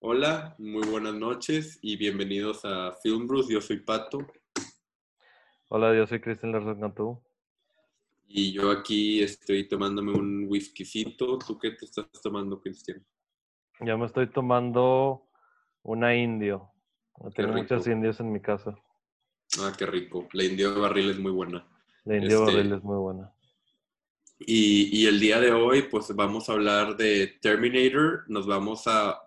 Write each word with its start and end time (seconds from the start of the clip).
Hola, 0.00 0.54
muy 0.58 0.86
buenas 0.86 1.14
noches 1.14 1.80
y 1.82 1.96
bienvenidos 1.96 2.64
a 2.64 2.92
Film 3.02 3.26
Bruce. 3.26 3.52
Yo 3.52 3.60
soy 3.60 3.80
Pato 3.80 4.18
Hola, 5.68 5.96
yo 5.96 6.06
soy 6.06 6.20
Cristian 6.20 6.52
Larzón 6.52 6.80
Cantú. 6.80 7.20
y 8.28 8.52
yo 8.52 8.70
aquí 8.70 9.20
estoy 9.20 9.66
tomándome 9.68 10.12
un 10.12 10.46
whiskycito. 10.48 11.38
¿Tú 11.38 11.58
qué 11.58 11.72
te 11.72 11.86
estás 11.86 12.06
tomando, 12.22 12.60
Cristian? 12.60 13.04
Yo 13.80 13.98
me 13.98 14.06
estoy 14.06 14.30
tomando 14.30 15.24
una 15.82 16.14
indio. 16.14 16.70
Tengo 17.34 17.54
rico. 17.54 17.62
muchos 17.62 17.86
indios 17.88 18.20
en 18.20 18.30
mi 18.32 18.40
casa. 18.40 18.76
Ah, 19.60 19.72
qué 19.76 19.86
rico. 19.86 20.28
La 20.32 20.44
indio 20.44 20.72
de 20.72 20.80
barril 20.80 21.10
es 21.10 21.18
muy 21.18 21.32
buena. 21.32 21.66
La 22.04 22.16
indio 22.16 22.44
Este- 22.44 22.54
barril 22.56 22.72
es 22.74 22.82
muy 22.84 22.96
buena. 22.98 23.32
Y, 24.40 24.96
y 25.02 25.06
el 25.06 25.18
día 25.20 25.40
de 25.40 25.52
hoy, 25.52 25.82
pues 25.90 26.14
vamos 26.14 26.48
a 26.48 26.52
hablar 26.52 26.96
de 26.96 27.26
Terminator. 27.40 28.24
Nos 28.28 28.46
vamos 28.46 28.86
a, 28.86 29.18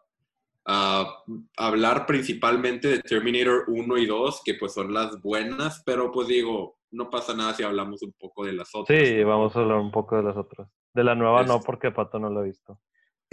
a 0.66 1.24
hablar 1.58 2.06
principalmente 2.06 2.88
de 2.88 3.00
Terminator 3.00 3.66
1 3.68 3.98
y 3.98 4.06
2, 4.06 4.42
que 4.46 4.54
pues 4.56 4.74
son 4.74 4.94
las 4.94 5.22
buenas, 5.22 5.82
pero 5.86 6.12
pues 6.12 6.28
digo, 6.28 6.78
no 6.92 7.10
pasa 7.10 7.34
nada 7.36 7.54
si 7.54 7.64
hablamos 7.64 8.02
un 8.04 8.14
poco 8.14 8.46
de 8.46 8.54
las 8.54 8.74
otras. 8.74 8.98
Sí, 8.98 9.24
vamos 9.24 9.56
a 9.56 9.60
hablar 9.60 9.78
un 9.80 9.92
poco 9.92 10.16
de 10.18 10.24
las 10.24 10.38
otras. 10.38 10.70
De 10.94 11.04
la 11.04 11.16
nueva 11.16 11.44
no, 11.44 11.56
Este- 11.56 11.66
porque 11.66 11.92
Pato 11.92 12.20
no 12.20 12.30
lo 12.30 12.42
he 12.44 12.48
visto. 12.48 12.80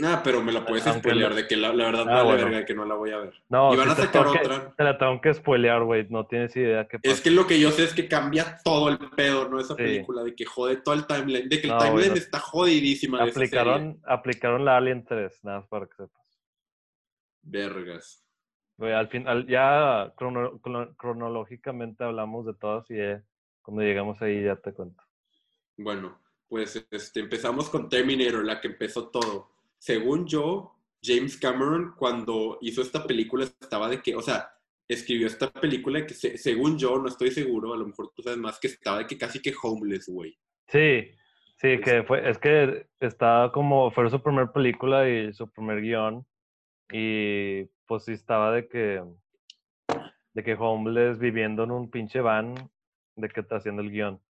Ah, 0.05 0.20
pero 0.23 0.41
me 0.43 0.52
la 0.52 0.65
puedes 0.65 0.84
spoilear 0.84 1.30
la- 1.30 1.37
de 1.38 1.48
que 1.48 1.57
la, 1.57 1.73
la 1.73 1.87
verdad 1.87 2.02
Ah, 2.09 2.23
vale 2.23 2.25
bueno. 2.25 2.45
verga 2.45 2.65
que 2.65 2.75
no 2.75 2.84
la 2.84 2.95
voy 2.95 3.11
a 3.11 3.19
ver. 3.19 3.34
No, 3.48 3.75
Y 3.75 3.77
van 3.77 3.91
a 3.91 3.97
te 3.97 4.02
sacar 4.02 4.27
que- 4.30 4.39
otra. 4.39 4.73
Te 4.77 4.84
la 4.84 4.97
tengo 4.97 5.20
que 5.20 5.34
spoilear, 5.34 5.83
güey. 5.83 6.06
No 6.09 6.25
tienes 6.27 6.55
idea 6.55 6.87
qué 6.87 7.01
pasa. 7.01 7.12
Es 7.12 7.20
que 7.20 7.30
lo 7.33 7.47
que 7.48 7.59
yo 7.59 7.73
sé 7.73 7.83
es 7.83 7.95
que 7.95 8.06
cambia 8.06 8.59
todo 8.62 8.91
el 8.91 8.98
pedo, 9.16 9.48
¿no? 9.48 9.59
Esa 9.59 9.75
Sí. 9.75 9.83
película, 9.83 10.23
de 10.23 10.37
que 10.37 10.45
jode 10.45 10.77
todo 10.77 10.95
el 10.95 11.05
timeline, 11.06 11.48
de 11.48 11.61
que 11.61 11.66
el 11.66 11.73
No, 11.75 11.79
timeline 11.80 12.16
está 12.16 12.39
jodidísima. 12.39 13.19
de 13.25 13.30
esa 13.30 13.41
serie. 13.41 13.59
aplicaron, 13.59 14.01
aplicaron 14.06 14.65
la 14.65 14.77
Alien 14.77 15.05
3, 15.05 15.42
nada 15.42 15.61
más 15.61 15.69
para 15.69 15.87
que 15.87 15.97
sepas. 15.97 16.23
Vergas. 17.42 18.25
Güey, 18.77 18.92
al 18.92 19.08
final, 19.08 19.47
ya 19.48 20.12
crono- 20.17 20.61
crono- 20.61 20.95
cronológicamente 20.97 22.05
hablamos 22.05 22.47
de 22.47 22.55
todas 22.55 22.89
y 22.91 22.95
eh, 23.01 23.20
cuando 23.62 23.83
llegamos 23.83 24.20
ahí 24.23 24.45
ya 24.45 24.55
te 24.56 24.73
cuento. 24.73 25.03
Bueno, 25.77 26.19
pues 26.48 26.86
este, 26.91 27.20
empezamos 27.20 27.69
con 27.69 27.89
Terminator, 27.89 28.45
la 28.45 28.61
que 28.61 28.69
empezó 28.69 29.08
todo. 29.08 29.51
Según 29.79 30.27
yo, 30.27 30.75
James 31.03 31.37
Cameron, 31.39 31.95
cuando 31.97 32.59
hizo 32.61 32.83
esta 32.83 33.07
película, 33.07 33.45
estaba 33.45 33.89
de 33.89 34.03
que, 34.03 34.15
o 34.17 34.20
sea, 34.23 34.51
escribió 34.89 35.27
esta 35.27 35.51
película 35.51 36.05
que, 36.07 36.15
se- 36.15 36.39
según 36.39 36.79
yo, 36.79 36.98
no 36.98 37.09
estoy 37.09 37.31
seguro, 37.31 37.73
a 37.75 37.77
lo 37.77 37.87
mejor 37.87 38.11
tú 38.15 38.23
sabes 38.23 38.39
más, 38.39 38.59
que 38.59 38.69
estaba 38.69 38.98
de 38.98 39.07
que 39.07 39.19
casi 39.19 39.41
que 39.41 39.55
homeless, 39.62 40.09
güey. 40.09 40.37
Sí, 40.67 41.11
sí, 41.57 41.79
que 41.81 42.03
fue, 42.03 42.29
es 42.29 42.39
que 42.39 42.87
estaba 43.01 43.53
como, 43.53 43.91
fue 43.91 44.11
su 44.11 44.23
primer 44.23 44.51
película 44.51 45.09
y 45.09 45.33
su 45.33 45.51
primer 45.51 45.81
guion, 45.81 46.27
y 46.91 47.65
pues 47.87 48.05
sí 48.05 48.13
estaba 48.13 48.53
de 48.53 48.67
que, 48.69 49.03
de 50.35 50.42
que 50.42 50.55
homeless 50.55 51.19
viviendo 51.19 51.65
en 51.65 51.70
un 51.70 51.91
pinche 51.91 52.20
van, 52.20 52.55
de 53.17 53.29
que 53.29 53.41
está 53.41 53.57
haciendo 53.57 53.83
el 53.83 53.91
guion. 53.91 54.20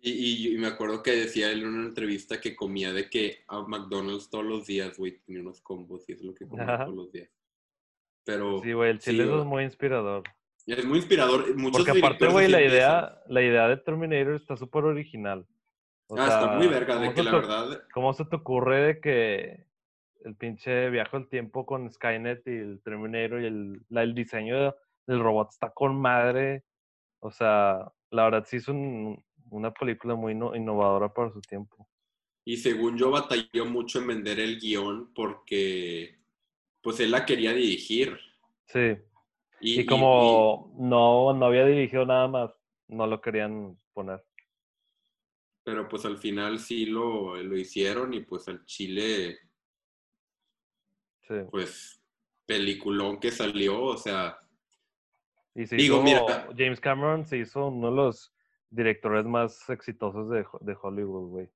Y, 0.00 0.56
me 0.58 0.66
acuerdo 0.68 1.02
que 1.02 1.12
decía 1.12 1.50
él 1.50 1.62
en 1.62 1.68
una 1.68 1.86
entrevista 1.88 2.40
que 2.40 2.54
comía 2.54 2.92
de 2.92 3.08
que 3.10 3.38
a 3.48 3.62
McDonald's 3.62 4.30
todos 4.30 4.44
los 4.44 4.66
días, 4.66 4.96
güey, 4.98 5.18
tenía 5.20 5.40
unos 5.42 5.60
combos 5.60 6.08
y 6.08 6.12
es 6.12 6.22
lo 6.22 6.34
que 6.34 6.46
comía 6.46 6.64
Ajá. 6.74 6.84
todos 6.84 6.96
los 6.96 7.12
días. 7.12 7.30
Pero 8.24 8.60
Sí, 8.62 8.72
güey, 8.72 8.90
el 8.90 9.00
sí, 9.00 9.10
chile 9.10 9.26
güey. 9.26 9.40
es 9.40 9.46
muy 9.46 9.64
inspirador. 9.64 10.22
es 10.66 10.84
muy 10.84 10.98
inspirador. 10.98 11.56
Muchos 11.56 11.84
Porque 11.84 11.98
aparte, 11.98 12.26
güey, 12.28 12.48
la 12.48 12.62
idea, 12.62 13.20
la 13.28 13.42
idea 13.42 13.68
de 13.68 13.76
Terminator 13.78 14.34
está 14.34 14.56
súper 14.56 14.84
original. 14.84 15.46
O 16.08 16.16
Ah, 16.18 16.26
está 16.26 16.46
muy 16.56 16.66
verga, 16.68 16.94
de 16.98 17.06
¿cómo 17.06 17.14
que 17.14 17.22
la 17.24 17.30
te- 17.30 17.36
verdad 17.36 17.82
¿Cómo 17.92 18.12
se 18.12 18.24
te 18.24 18.36
ocurre 18.36 18.80
de 18.86 19.00
que 19.00 19.66
el 20.24 20.36
pinche 20.36 20.88
viaje 20.90 21.16
al 21.16 21.28
tiempo 21.28 21.66
con 21.66 21.90
Skynet 21.90 22.46
y 22.46 22.50
el 22.50 22.80
Terminator 22.82 23.42
y 23.42 23.46
el, 23.46 23.82
la- 23.88 24.02
el 24.02 24.14
diseño 24.14 24.56
de- 24.60 24.74
del 25.06 25.20
robot 25.20 25.48
está 25.50 25.70
con 25.70 26.00
madre? 26.00 26.62
O 27.20 27.30
sea, 27.32 27.90
la 28.10 28.24
verdad 28.24 28.44
sí 28.46 28.58
es 28.58 28.68
un- 28.68 29.24
una 29.50 29.72
película 29.72 30.14
muy 30.14 30.34
no- 30.34 30.54
innovadora 30.54 31.12
para 31.12 31.30
su 31.32 31.40
tiempo. 31.40 31.88
Y 32.44 32.56
según 32.58 32.96
yo 32.96 33.10
batalló 33.10 33.66
mucho 33.66 33.98
en 34.00 34.06
vender 34.06 34.38
el 34.40 34.58
guion 34.60 35.12
porque 35.14 36.18
pues 36.80 37.00
él 37.00 37.10
la 37.10 37.24
quería 37.26 37.52
dirigir. 37.52 38.18
Sí. 38.66 38.96
Y, 39.60 39.80
Y, 39.80 39.86
como 39.86 40.72
no, 40.78 41.32
no 41.32 41.46
había 41.46 41.64
dirigido 41.66 42.04
nada 42.06 42.28
más, 42.28 42.50
no 42.88 43.06
lo 43.06 43.20
querían 43.20 43.76
poner. 43.92 44.24
pero 45.64 45.88
pues 45.88 46.04
al 46.04 46.18
final 46.18 46.60
sí 46.60 46.86
lo, 46.86 47.34
lo 47.42 47.56
hicieron 47.56 48.14
y 48.14 48.20
pues 48.20 48.46
al 48.46 48.64
Chile, 48.66 49.38
Sí. 51.22 51.34
pues 51.50 52.00
peliculón 52.46 53.18
que 53.18 53.32
salió, 53.32 53.82
o 53.82 53.96
sea, 53.96 54.38
Y 55.56 55.66
se 55.66 55.74
Digo, 55.76 55.96
hizo- 55.96 56.04
mira. 56.04 56.48
James 56.56 56.78
Cameron 56.80 57.24
se 57.24 57.38
hizo 57.38 57.66
uno 57.68 57.90
de 57.90 57.96
los 57.96 58.32
directores 58.70 59.24
más 59.26 59.68
exitosos 59.70 60.28
de, 60.30 60.44
de 60.60 60.76
Hollywood, 60.80 61.28
güey. 61.30 61.48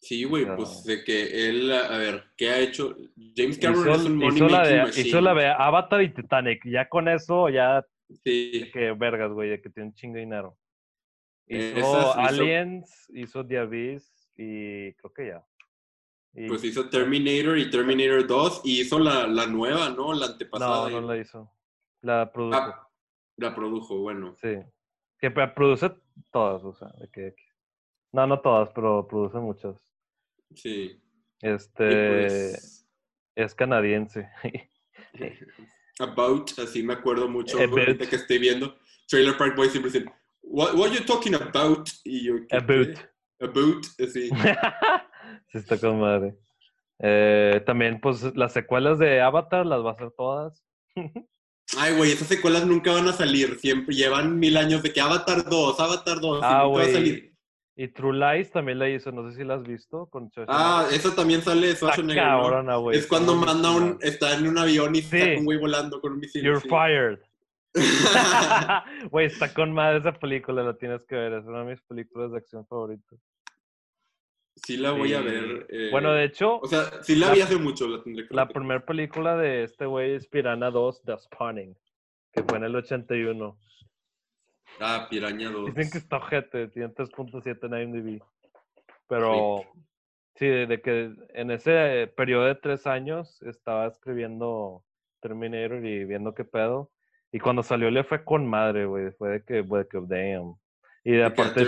sí, 0.00 0.24
güey, 0.24 0.44
pues 0.56 0.84
de 0.84 1.02
que 1.04 1.48
él, 1.48 1.72
a 1.72 1.98
ver, 1.98 2.24
¿qué 2.36 2.50
ha 2.50 2.58
hecho? 2.60 2.94
James 3.36 3.58
Cameron 3.58 3.82
Hizo, 3.88 3.94
es 3.94 4.04
un 4.06 4.16
money 4.16 4.36
hizo 4.36 4.48
la 4.48 4.66
de, 4.68 4.82
machine. 4.82 5.08
hizo 5.08 5.20
la 5.20 5.34
de 5.34 5.46
Avatar 5.48 6.02
y 6.02 6.14
Titanic. 6.14 6.62
Ya 6.66 6.88
con 6.88 7.08
eso, 7.08 7.48
ya 7.48 7.84
Sí, 8.24 8.60
de 8.60 8.70
que 8.70 8.92
vergas, 8.92 9.30
güey, 9.32 9.50
de 9.50 9.60
que 9.60 9.68
tiene 9.70 9.88
un 9.90 9.94
chingo 9.94 10.14
de 10.14 10.20
dinero. 10.20 10.56
Hizo 11.46 11.78
esas 11.78 12.04
hizo- 12.06 12.14
Aliens, 12.18 13.06
hizo 13.14 13.46
The 13.46 13.58
Abyss 13.58 14.30
y 14.36 14.92
creo 14.94 15.12
que 15.12 15.26
ya. 15.28 15.44
Y- 16.34 16.46
pues 16.48 16.62
hizo 16.64 16.88
Terminator 16.88 17.58
y 17.58 17.70
Terminator 17.70 18.26
2 18.26 18.60
y 18.64 18.80
hizo 18.82 18.98
la, 18.98 19.26
la 19.26 19.46
nueva, 19.46 19.90
¿no? 19.90 20.12
La 20.14 20.26
antepasada. 20.26 20.88
no, 20.90 21.00
no 21.00 21.06
la 21.08 21.16
hizo. 21.18 21.50
La 22.02 22.30
produjo, 22.32 22.56
Ah, 22.56 22.88
la 23.36 23.54
produjo, 23.54 23.98
bueno. 23.98 24.36
sí. 24.40 24.56
Que 25.18 25.30
pro- 25.32 25.52
produce 25.54 25.90
todas, 26.32 26.62
o 26.64 26.74
sea, 26.74 26.88
de 27.00 27.08
que... 27.10 27.34
No, 28.12 28.26
no 28.26 28.40
todas, 28.40 28.70
pero 28.74 29.06
produce 29.06 29.38
muchas. 29.38 29.76
Sí. 30.54 31.00
Este... 31.40 31.86
pues, 32.20 32.88
Es 33.34 33.54
canadiense. 33.54 34.28
About, 36.00 36.50
así 36.58 36.82
me 36.82 36.94
acuerdo 36.94 37.28
mucho 37.28 37.58
ahorita 37.58 38.08
que 38.08 38.16
estoy 38.16 38.38
viendo. 38.38 38.76
Trailer 39.08 39.36
Park 39.36 39.56
Boys 39.56 39.72
siempre 39.72 39.90
dicen, 39.90 40.10
what, 40.42 40.74
what 40.74 40.90
are 40.90 40.96
you 40.96 41.04
talking 41.04 41.34
about? 41.34 41.88
Y 42.04 42.24
yo. 42.24 42.34
About. 42.50 42.98
About, 43.40 43.86
así. 43.98 44.30
sí, 45.48 45.58
está 45.58 45.78
con 45.78 46.00
madre. 46.00 46.36
Eh, 47.00 47.62
también, 47.66 48.00
pues, 48.00 48.36
las 48.36 48.52
secuelas 48.52 48.98
de 48.98 49.20
Avatar 49.20 49.66
las 49.66 49.84
va 49.84 49.90
a 49.90 49.92
hacer 49.92 50.10
todas. 50.12 50.64
Ay, 51.76 51.94
güey, 51.96 52.12
esas 52.12 52.28
secuelas 52.28 52.66
nunca 52.66 52.92
van 52.92 53.08
a 53.08 53.12
salir. 53.12 53.58
Siempre 53.58 53.94
llevan 53.94 54.38
mil 54.38 54.56
años 54.56 54.82
de 54.82 54.92
que 54.92 55.00
Avatar 55.00 55.44
2, 55.48 55.78
Avatar 55.80 56.20
2, 56.20 56.38
y 56.38 56.40
Ah, 56.42 56.62
nunca 56.64 56.78
va 56.78 56.82
a 56.82 56.92
salir. 56.92 57.34
Y 57.76 57.88
True 57.88 58.16
Lies 58.18 58.50
también 58.50 58.78
la 58.80 58.88
hizo, 58.88 59.12
no 59.12 59.30
sé 59.30 59.36
si 59.36 59.44
la 59.44 59.54
has 59.54 59.62
visto 59.62 60.06
con 60.06 60.30
Ah, 60.48 60.86
eso 60.90 61.12
también 61.12 61.42
sale 61.42 61.66
de 61.68 61.72
Está 61.74 61.86
Schwarzenegger, 61.92 62.24
¿no? 62.24 62.42
cabrona. 62.42 62.96
Es 62.96 63.06
cuando 63.06 63.34
está 63.34 63.46
manda 63.46 63.70
un, 63.70 63.98
está 64.00 64.34
en 64.36 64.48
un 64.48 64.58
avión 64.58 64.96
y 64.96 65.02
Sí. 65.02 65.18
saca 65.20 65.38
un 65.38 65.44
güey 65.44 65.58
volando 65.58 66.00
con 66.00 66.12
un 66.14 66.18
misil. 66.18 66.42
You're 66.42 66.60
sí. 66.60 66.68
fired. 66.68 67.18
Güey, 69.10 69.26
está 69.26 69.52
con 69.52 69.72
madre 69.72 69.98
esa 69.98 70.12
película, 70.12 70.62
la 70.62 70.76
tienes 70.76 71.04
que 71.04 71.14
ver. 71.14 71.34
Es 71.34 71.44
una 71.44 71.60
de 71.60 71.70
mis 71.72 71.80
películas 71.82 72.32
de 72.32 72.38
acción 72.38 72.66
favoritas. 72.66 73.18
Sí 74.64 74.76
la 74.76 74.92
voy 74.92 75.12
a 75.14 75.20
Sí. 75.20 75.24
ver. 75.26 75.66
eh, 75.70 75.88
Bueno, 75.90 76.12
de 76.12 76.24
hecho, 76.24 76.58
O 76.60 76.66
sea, 76.66 77.02
sí 77.02 77.14
la, 77.16 77.28
la- 77.28 77.34
vi 77.34 77.40
hace 77.40 77.56
mucho, 77.56 77.86
la 77.88 78.02
tendré 78.02 78.26
que 78.26 78.34
la 78.34 78.48
primera 78.48 78.84
película 78.84 79.36
de 79.36 79.64
este 79.64 79.86
güey 79.86 80.14
es 80.14 80.26
Piranha 80.26 80.70
2, 80.70 81.02
The 81.04 81.18
Spawning, 81.18 81.76
que 82.32 82.42
fue 82.42 82.58
en 82.58 82.64
el 82.64 82.76
81. 82.76 83.58
Ah, 84.80 85.06
Piraña 85.10 85.50
2. 85.50 85.66
Dicen 85.74 85.90
que 85.90 85.98
está 85.98 86.16
ojete, 86.18 86.68
tiene 86.68 86.88
3.7 86.90 87.66
en 87.66 87.82
IMDb. 87.82 88.22
Pero 89.08 89.64
sí, 90.36 90.46
de 90.46 90.80
que 90.82 91.14
en 91.34 91.50
ese 91.50 92.06
periodo 92.16 92.44
de 92.44 92.54
tres 92.54 92.86
años 92.86 93.42
estaba 93.42 93.86
escribiendo 93.86 94.84
Terminator 95.20 95.84
y 95.84 96.04
viendo 96.04 96.34
qué 96.34 96.44
pedo. 96.44 96.90
Y 97.32 97.40
cuando 97.40 97.62
salió 97.62 97.90
le 97.90 98.04
fue 98.04 98.24
con 98.24 98.46
madre, 98.46 98.86
güey. 98.86 99.10
Fue 99.12 99.30
de 99.30 99.42
que, 99.44 99.62
de 99.62 99.86
que, 99.88 99.98
damn. 100.02 100.54
Y 101.08 101.12
de 101.12 101.16
¿De 101.16 101.32
qué, 101.32 101.40
aparte, 101.40 101.64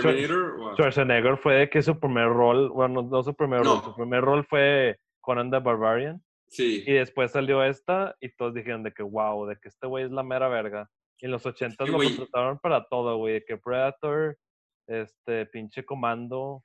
Schwarzenegger 0.75 1.35
fue 1.35 1.55
de 1.55 1.69
que 1.71 1.81
su 1.81 1.99
primer 1.99 2.27
rol, 2.27 2.69
bueno, 2.69 3.01
no 3.01 3.23
su 3.23 3.33
primer 3.33 3.63
No. 3.63 3.73
rol, 3.73 3.83
su 3.85 3.95
primer 3.95 4.21
rol 4.21 4.45
fue 4.45 4.99
Conan 5.19 5.49
the 5.49 5.57
Barbarian. 5.57 6.23
Sí. 6.47 6.83
Y 6.85 6.93
después 6.93 7.31
salió 7.31 7.63
esta 7.63 8.15
y 8.21 8.29
todos 8.35 8.53
dijeron 8.53 8.83
de 8.83 8.93
que, 8.93 9.01
wow, 9.01 9.47
de 9.47 9.55
que 9.55 9.69
este 9.69 9.87
güey 9.87 10.05
es 10.05 10.11
la 10.11 10.21
mera 10.21 10.47
verga. 10.47 10.91
Y 11.17 11.25
en 11.25 11.31
los 11.31 11.43
80 11.43 11.85
que, 11.85 11.91
lo 11.91 11.97
contrataron 11.97 12.59
para 12.59 12.85
todo, 12.87 13.17
güey. 13.17 13.33
De 13.33 13.43
que 13.43 13.57
Predator, 13.57 14.37
este, 14.85 15.47
pinche 15.47 15.83
comando. 15.85 16.63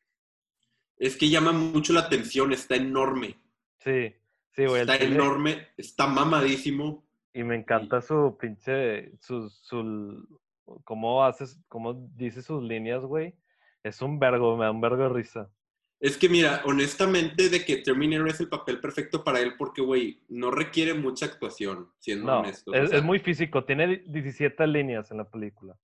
Es 0.99 1.17
que 1.17 1.31
llama 1.31 1.53
mucho 1.53 1.95
la 1.95 2.01
atención, 2.01 2.53
está 2.53 2.77
enorme. 2.77 3.39
Sí, 3.79 4.15
sí, 4.51 4.67
güey. 4.67 4.83
Está 4.83 4.97
enorme, 4.97 5.69
está 5.79 6.07
mamadísimo. 6.07 7.09
Y 7.33 7.43
me 7.43 7.57
encanta 7.57 8.03
su 8.03 8.37
pinche, 8.39 9.17
su, 9.23 9.49
su, 9.49 10.29
cómo 10.85 11.25
haces, 11.25 11.59
cómo 11.69 11.95
dice 12.15 12.43
sus 12.43 12.63
líneas, 12.63 13.05
güey. 13.05 13.35
Es 13.83 14.03
un 14.03 14.19
vergo, 14.19 14.57
me 14.57 14.65
da 14.65 14.71
un 14.71 14.81
vergo 14.81 15.05
de 15.05 15.09
risa. 15.09 15.51
Es 15.99 16.19
que 16.19 16.29
mira, 16.29 16.61
honestamente, 16.67 17.49
de 17.49 17.65
que 17.65 17.79
Terminator 17.79 18.29
es 18.29 18.41
el 18.41 18.49
papel 18.49 18.81
perfecto 18.81 19.25
para 19.25 19.41
él 19.41 19.55
porque, 19.57 19.81
güey, 19.81 20.23
no 20.29 20.51
requiere 20.51 20.93
mucha 20.93 21.25
actuación, 21.27 21.91
siendo 21.99 22.27
No, 22.27 22.41
honestos. 22.41 22.75
es, 22.75 22.85
o 22.85 22.87
sea, 22.89 22.99
es 22.99 23.05
muy 23.05 23.19
físico. 23.19 23.65
Tiene 23.65 24.03
17 24.07 24.67
líneas 24.67 25.11
en 25.11 25.19
la 25.19 25.25
película. 25.31 25.75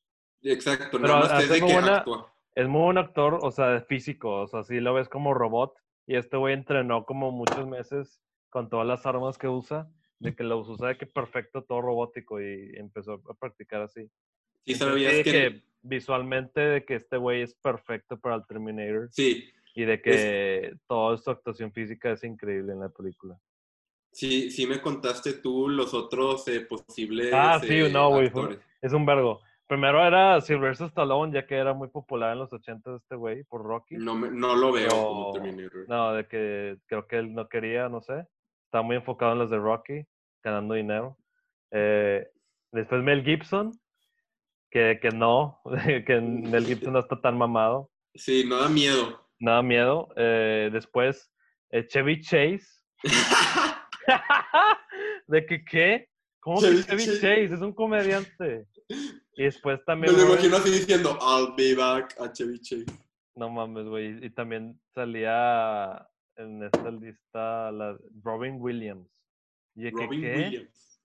Exacto, 0.42 0.98
pero 1.00 1.14
nada 1.14 1.20
más 1.20 1.42
es 1.44 1.48
de 1.48 1.60
muy 1.60 1.68
que 1.68 1.74
buena- 1.74 1.96
actúa. 1.98 2.34
Es 2.54 2.68
muy 2.68 2.82
buen 2.82 2.98
actor, 2.98 3.38
o 3.40 3.50
sea, 3.50 3.80
físico. 3.88 4.42
O 4.42 4.46
sea, 4.46 4.62
sí 4.64 4.80
lo 4.80 4.92
ves 4.92 5.08
como 5.08 5.32
robot. 5.32 5.72
Y 6.06 6.16
este 6.16 6.36
güey 6.36 6.52
entrenó 6.52 7.06
como 7.06 7.30
muchos 7.30 7.66
meses 7.66 8.20
con 8.50 8.68
todas 8.68 8.86
las 8.86 9.06
armas 9.06 9.38
que 9.38 9.48
usa. 9.48 9.88
De 10.18 10.36
que 10.36 10.44
los 10.44 10.68
usa 10.68 10.88
de 10.88 10.98
que 10.98 11.06
perfecto, 11.06 11.64
todo 11.64 11.80
robótico. 11.80 12.40
Y 12.40 12.72
empezó 12.76 13.14
a 13.28 13.34
practicar 13.34 13.80
así. 13.80 14.10
Sí, 14.64 14.74
sabías 14.74 15.12
de 15.14 15.24
que... 15.24 15.62
visualmente 15.82 16.60
de 16.60 16.84
que 16.84 16.94
este 16.94 17.16
güey 17.16 17.42
es 17.42 17.54
perfecto 17.54 18.16
para 18.18 18.36
el 18.36 18.46
Terminator. 18.46 19.08
Sí, 19.10 19.50
Y 19.74 19.84
de 19.84 20.00
que 20.00 20.74
toda 20.86 21.16
su 21.16 21.30
actuación 21.30 21.72
física 21.72 22.12
es 22.12 22.22
increíble 22.24 22.72
en 22.72 22.80
la 22.80 22.88
película. 22.88 23.36
sí, 24.12 24.50
sí 24.50 24.66
me 24.66 24.80
contaste 24.80 25.34
tú 25.34 25.68
los 25.68 25.94
otros 25.94 26.46
eh, 26.48 26.60
posibles 26.60 27.32
Ah, 27.32 27.58
sí, 27.60 27.80
eh, 27.80 27.90
no, 27.90 28.10
güey. 28.10 28.30
Es 28.80 28.92
un 28.92 29.06
vergo. 29.06 29.40
Primero 29.66 30.04
era 30.06 30.38
Sylvester 30.42 30.88
Stallone, 30.88 31.32
ya 31.32 31.46
que 31.46 31.54
era 31.56 31.72
muy 31.72 31.88
popular 31.88 32.32
en 32.34 32.40
los 32.40 32.52
80 32.52 32.96
este 32.96 33.16
güey, 33.16 33.42
por 33.44 33.62
Rocky. 33.62 33.94
No, 33.96 34.14
me- 34.14 34.30
no 34.30 34.54
lo 34.54 34.70
veo 34.70 34.88
Pero- 34.88 35.02
como 35.02 35.32
Terminator. 35.32 35.88
No, 35.88 36.12
de 36.12 36.26
que 36.26 36.76
creo 36.86 37.06
que 37.06 37.16
él 37.16 37.32
no 37.34 37.48
quería, 37.48 37.88
no 37.88 38.02
sé. 38.02 38.26
Estaba 38.66 38.82
muy 38.84 38.96
enfocado 38.96 39.32
en 39.32 39.38
las 39.38 39.48
de 39.50 39.56
Rocky, 39.58 40.04
ganando 40.42 40.74
dinero. 40.74 41.16
Eh, 41.70 42.28
después 42.70 43.02
Mel 43.02 43.24
Gibson, 43.24 43.72
que, 44.72 44.98
que 45.00 45.10
no, 45.10 45.60
que 46.06 46.20
Mel 46.20 46.66
Gibson 46.66 46.92
no 46.94 46.98
está 47.00 47.20
tan 47.20 47.36
mamado. 47.38 47.90
Sí, 48.14 48.44
no 48.48 48.56
da 48.56 48.68
miedo. 48.68 49.28
Nada 49.38 49.62
miedo. 49.62 50.08
Eh, 50.16 50.70
después 50.72 51.30
eh, 51.70 51.86
Chevy 51.86 52.20
Chase. 52.20 52.66
¿De 55.26 55.46
que 55.46 55.64
qué? 55.64 56.08
¿Cómo 56.40 56.60
Chevy 56.60 56.78
que 56.78 56.82
Chevy 56.84 57.04
Chase. 57.06 57.20
Chase? 57.20 57.54
Es 57.54 57.60
un 57.60 57.72
comediante. 57.72 58.66
Y 59.34 59.44
después 59.44 59.78
Me 59.80 59.84
también... 59.84 60.12
lo 60.12 60.18
Robert- 60.18 60.32
imagino 60.34 60.56
así 60.56 60.70
diciendo, 60.70 61.18
I'll 61.20 61.54
be 61.56 61.74
back 61.74 62.14
a 62.20 62.32
Chevy 62.32 62.60
Chase. 62.60 62.86
No 63.34 63.48
mames, 63.50 63.86
güey. 63.86 64.24
Y 64.24 64.30
también 64.30 64.78
salía 64.94 66.06
en 66.36 66.62
esta 66.62 66.90
lista 66.90 67.70
la 67.72 67.96
Robin 68.22 68.56
Williams. 68.60 69.08
¿Y 69.74 69.84
de 69.84 69.92
que 69.92 70.04
Robin 70.04 70.20
qué? 70.20 70.36
Williams. 70.36 71.02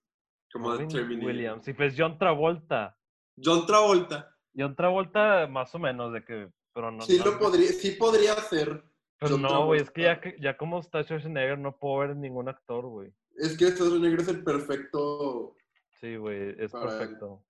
Como 0.52 0.72
Robin. 0.74 1.24
Williams. 1.24 1.68
Y 1.68 1.72
pues 1.72 1.94
John 1.96 2.18
Travolta. 2.18 2.97
John 3.42 3.66
Travolta. 3.66 4.34
John 4.56 4.74
Travolta, 4.74 5.46
más 5.46 5.74
o 5.74 5.78
menos, 5.78 6.12
de 6.12 6.24
que. 6.24 6.50
Pero 6.72 6.90
no. 6.90 7.02
sí, 7.02 7.18
no, 7.18 7.24
lo 7.32 7.38
podría, 7.38 7.68
sí 7.68 7.92
podría 7.92 8.34
ser. 8.34 8.82
Pero 9.18 9.32
John 9.34 9.42
no, 9.42 9.66
güey. 9.66 9.80
Es 9.80 9.90
que 9.90 10.02
ya, 10.02 10.20
ya 10.40 10.56
como 10.56 10.78
está 10.80 11.02
Schwarzenegger, 11.02 11.58
no 11.58 11.76
puedo 11.76 11.98
ver 11.98 12.16
ningún 12.16 12.48
actor, 12.48 12.86
güey. 12.86 13.12
Es 13.36 13.56
que 13.56 13.66
Schwarzenegger 13.70 14.20
es 14.20 14.28
el 14.28 14.44
perfecto 14.44 15.54
Sí, 16.00 16.16
güey. 16.16 16.54
Es 16.58 16.70
Para 16.72 16.86
perfecto. 16.86 17.44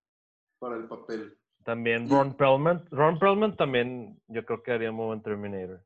para 0.59 0.75
el 0.77 0.87
papel. 0.87 1.37
También 1.63 2.09
Ron 2.09 2.35
Perlman. 2.35 2.85
Ron 2.89 3.19
Perlman 3.19 3.55
también, 3.55 4.19
yo 4.27 4.43
creo 4.45 4.63
que 4.63 4.71
haría 4.71 4.91
muy 4.91 5.05
buen 5.07 5.21
Terminator. 5.21 5.83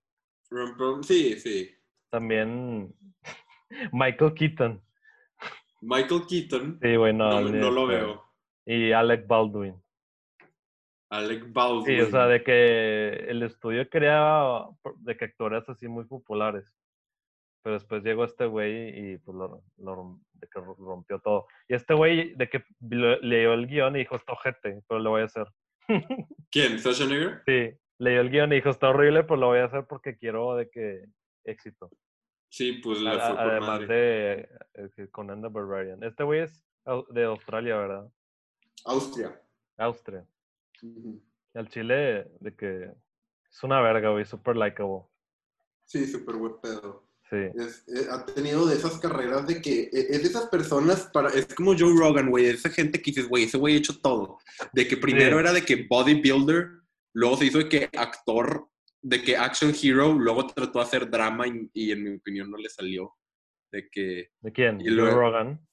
Ron 0.49 0.77
Perl- 0.77 1.03
Sí, 1.03 1.37
sí. 1.39 1.69
También 2.09 2.95
Michael 3.91 4.33
Keaton. 4.33 4.81
Michael 5.81 6.21
Keaton. 6.29 6.79
Sí, 6.81 6.95
güey, 6.95 7.13
no. 7.13 7.41
no, 7.41 7.71
lo 7.71 7.87
veo. 7.87 8.23
Y 8.65 8.93
Alec 8.93 9.27
Baldwin. 9.27 9.82
Alec 11.13 11.43
Sí, 11.43 11.51
Baldwin. 11.51 12.01
o 12.01 12.05
sea, 12.07 12.27
de 12.27 12.43
que 12.43 13.09
el 13.29 13.43
estudio 13.43 13.87
quería 13.89 14.65
de 14.97 15.15
que 15.17 15.25
actores 15.25 15.67
así 15.69 15.87
muy 15.87 16.05
populares. 16.05 16.65
Pero 17.63 17.75
después 17.75 18.03
llegó 18.03 18.25
este 18.25 18.45
güey 18.45 19.13
y 19.13 19.17
pues 19.19 19.37
lo, 19.37 19.63
lo- 19.77 20.19
de 20.33 20.47
que 20.47 20.59
rompió 20.59 21.19
todo. 21.19 21.47
Y 21.69 21.75
este 21.75 21.93
güey 21.93 22.33
de 22.35 22.49
que 22.49 22.63
leyó 22.81 23.53
el 23.53 23.67
guion 23.67 23.95
y 23.95 23.99
dijo, 23.99 24.15
está 24.17 24.33
ojete, 24.33 24.81
pero 24.87 24.99
lo 24.99 25.11
voy 25.11 25.21
a 25.21 25.25
hacer. 25.25 25.47
¿Quién? 26.51 26.79
¿Schwarzenegger? 26.79 27.41
Sí, 27.45 27.77
leyó 27.99 28.19
el 28.21 28.29
guion 28.29 28.51
y 28.51 28.55
dijo, 28.55 28.69
está 28.69 28.89
horrible, 28.89 29.23
pero 29.23 29.37
lo 29.37 29.47
voy 29.47 29.59
a 29.59 29.65
hacer 29.65 29.85
porque 29.87 30.17
quiero 30.17 30.55
de 30.55 30.69
que 30.69 31.05
éxito. 31.45 31.89
Sí, 32.49 32.81
pues 32.83 32.99
le 32.99 33.11
A- 33.11 33.19
fue 33.19 33.29
por 33.35 33.39
además 33.39 33.67
madre. 33.69 33.87
de 33.87 34.49
eh, 34.73 35.07
Conan 35.11 35.41
the 35.41 35.47
Barbarian. 35.47 36.03
Este 36.03 36.23
güey 36.23 36.41
es 36.41 36.65
de 37.11 37.23
Australia, 37.23 37.77
¿verdad? 37.77 38.09
Austria. 38.85 39.39
Austria. 39.77 40.25
El 41.53 41.69
Chile 41.69 42.27
de 42.39 42.55
que 42.55 42.91
es 43.51 43.63
una 43.63 43.81
verga, 43.81 44.09
güey, 44.09 44.25
super 44.25 44.55
likable. 44.55 45.03
Sí, 45.85 46.05
súper 46.07 46.35
buen 46.35 46.59
pedo. 46.61 47.07
Sí. 47.29 47.37
Es- 47.55 47.87
eh, 47.87 48.07
ha 48.11 48.25
tenido 48.25 48.65
de 48.65 48.75
esas 48.75 48.99
carreras 48.99 49.47
de 49.47 49.61
que 49.61 49.83
eh, 49.83 49.89
es 50.09 50.21
de 50.23 50.27
esas 50.29 50.47
personas 50.49 51.09
para 51.13 51.29
es 51.29 51.47
como 51.55 51.73
Joe 51.77 51.95
Rogan, 51.97 52.29
güey, 52.29 52.45
esa 52.47 52.69
gente 52.69 53.01
que 53.01 53.11
dices, 53.11 53.27
güey, 53.29 53.43
ese 53.45 53.57
güey 53.57 53.75
ha 53.75 53.77
hecho 53.77 53.99
todo. 53.99 54.37
De 54.73 54.87
que 54.87 54.97
primero 54.97 55.37
Sí. 55.37 55.39
era 55.41 55.53
de 55.53 55.63
que 55.63 55.85
bodybuilder, 55.89 56.69
luego 57.13 57.37
se 57.37 57.45
hizo 57.45 57.59
de 57.59 57.69
que 57.69 57.89
actor, 57.97 58.67
de 59.01 59.21
que 59.23 59.35
action 59.37 59.73
hero, 59.81 60.13
luego 60.13 60.47
trató 60.47 60.79
de 60.79 60.85
hacer 60.85 61.09
drama 61.09 61.47
y, 61.47 61.69
y 61.73 61.91
en 61.91 62.03
mi 62.03 62.15
opinión 62.15 62.49
no 62.51 62.57
le 62.57 62.69
salió. 62.69 63.13
De 63.71 63.89
que 63.89 64.29
¿De 64.41 64.51
quién? 64.51 64.79
Y 64.81 64.85
Joe 64.85 64.93
luego- 64.95 65.19
Rogan. 65.19 65.67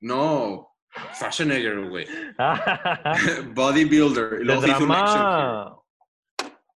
no, 0.00 0.73
Schwarzenegger, 1.14 1.88
güey. 1.88 2.06
de 2.06 2.34
bodybuilder, 3.54 4.40
y 4.40 4.44
luego 4.44 4.62
se 4.62 4.70
hizo 4.70 4.84
un 4.84 4.92
action 4.92 5.18
drama. 5.18 5.76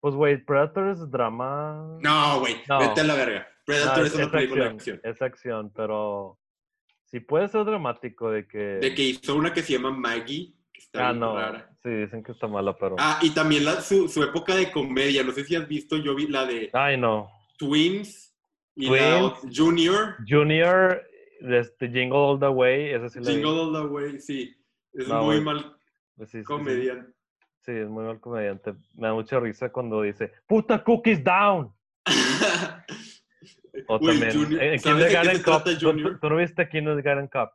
Pues, 0.00 0.14
güey, 0.14 0.44
Predator 0.44 0.88
es 0.90 1.10
drama. 1.10 1.98
No, 2.00 2.40
güey, 2.40 2.56
No. 2.68 2.78
vete 2.78 3.00
a 3.00 3.04
la 3.04 3.14
verga. 3.14 3.40
No, 3.40 3.64
Predator 3.64 4.06
es, 4.06 4.14
una 4.14 4.30
película 4.30 4.64
de 4.64 4.70
acción, 4.70 4.96
acción. 4.96 5.14
Es 5.14 5.22
acción, 5.22 5.72
pero 5.74 6.38
sí 7.06 7.18
puede 7.20 7.48
ser 7.48 7.64
dramático 7.64 8.30
de 8.30 8.46
que. 8.46 8.58
De 8.58 8.94
que 8.94 9.02
hizo 9.02 9.34
una 9.34 9.52
que 9.52 9.62
se 9.62 9.72
llama 9.72 9.90
Maggie, 9.90 10.54
que 10.72 10.80
está 10.80 11.08
ah, 11.08 11.10
bien 11.10 11.20
no. 11.20 11.34
rara. 11.36 11.70
Sí, 11.82 11.90
dicen 11.90 12.22
que 12.22 12.32
está 12.32 12.46
mala, 12.46 12.76
pero. 12.78 12.94
Ah, 12.98 13.18
y 13.22 13.30
también 13.30 13.64
la, 13.64 13.80
su, 13.80 14.08
su 14.08 14.22
época 14.22 14.54
de 14.54 14.70
comedia. 14.70 15.24
No 15.24 15.32
sé 15.32 15.44
si 15.44 15.56
has 15.56 15.66
visto, 15.66 15.96
yo 15.96 16.14
vi 16.14 16.28
la 16.28 16.46
de 16.46 16.70
Ay, 16.72 16.96
no. 16.96 17.28
Twins 17.58 18.32
y 18.76 18.88
la 18.88 19.18
Twins. 19.18 19.32
ot- 19.32 19.56
Junior. 19.56 20.16
Junior, 20.28 21.02
este 21.40 21.88
Jingle 21.88 22.16
All 22.18 22.40
the 22.40 22.48
Way, 22.48 22.90
ese 22.94 23.08
sí 23.10 23.20
le 23.20 23.32
Jingle 23.32 23.50
All 23.50 23.72
the 23.72 23.86
Way, 23.92 24.20
sí. 24.20 24.54
Es 24.92 25.08
No, 25.08 25.22
muy 25.24 25.40
güey. 25.40 25.40
mal 25.44 25.76
Sí, 26.18 26.26
sí, 26.38 26.42
comediante. 26.44 27.12
Sí, 27.60 27.72
es 27.72 27.88
muy 27.88 28.04
mal 28.04 28.18
comediante. 28.20 28.72
Me 28.94 29.08
da 29.08 29.14
mucha 29.14 29.38
risa 29.40 29.70
cuando 29.70 30.02
dice, 30.02 30.32
puta 30.46 30.82
cookies 30.82 31.22
down. 31.22 31.72
O 33.88 34.00
también, 34.00 34.32
Junior- 34.32 34.62
en 34.62 34.78
¿sabes 34.78 34.98
de 35.04 35.08
qué 35.10 35.16
Kindergarten 35.20 35.36
se 35.36 35.42
Cup. 35.42 35.62
¿tú-? 36.02 36.18
¿tú, 36.18 36.28
no 36.30 36.36
viste 36.36 36.66
Kindergarten 36.68 37.28
Cup? 37.28 37.50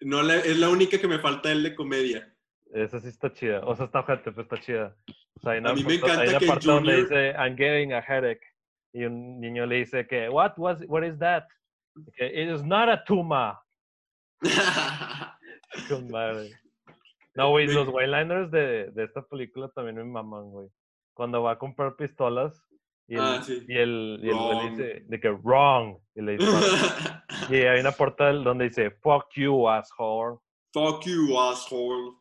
No 0.00 0.22
la- 0.22 0.38
es 0.38 0.58
la 0.58 0.70
única 0.70 0.98
que 0.98 1.08
me 1.08 1.18
falta 1.18 1.52
el 1.52 1.62
de 1.62 1.74
comedia. 1.74 2.34
Esa 2.72 3.00
sí 3.00 3.08
está 3.08 3.32
chida. 3.32 3.60
O 3.66 3.76
sea, 3.76 3.84
está 3.86 4.00
ojete, 4.00 4.30
pero 4.32 4.42
está 4.42 4.56
chida. 4.58 4.96
O 5.36 5.40
sea, 5.40 5.52
hay 5.52 5.58
una, 5.58 5.70
A 5.70 5.74
mí 5.74 5.84
me 5.84 5.98
parte- 5.98 6.12
hay 6.12 6.28
encanta 6.28 6.30
una 6.30 6.38
que 6.38 6.46
parte 6.46 6.66
donde 6.66 6.92
Junior- 6.92 7.08
dice, 7.08 7.30
I'm 7.38 7.56
getting 7.56 7.92
a 7.92 8.00
headache. 8.00 8.40
Y 8.94 9.04
un 9.04 9.40
niño 9.40 9.66
le 9.66 9.76
dice 9.76 10.06
que, 10.06 10.28
what, 10.28 10.52
was, 10.56 10.82
what 10.88 11.02
is 11.04 11.18
that? 11.18 11.44
Que, 12.16 12.26
It 12.42 12.48
is 12.54 12.64
not 12.64 12.88
a. 12.88 13.04
Con 15.88 16.10
madre. 16.10 16.50
No, 17.34 17.50
güey, 17.50 17.66
los 17.66 17.88
Waylanders 17.88 18.50
de, 18.50 18.90
de 18.92 19.04
esta 19.04 19.22
película 19.22 19.68
también 19.74 19.96
me 19.96 20.04
maman, 20.04 20.50
güey. 20.50 20.68
Cuando 21.14 21.42
va 21.42 21.52
a 21.52 21.58
comprar 21.58 21.96
pistolas 21.96 22.60
y 23.08 23.14
el, 23.14 23.20
Ah, 23.20 23.42
sí. 23.42 23.64
y 23.68 23.76
el, 23.76 24.20
y 24.22 24.28
el 24.28 24.34
güey 24.36 24.56
Wrong. 24.58 24.70
dice 24.70 25.04
de 25.06 25.20
que 25.20 25.30
wrong. 25.30 25.98
Y 26.14 26.22
le 26.22 26.36
dispara. 26.36 27.24
y 27.50 27.54
hay 27.56 27.80
una 27.80 27.92
portada 27.92 28.32
donde 28.32 28.64
dice 28.68 28.90
fuck 28.90 29.26
you, 29.34 29.68
asshole. 29.68 30.38
Fuck 30.72 31.04
you, 31.06 31.38
asshole. 31.38 32.12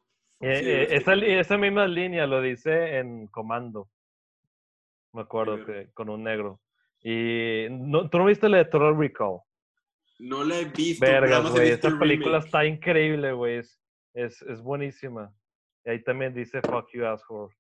Eh, 0.42 0.60
Sí, 0.60 0.70
eh, 0.70 0.88
esa, 0.98 1.14
esa 1.14 1.58
misma 1.58 1.88
línea 1.88 2.26
lo 2.28 2.42
dice 2.42 2.98
en 2.98 3.28
Comando. 3.28 3.88
Me 5.14 5.22
acuerdo 5.22 5.64
que 5.64 5.92
con 5.94 6.10
un 6.10 6.24
negro. 6.24 6.60
Y 7.04 7.68
no, 7.70 8.10
tú 8.10 8.18
no 8.18 8.26
viste 8.26 8.50
la 8.50 8.58
de 8.58 8.66
Total 8.66 8.98
Recall. 8.98 9.40
No 10.20 10.44
la 10.44 10.60
he 10.60 10.66
visto. 10.66 11.06
Vergas, 11.06 11.52
güey. 11.52 11.70
Esta 11.70 11.88
el 11.90 12.00
película 12.00 12.40
está 12.40 12.66
increíble, 12.66 13.34
güey. 13.34 13.58
Es, 13.58 13.80
es, 14.14 14.42
es 14.44 14.62
buenísima. 14.62 15.34
Y 15.86 15.92
ahí 15.92 16.04
también 16.04 16.34
dice 16.34 16.62
fuck 16.62 16.90
you, 16.94 17.06
asshole. 17.06 17.54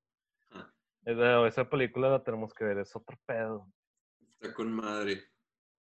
Ah. 0.52 0.72
Esa, 1.06 1.48
esa 1.48 1.70
película 1.70 2.10
la 2.10 2.24
tenemos 2.24 2.54
que 2.54 2.64
ver, 2.64 2.78
es 2.80 2.96
otro 2.96 3.18
pedo. 3.26 3.68
Está 4.30 4.54
con 4.54 4.72
madre. 4.72 5.24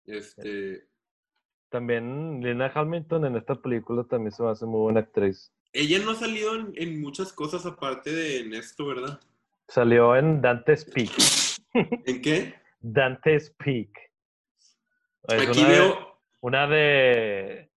Este. 0.07 0.89
También 1.69 2.41
Lina 2.43 2.71
Hamilton 2.75 3.27
en 3.27 3.37
esta 3.37 3.55
película 3.55 4.05
también 4.05 4.33
se 4.33 4.43
me 4.43 4.51
hace 4.51 4.67
muy 4.67 4.81
buena 4.81 5.01
actriz. 5.01 5.53
Ella 5.73 6.01
no 6.01 6.11
ha 6.11 6.15
salido 6.17 6.57
en, 6.57 6.73
en 6.75 7.01
muchas 7.01 7.33
cosas 7.33 7.65
aparte 7.65 8.13
de 8.13 8.41
en 8.41 8.55
esto, 8.55 8.87
¿verdad? 8.87 9.21
Salió 9.69 10.17
en 10.17 10.41
Dante's 10.41 10.85
Peak. 10.85 11.13
¿En 12.07 12.21
qué? 12.21 12.55
Dante's 12.81 13.51
Peak. 13.51 13.91
Es 15.29 15.49
Aquí 15.49 15.65
veo. 15.65 16.10
Una 16.41 16.67
de 16.67 17.71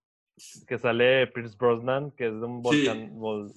que 0.67 0.79
sale 0.79 1.27
Pierce 1.27 1.55
Brosnan, 1.57 2.11
que 2.11 2.27
es 2.27 2.31
de 2.33 2.45
un 2.45 2.63
Sí. 2.63 2.85
volcán, 2.87 3.15
vol- 3.15 3.53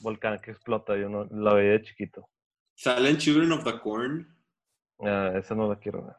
volcán 0.00 0.38
que 0.40 0.50
explota. 0.50 0.96
Yo 0.96 1.08
no 1.08 1.24
la 1.30 1.54
veía 1.54 1.72
de 1.72 1.82
chiquito. 1.82 2.28
Sale 2.74 3.10
en 3.10 3.18
Children 3.18 3.52
of 3.52 3.64
the 3.64 3.78
Corn. 3.80 4.26
Ah, 5.00 5.32
esa 5.36 5.54
no 5.54 5.68
la 5.68 5.78
quiero 5.78 6.04
ver. 6.04 6.16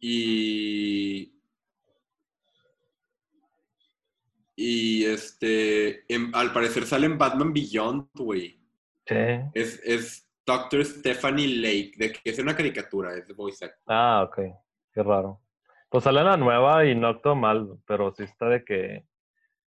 Y. 0.00 1.32
Y 4.56 5.04
este. 5.04 6.04
en- 6.12 6.34
al 6.34 6.52
parecer 6.52 6.86
sale 6.86 7.06
en 7.06 7.18
Batman 7.18 7.52
Beyond, 7.52 8.08
güey. 8.14 8.60
Sí. 9.06 9.14
Es, 9.52 9.80
es 9.84 10.28
Dr. 10.46 10.84
Stephanie 10.84 11.48
Lake, 11.56 11.92
de 11.96 12.12
que 12.12 12.20
es 12.30 12.38
una 12.38 12.54
caricatura, 12.56 13.16
es 13.16 13.26
de 13.26 13.34
voice 13.34 13.64
actor. 13.64 13.82
Ah, 13.86 14.24
ok. 14.28 14.36
Qué 14.92 15.02
raro. 15.02 15.40
Pues 15.94 16.02
sale 16.02 16.24
la 16.24 16.36
nueva 16.36 16.84
y 16.84 16.96
no 16.96 17.06
actúa 17.06 17.36
mal, 17.36 17.78
pero 17.86 18.12
sí 18.16 18.24
está 18.24 18.48
de 18.48 18.64
que. 18.64 19.06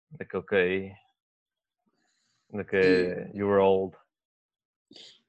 De 0.09 0.27
que, 0.27 0.37
ok. 0.37 0.51
De 2.47 2.65
que 2.67 3.29
you're 3.35 3.61
old. 3.61 3.93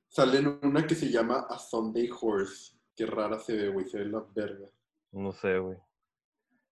Sale 0.06 0.38
en 0.38 0.58
una 0.62 0.86
que 0.86 0.94
se 0.94 1.10
llama 1.10 1.44
A 1.50 1.58
Sunday 1.58 2.08
Horse. 2.18 2.74
Qué 2.96 3.04
rara 3.04 3.38
se 3.38 3.54
ve, 3.54 3.68
güey, 3.68 3.84
se 3.86 3.98
ve 3.98 4.06
la 4.06 4.24
verga. 4.34 4.66
No 5.12 5.30
sé, 5.30 5.58
güey. 5.58 5.76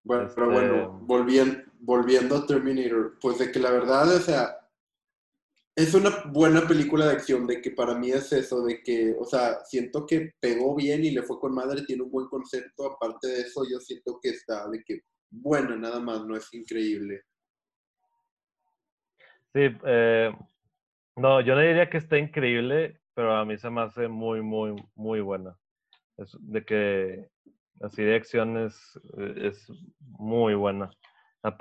Bueno, 0.02 0.30
pero 0.35 0.50
Este- 0.50 0.66
bueno, 0.70 0.99
volviendo, 1.02 1.62
volviendo 1.80 2.37
a 2.38 2.46
Terminator, 2.46 3.18
pues 3.20 3.38
de 3.38 3.52
que 3.52 3.58
la 3.58 3.70
verdad, 3.70 4.16
o 4.16 4.18
sea, 4.18 4.56
es 5.76 5.92
una 5.92 6.11
buena 6.33 6.66
película 6.66 7.06
de 7.06 7.12
acción, 7.12 7.47
de 7.47 7.61
que 7.61 7.71
para 7.71 7.95
mí 7.95 8.11
es 8.11 8.33
eso, 8.33 8.64
de 8.64 8.83
que, 8.83 9.14
o 9.18 9.26
sea, 9.26 9.62
siento 9.66 10.06
que 10.06 10.33
pegó 10.40 10.75
bien 10.75 11.04
y 11.04 11.11
le 11.11 11.23
fue 11.23 11.38
con 11.38 11.54
madre, 11.54 11.85
tiene 11.85 12.02
un 12.02 12.11
buen 12.11 12.28
concepto, 12.28 12.92
aparte 12.92 13.28
de 13.28 13.40
eso, 13.42 13.62
yo 13.71 13.78
siento 13.78 14.18
que 14.23 14.30
está, 14.30 14.66
de 14.71 14.83
que 14.83 15.00
buena 15.30 15.76
nada 15.76 16.00
más, 16.00 16.25
no 16.25 16.35
es 16.35 16.52
increíble. 16.54 17.21
Sí, 19.52 19.68
eh, 19.85 20.33
no, 21.16 21.42
yo 21.42 21.54
no 21.54 21.61
diría 21.61 21.90
que 21.90 21.99
está 21.99 22.16
increíble, 22.16 22.99
pero 23.14 23.35
a 23.37 23.45
mí 23.45 23.59
se 23.59 23.68
me 23.68 23.83
hace 23.83 24.09
muy, 24.09 24.40
muy, 24.40 24.75
muy 24.95 25.21
buena. 25.21 25.59
Es 26.16 26.35
de 26.40 26.64
que 26.64 27.28
así 27.83 28.02
de 28.02 28.16
acción 28.16 28.56
es, 28.56 28.99
es 29.37 29.71
muy 29.99 30.54
buena. 30.54 30.90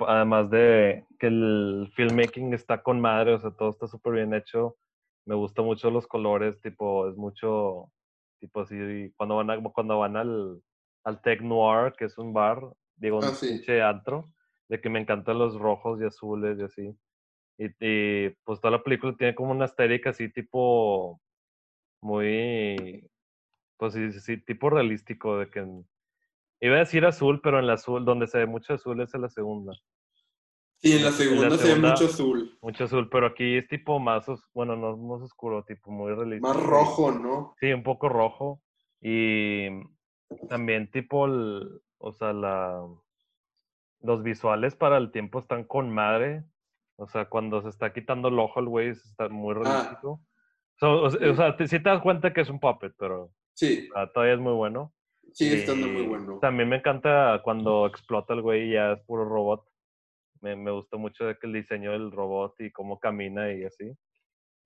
Además 0.06 0.50
de 0.50 1.04
que 1.18 1.28
el 1.28 1.90
filmmaking 1.94 2.54
está 2.54 2.82
con 2.82 3.00
madre, 3.00 3.34
o 3.34 3.38
sea, 3.38 3.50
todo 3.52 3.70
está 3.70 3.86
súper 3.86 4.14
bien 4.14 4.34
hecho. 4.34 4.76
Me 5.24 5.34
gustan 5.34 5.64
mucho 5.64 5.90
los 5.90 6.06
colores, 6.06 6.60
tipo, 6.60 7.08
es 7.08 7.16
mucho, 7.16 7.92
tipo 8.40 8.60
así, 8.60 9.12
cuando 9.16 9.36
van, 9.36 9.50
a- 9.50 9.62
cuando 9.62 9.98
van 9.98 10.16
al, 10.16 10.60
al 11.04 11.20
Tech 11.22 11.40
Noir, 11.40 11.92
que 11.96 12.06
es 12.06 12.18
un 12.18 12.32
bar, 12.32 12.60
digo, 12.96 13.18
un 13.18 13.24
Ah, 13.24 13.32
sí. 13.32 13.62
antro, 13.80 14.32
de 14.68 14.80
que 14.80 14.88
me 14.88 15.00
encantan 15.00 15.38
los 15.38 15.56
rojos 15.58 16.00
y 16.00 16.04
azules 16.04 16.58
y 16.58 16.62
así. 16.62 16.96
Y, 17.58 17.66
y, 17.80 18.30
pues 18.44 18.60
toda 18.60 18.72
la 18.72 18.82
película 18.82 19.14
tiene 19.16 19.34
como 19.34 19.52
una 19.52 19.64
estética 19.66 20.10
así 20.10 20.28
tipo 20.32 21.20
muy, 22.02 23.08
pues 23.78 23.94
sí, 23.94 24.36
tipo 24.38 24.70
realístico 24.70 25.38
de 25.38 25.50
que 25.50 25.66
iba 26.66 26.76
a 26.76 26.80
decir 26.80 27.04
azul, 27.06 27.40
pero 27.42 27.58
en 27.58 27.64
el 27.64 27.70
azul, 27.70 28.04
donde 28.04 28.26
se 28.26 28.38
ve 28.38 28.46
mucho 28.46 28.74
azul 28.74 29.00
es 29.00 29.14
en 29.14 29.22
la 29.22 29.28
segunda. 29.28 29.72
Sí, 30.78 30.92
en 30.92 31.02
la 31.02 31.08
En 31.08 31.12
la 31.12 31.12
segunda 31.12 31.56
se 31.56 31.74
ve 31.74 31.80
mucho 31.80 32.04
azul, 32.06 32.58
Mucho 32.62 32.84
azul, 32.84 33.08
pero 33.10 33.26
aquí 33.26 33.56
es 33.56 33.68
tipo 33.68 33.98
más, 33.98 34.28
os- 34.28 34.48
bueno, 34.52 34.76
no 34.76 34.96
más 34.96 35.22
oscuro, 35.22 35.64
tipo 35.64 35.90
muy 35.90 36.12
realístico. 36.14 36.48
más 36.48 36.62
rojo, 36.62 37.12
¿no? 37.12 37.54
Sí, 37.60 37.72
un 37.72 37.82
poco 37.82 38.08
rojo. 38.08 38.60
Y 39.00 39.68
también 40.48 40.90
tipo, 40.90 41.26
el- 41.26 41.80
o 41.98 42.12
sea, 42.12 42.32
la, 42.32 42.82
los 44.00 44.22
visuales 44.22 44.74
para 44.74 44.96
el 44.98 45.10
tiempo 45.12 45.38
están 45.38 45.64
con 45.64 45.90
madre. 45.90 46.44
O 46.96 47.06
sea, 47.08 47.26
cuando 47.26 47.62
se 47.62 47.68
está 47.68 47.92
quitando 47.92 48.28
el 48.28 48.38
ojo 48.38 48.60
el 48.60 48.68
güey, 48.68 48.88
está 48.88 49.28
muy 49.28 49.54
realístico. 49.54 50.20
So, 50.78 51.02
o, 51.02 51.10
sea, 51.10 51.56
sí 51.58 51.78
te 51.78 51.88
das 51.88 52.02
cuenta 52.02 52.32
que 52.32 52.40
es 52.42 52.50
un 52.50 52.60
puppet, 52.60 52.94
pero 52.98 53.30
Sí, 53.54 53.88
ah, 53.94 54.06
todavía 54.12 54.34
es 54.34 54.40
muy 54.40 54.52
bueno. 54.52 54.92
Sigue 55.36 55.56
estando 55.56 55.86
muy 55.86 56.02
Y 56.02 56.06
bueno. 56.06 56.38
También 56.40 56.68
me 56.68 56.76
encanta 56.76 57.40
cuando 57.44 57.86
explota 57.86 58.32
el 58.32 58.40
güey 58.40 58.70
y 58.70 58.72
ya 58.72 58.92
es 58.92 59.00
puro 59.00 59.24
robot. 59.24 59.64
Me, 60.40 60.56
me 60.56 60.70
gusta 60.70 60.96
mucho 60.96 61.28
el 61.28 61.52
diseño 61.52 61.92
del 61.92 62.10
robot 62.10 62.54
y 62.60 62.70
cómo 62.70 62.98
camina 62.98 63.52
y 63.52 63.64
así. 63.64 63.92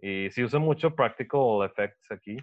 Y 0.01 0.31
sí 0.31 0.45
usa 0.45 0.59
mucho 0.61 0.95
practical 0.95 1.65
effects 1.65 2.11
aquí. 2.11 2.37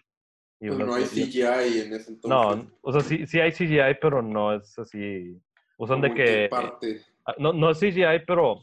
Y 0.59 0.67
Pues 0.67 0.79
no 0.79 0.93
hay 0.93 1.05
CGI 1.05 1.81
en 1.81 1.93
ese 1.93 2.11
entonces. 2.11 2.29
no, 2.29 2.71
o 2.81 2.91
sea, 2.91 3.01
sí, 3.01 3.25
sí 3.25 3.39
hay 3.39 3.51
CGI, 3.51 3.97
pero 4.01 4.21
no 4.21 4.53
es 4.53 4.77
así. 4.77 5.39
Usan 5.77 6.01
de 6.01 6.13
que. 6.13 6.47
parte. 6.49 7.01
ah, 7.25 7.35
No, 7.37 7.53
no 7.53 7.69
es 7.69 7.79
CGI, 7.79 8.25
pero 8.25 8.59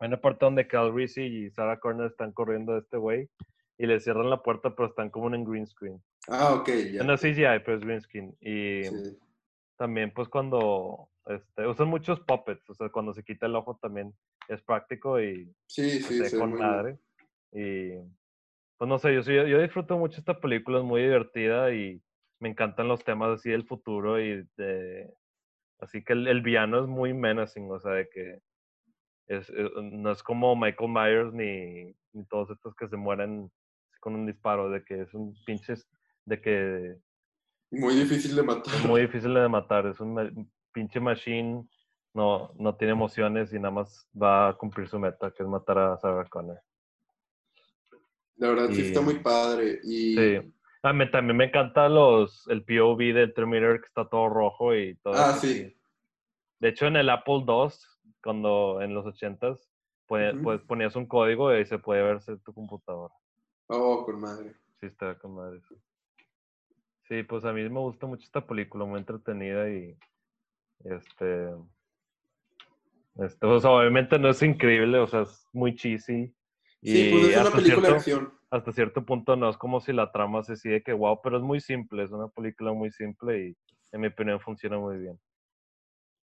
hay 0.00 0.08
una 0.08 0.20
parte 0.20 0.44
donde 0.44 0.66
Cal 0.66 0.92
Reese 0.92 1.24
y 1.24 1.50
Sarah 1.50 1.80
Connor 1.80 2.06
están 2.08 2.32
corriendo 2.32 2.74
de 2.74 2.80
este 2.80 2.96
güey 2.96 3.28
y 3.78 3.86
le 3.86 4.00
cierran 4.00 4.28
la 4.28 4.42
puerta, 4.42 4.74
pero 4.74 4.88
están 4.88 5.08
como 5.10 5.32
en 5.34 5.44
green 5.44 5.66
screen. 5.66 6.02
Ah, 6.28 6.54
ok, 6.54 6.68
ya. 6.92 7.04
No 7.04 7.14
es 7.14 7.20
CGI, 7.20 7.60
pero 7.64 7.76
es 7.76 7.80
green 7.84 8.00
screen. 8.00 8.36
Y 8.40 8.84
Sí. 8.84 9.18
también, 9.76 10.12
pues, 10.12 10.28
cuando 10.28 11.08
este, 11.26 11.66
usan 11.66 11.88
muchos 11.88 12.20
puppets, 12.20 12.68
o 12.68 12.74
sea, 12.74 12.88
cuando 12.88 13.14
se 13.14 13.22
quita 13.22 13.46
el 13.46 13.54
ojo 13.54 13.78
también 13.80 14.12
es 14.48 14.60
práctico 14.62 15.20
y 15.20 15.52
Sí, 15.66 16.00
sí, 16.00 16.36
con 16.36 16.54
madre. 16.54 16.98
Y 17.52 17.92
pues 18.78 18.88
no 18.88 18.98
sé, 18.98 19.14
yo, 19.14 19.20
yo, 19.22 19.46
yo 19.46 19.60
disfruto 19.60 19.98
mucho 19.98 20.18
esta 20.20 20.38
película, 20.40 20.78
es 20.78 20.84
muy 20.84 21.02
divertida 21.02 21.72
y 21.74 22.00
me 22.40 22.48
encantan 22.48 22.88
los 22.88 23.02
temas 23.04 23.30
así 23.30 23.50
del 23.50 23.64
futuro 23.66 24.20
y 24.20 24.46
de... 24.56 25.12
Así 25.80 26.02
que 26.02 26.12
el, 26.12 26.26
el 26.28 26.42
villano 26.42 26.80
es 26.80 26.86
muy 26.88 27.12
menacing, 27.12 27.70
o 27.70 27.78
sea, 27.80 27.92
de 27.92 28.08
que 28.08 28.38
es, 29.28 29.50
eh, 29.50 29.70
no 29.82 30.10
es 30.12 30.22
como 30.22 30.56
Michael 30.56 30.90
Myers 30.90 31.32
ni, 31.32 31.94
ni 32.12 32.24
todos 32.28 32.50
estos 32.50 32.74
que 32.74 32.88
se 32.88 32.96
mueren 32.96 33.50
con 34.00 34.14
un 34.14 34.26
disparo, 34.26 34.70
de 34.70 34.84
que 34.84 35.02
es 35.02 35.14
un 35.14 35.34
pinche, 35.44 35.74
de 36.24 36.40
que 36.40 36.96
Muy 37.70 37.94
difícil 37.94 38.34
de 38.36 38.42
matar. 38.42 38.74
es 38.74 38.84
muy 38.84 39.00
difícil 39.02 39.34
de 39.34 39.48
matar, 39.48 39.86
es 39.86 40.00
un 40.00 40.50
pinche 40.72 41.00
machine, 41.00 41.66
no, 42.14 42.52
no 42.56 42.74
tiene 42.76 42.92
emociones 42.92 43.52
y 43.52 43.56
nada 43.56 43.70
más 43.70 44.08
va 44.20 44.48
a 44.48 44.54
cumplir 44.54 44.88
su 44.88 44.98
meta, 44.98 45.30
que 45.30 45.42
es 45.42 45.48
matar 45.48 45.78
a 45.78 45.98
Sarah 45.98 46.24
Connor. 46.28 46.60
La 48.36 48.48
verdad 48.50 48.70
sí 48.70 48.82
está 48.82 49.00
muy 49.00 49.18
padre. 49.18 49.80
Y 49.82 50.14
Sí. 50.14 50.54
A 50.84 50.92
mí 50.92 51.10
también 51.10 51.36
me 51.36 51.46
encanta 51.46 51.88
los, 51.88 52.46
el 52.48 52.64
POV 52.64 53.12
del 53.12 53.34
Terminator 53.34 53.80
que 53.80 53.86
está 53.88 54.08
todo 54.08 54.28
rojo 54.28 54.74
y 54.76 54.94
todo 55.02 55.14
Ah, 55.14 55.32
sí. 55.32 55.76
De 56.60 56.68
hecho, 56.68 56.86
en 56.86 56.96
el 56.96 57.10
Apple 57.10 57.44
II, 57.46 57.68
cuando 58.22 58.80
en 58.80 58.94
los 58.94 59.04
80s, 59.04 59.58
pone- 60.06 60.34
Ujú. 60.34 60.42
pues, 60.42 60.60
ponías 60.62 60.94
un 60.94 61.06
código 61.06 61.52
y 61.56 61.66
se 61.66 61.78
puede 61.80 62.02
verse 62.02 62.36
tu 62.38 62.54
computadora. 62.54 63.12
Oh, 63.68 64.04
con 64.04 64.20
madre. 64.20 64.54
Sí, 64.80 64.86
está 64.86 65.16
con 65.18 65.34
madre. 65.34 65.60
Sí, 67.08 67.22
pues 67.22 67.44
a 67.44 67.52
mí 67.52 67.62
me 67.68 67.80
gusta 67.80 68.06
mucho 68.06 68.24
esta 68.24 68.46
película, 68.46 68.84
muy 68.84 68.98
entretenida 68.98 69.68
y 69.70 69.96
este, 70.84 71.50
este, 73.16 73.46
obviamente 73.46 74.18
no 74.18 74.28
es 74.28 74.42
increíble, 74.42 74.98
o 74.98 75.06
sea, 75.06 75.22
es 75.22 75.46
muy 75.52 75.74
cheesy. 75.74 76.34
Sí, 76.82 77.08
y 77.08 77.10
pues 77.10 77.28
es 77.34 77.40
una 77.40 77.50
película 77.50 77.88
de 77.88 78.00
cierto- 78.00 78.20
acción. 78.24 78.34
hasta 78.50 78.72
cierto 78.72 79.04
punto 79.04 79.36
no 79.36 79.48
es 79.48 79.56
como 79.56 79.80
si 79.80 79.92
la 79.92 80.12
trama 80.12 80.42
se 80.42 80.56
sigue 80.56 80.82
que 80.82 80.92
wow, 80.92 81.18
pero 81.22 81.38
es 81.38 81.42
muy 81.42 81.60
simple, 81.60 82.04
es 82.04 82.10
una 82.10 82.28
película 82.28 82.72
muy 82.72 82.90
simple 82.92 83.48
y 83.48 83.56
en 83.92 84.00
mi 84.00 84.08
opinión 84.08 84.38
funciona 84.40 84.78
muy 84.78 84.98
bien. 84.98 85.18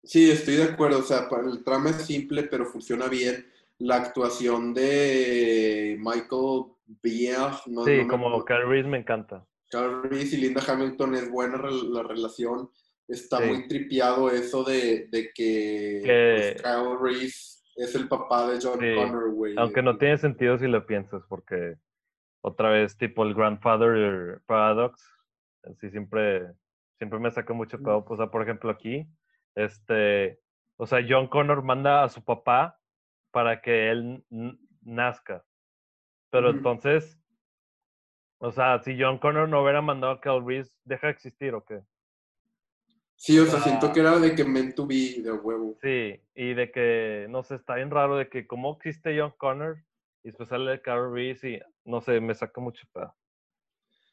Sí, 0.04 0.30
estoy 0.30 0.56
de 0.56 0.64
acuerdo. 0.64 0.98
O 0.98 1.02
sea, 1.02 1.28
el 1.50 1.64
trama 1.64 1.90
es 1.90 2.04
simple, 2.04 2.42
pero 2.44 2.66
funciona 2.66 3.08
bien. 3.08 3.46
La 3.78 3.96
actuación 3.96 4.74
de 4.74 5.96
Michael 5.98 6.73
No, 6.86 7.52
sí, 7.52 7.70
no 7.70 7.84
me- 7.84 8.06
como 8.08 8.28
no- 8.30 8.44
Kyle 8.44 8.66
Reese 8.66 8.88
me 8.88 8.98
encanta. 8.98 9.46
Carl 9.70 10.02
Reese 10.04 10.36
y 10.36 10.40
Linda 10.42 10.62
Hamilton 10.66 11.14
es 11.14 11.30
buena 11.30 11.58
la 11.58 12.02
relación. 12.02 12.70
Está 13.08 13.38
Sí. 13.38 13.44
muy 13.48 13.68
tripiado 13.68 14.30
eso 14.30 14.62
de, 14.64 15.08
de 15.08 15.30
que, 15.34 16.00
Que- 16.04 16.34
pues, 16.54 16.62
Kyle 16.62 16.98
Reese 17.00 17.62
es 17.76 17.94
el 17.94 18.08
papá 18.08 18.48
de 18.48 18.58
John 18.62 18.78
Sí, 18.80 18.94
Connor, 18.94 19.30
güey. 19.32 19.54
Aunque 19.58 19.82
no 19.82 19.98
tiene 19.98 20.16
sentido 20.18 20.56
si 20.58 20.66
lo 20.68 20.86
piensas, 20.86 21.22
porque 21.28 21.74
otra 22.42 22.70
vez, 22.70 22.96
tipo 22.96 23.24
el 23.24 23.34
Grandfather 23.34 24.40
Paradox, 24.46 25.02
así 25.64 25.90
siempre, 25.90 26.46
siempre 26.98 27.18
me 27.18 27.30
saca 27.30 27.52
mucho 27.52 27.78
pedo. 27.78 28.04
O 28.06 28.16
sea, 28.16 28.28
por 28.30 28.42
ejemplo, 28.42 28.70
aquí, 28.70 29.06
este, 29.54 30.38
o 30.76 30.86
sea, 30.86 31.04
John 31.08 31.26
Connor 31.28 31.62
manda 31.62 32.04
a 32.04 32.08
su 32.08 32.22
papá 32.24 32.78
para 33.32 33.60
que 33.60 33.90
él 33.90 34.24
nazca. 34.82 35.44
Pero 36.34 36.50
entonces, 36.50 37.16
o 38.38 38.50
sea, 38.50 38.80
si 38.82 39.00
John 39.00 39.18
Connor 39.18 39.48
no 39.48 39.62
hubiera 39.62 39.80
mandado 39.80 40.14
a 40.14 40.20
Cal 40.20 40.44
Reese, 40.44 40.72
¿deja 40.84 41.06
de 41.06 41.12
existir 41.12 41.54
o 41.54 41.64
qué? 41.64 41.80
Sí, 43.14 43.38
o 43.38 43.46
sea, 43.46 43.60
Ah. 43.60 43.62
siento 43.62 43.92
que 43.92 44.00
era 44.00 44.18
de 44.18 44.34
que 44.34 44.44
meant 44.44 44.74
to 44.74 44.84
be 44.84 45.22
de 45.22 45.30
huevo. 45.30 45.76
Sí, 45.80 46.20
y 46.34 46.54
de 46.54 46.72
que, 46.72 47.28
no 47.30 47.44
sé, 47.44 47.54
está 47.54 47.76
bien 47.76 47.92
raro 47.92 48.16
de 48.16 48.28
que 48.28 48.48
cómo 48.48 48.72
existe 48.74 49.16
John 49.16 49.32
Connor 49.38 49.76
y 50.24 50.28
después 50.30 50.48
sale 50.48 50.82
Carl 50.82 51.12
Reese 51.12 51.50
y, 51.50 51.60
no 51.84 52.00
sé, 52.00 52.18
me 52.20 52.34
saca 52.34 52.60
mucho 52.60 52.84
pedo. 52.92 53.14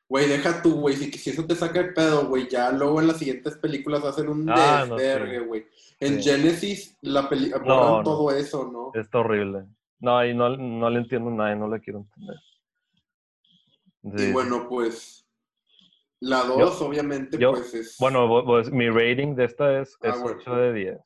Güey, 0.07 0.27
deja 0.29 0.61
tú, 0.61 0.75
güey. 0.81 0.95
Si, 0.95 1.11
si 1.13 1.31
eso 1.31 1.47
te 1.47 1.55
saca 1.55 1.79
el 1.79 1.95
pedo, 1.95 2.27
güey, 2.27 2.47
ya 2.47 2.69
luego 2.71 3.01
en 3.01 3.07
las 3.07 3.17
siguientes 3.17 3.57
películas 3.57 4.03
hacen 4.03 4.29
un 4.29 4.47
Ah, 4.47 4.85
no, 4.87 4.95
desvergue, 4.95 5.39
sí. 5.39 5.45
güey. 5.45 5.65
En 5.99 6.21
Sí. 6.21 6.29
Genesis, 6.29 6.97
la 7.01 7.27
peli 7.27 7.49
No, 7.49 7.97
no. 7.97 8.03
todo 8.03 8.29
eso, 8.29 8.69
¿no? 8.71 8.91
Está 8.93 9.17
horrible. 9.19 9.65
No, 10.01 10.25
y 10.25 10.33
no, 10.33 10.57
no 10.57 10.89
le 10.89 10.99
entiendo 10.99 11.29
nada 11.29 11.53
y 11.55 11.59
no 11.59 11.69
le 11.69 11.79
quiero 11.79 11.99
entender. 11.99 12.35
Sí, 14.17 14.29
Y 14.29 14.31
bueno, 14.33 14.67
pues. 14.67 15.25
La 16.19 16.43
2, 16.43 16.81
obviamente, 16.81 17.37
yo- 17.39 17.51
pues 17.51 17.73
es... 17.73 17.97
Bueno, 17.99 18.43
pues, 18.45 18.71
mi 18.71 18.89
rating 18.89 19.33
de 19.35 19.45
esta 19.45 19.79
es, 19.81 19.97
Ah, 20.01 20.09
es 20.09 20.21
bueno. 20.21 20.37
8 20.39 20.55
de 20.55 20.73
10. 20.73 20.99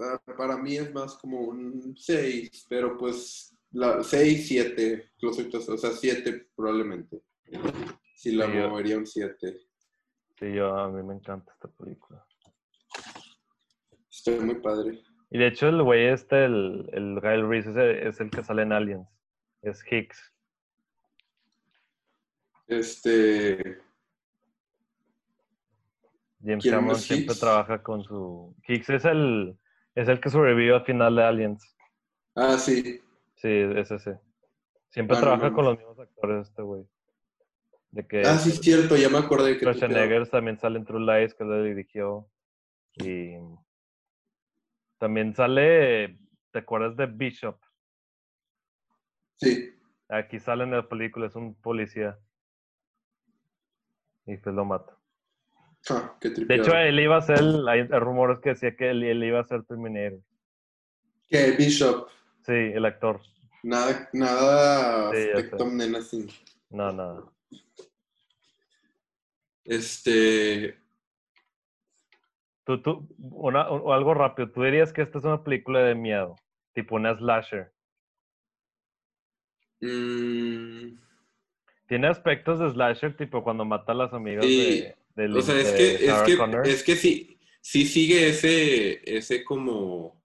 Ah, 0.00 0.20
Para 0.36 0.56
mí 0.56 0.76
es 0.76 0.92
más 0.94 1.14
como 1.16 1.40
un 1.40 1.96
6, 1.96 2.66
pero 2.68 2.96
pues 2.96 3.56
la 3.72 4.04
6, 4.04 4.46
7, 4.46 5.10
o 5.22 5.32
sea, 5.32 5.90
7 5.90 6.46
probablemente. 6.54 7.22
Si 8.14 8.30
la 8.32 8.46
Sí, 8.46 8.52
yo- 8.54 8.68
movería 8.70 8.98
un 8.98 9.06
7. 9.06 9.60
Sí, 10.38 10.52
yo, 10.52 10.76
a 10.76 10.88
mí 10.88 11.02
me 11.02 11.14
encanta 11.14 11.52
esta 11.52 11.66
película. 11.68 12.24
Está 14.08 14.30
muy 14.44 14.54
padre. 14.56 15.02
Y 15.30 15.38
de 15.38 15.46
hecho 15.48 15.68
el 15.68 15.82
güey 15.82 16.06
este, 16.06 16.44
el, 16.46 16.88
el 16.92 17.20
Guy 17.20 17.42
Reese, 17.42 17.70
es 17.70 17.76
el, 17.76 17.90
es 18.08 18.20
el 18.20 18.30
que 18.30 18.42
sale 18.42 18.62
en 18.62 18.72
Aliens. 18.72 19.08
Es 19.62 19.84
Hicks. 19.90 20.32
Este, 22.66 23.78
James 26.42 26.62
¿Quién 26.62 26.74
Cameron 26.74 26.96
siempre 26.96 27.32
Hicks? 27.32 27.40
trabaja 27.40 27.82
con 27.82 28.04
su... 28.04 28.54
Hicks 28.66 28.90
es 28.90 29.04
el, 29.04 29.58
es 29.94 30.08
el 30.08 30.20
que 30.20 30.30
sobrevivió 30.30 30.76
al 30.76 30.84
final 30.84 31.16
de 31.16 31.24
Aliens. 31.24 31.76
ah, 32.34 32.56
sí, 32.58 33.00
Sí, 33.36 33.48
es 33.48 33.90
ese. 33.90 34.18
Siempre 34.90 35.16
Ah, 35.16 35.20
no 35.20 35.26
trabaja 35.26 35.52
con 35.52 35.64
los 35.64 35.78
mismos 35.78 35.98
actores 35.98 36.48
este 36.48 36.62
güey. 36.62 36.84
De 37.90 38.06
que 38.06 38.22
ah, 38.22 38.36
sí, 38.36 38.50
es 38.50 38.60
cierto, 38.60 38.96
ya 38.96 39.08
me 39.08 39.18
acordé 39.18 39.52
que... 39.54 39.60
Schwarzenegger 39.60 40.28
también 40.28 40.58
sale 40.58 40.78
en 40.78 40.84
True 40.84 41.00
Lies, 41.20 41.34
que 41.34 41.44
lo 41.44 41.62
dirigió. 41.62 42.28
Y 42.94 43.34
también 44.98 45.34
sale, 45.34 46.18
¿te 46.50 46.58
acuerdas 46.58 46.96
de 46.96 47.06
Bishop? 47.06 47.58
Sí, 49.36 49.74
Aquí 50.10 50.40
sale 50.40 50.64
en 50.64 50.70
la 50.70 50.88
película, 50.88 51.26
es 51.26 51.36
un 51.36 51.54
policía. 51.54 52.18
Y 54.24 54.36
pues 54.38 54.54
lo 54.54 54.64
mata. 54.64 54.96
Ah, 55.90 56.16
qué 56.20 56.30
De 56.30 56.54
hecho, 56.54 56.74
él 56.74 56.98
iba 56.98 57.18
a 57.18 57.22
ser, 57.22 57.40
hay 57.68 57.82
rumores 57.84 58.40
que 58.40 58.50
decía 58.50 58.74
que 58.74 58.90
él, 58.90 59.02
él 59.02 59.22
iba 59.22 59.40
a 59.40 59.44
ser 59.44 59.64
Terminator. 59.64 60.20
Que 61.28 61.52
Bishop, 61.52 62.08
Sí, 62.46 62.52
el 62.52 62.86
actor. 62.86 63.20
nada, 63.62 64.08
nada 64.14 65.12
Sí, 65.12 65.28
Menacing. 65.70 66.30
No, 66.70 66.90
no. 66.90 67.32
Este, 69.64 70.78
Tú, 72.68 72.82
tú, 72.82 73.08
una, 73.18 73.66
o 73.70 73.94
algo 73.94 74.12
rápido. 74.12 74.50
Tú 74.50 74.62
dirías 74.62 74.92
que 74.92 75.00
esta 75.00 75.16
es 75.16 75.24
una 75.24 75.42
película 75.42 75.80
de 75.80 75.94
miedo, 75.94 76.36
tipo 76.74 76.96
una 76.96 77.16
slasher. 77.16 77.72
mm, 79.80 80.98
Tiene 81.86 82.08
aspectos 82.08 82.58
de 82.58 82.68
slasher, 82.68 83.16
tipo 83.16 83.42
cuando 83.42 83.64
mata 83.64 83.92
a 83.92 83.94
las 83.94 84.12
amigas 84.12 84.44
Sí, 84.44 84.84
de, 85.14 85.28
de, 85.28 85.38
o 85.38 85.40
sea, 85.40 85.54
de 85.54 85.62
es 85.62 85.72
que, 85.72 85.94
es 85.94 86.22
que, 86.24 86.70
es 86.70 86.84
que 86.84 86.96
sí, 86.96 87.38
sí 87.62 87.86
sigue 87.86 88.28
ese, 88.28 89.00
ese 89.16 89.44
como, 89.44 90.22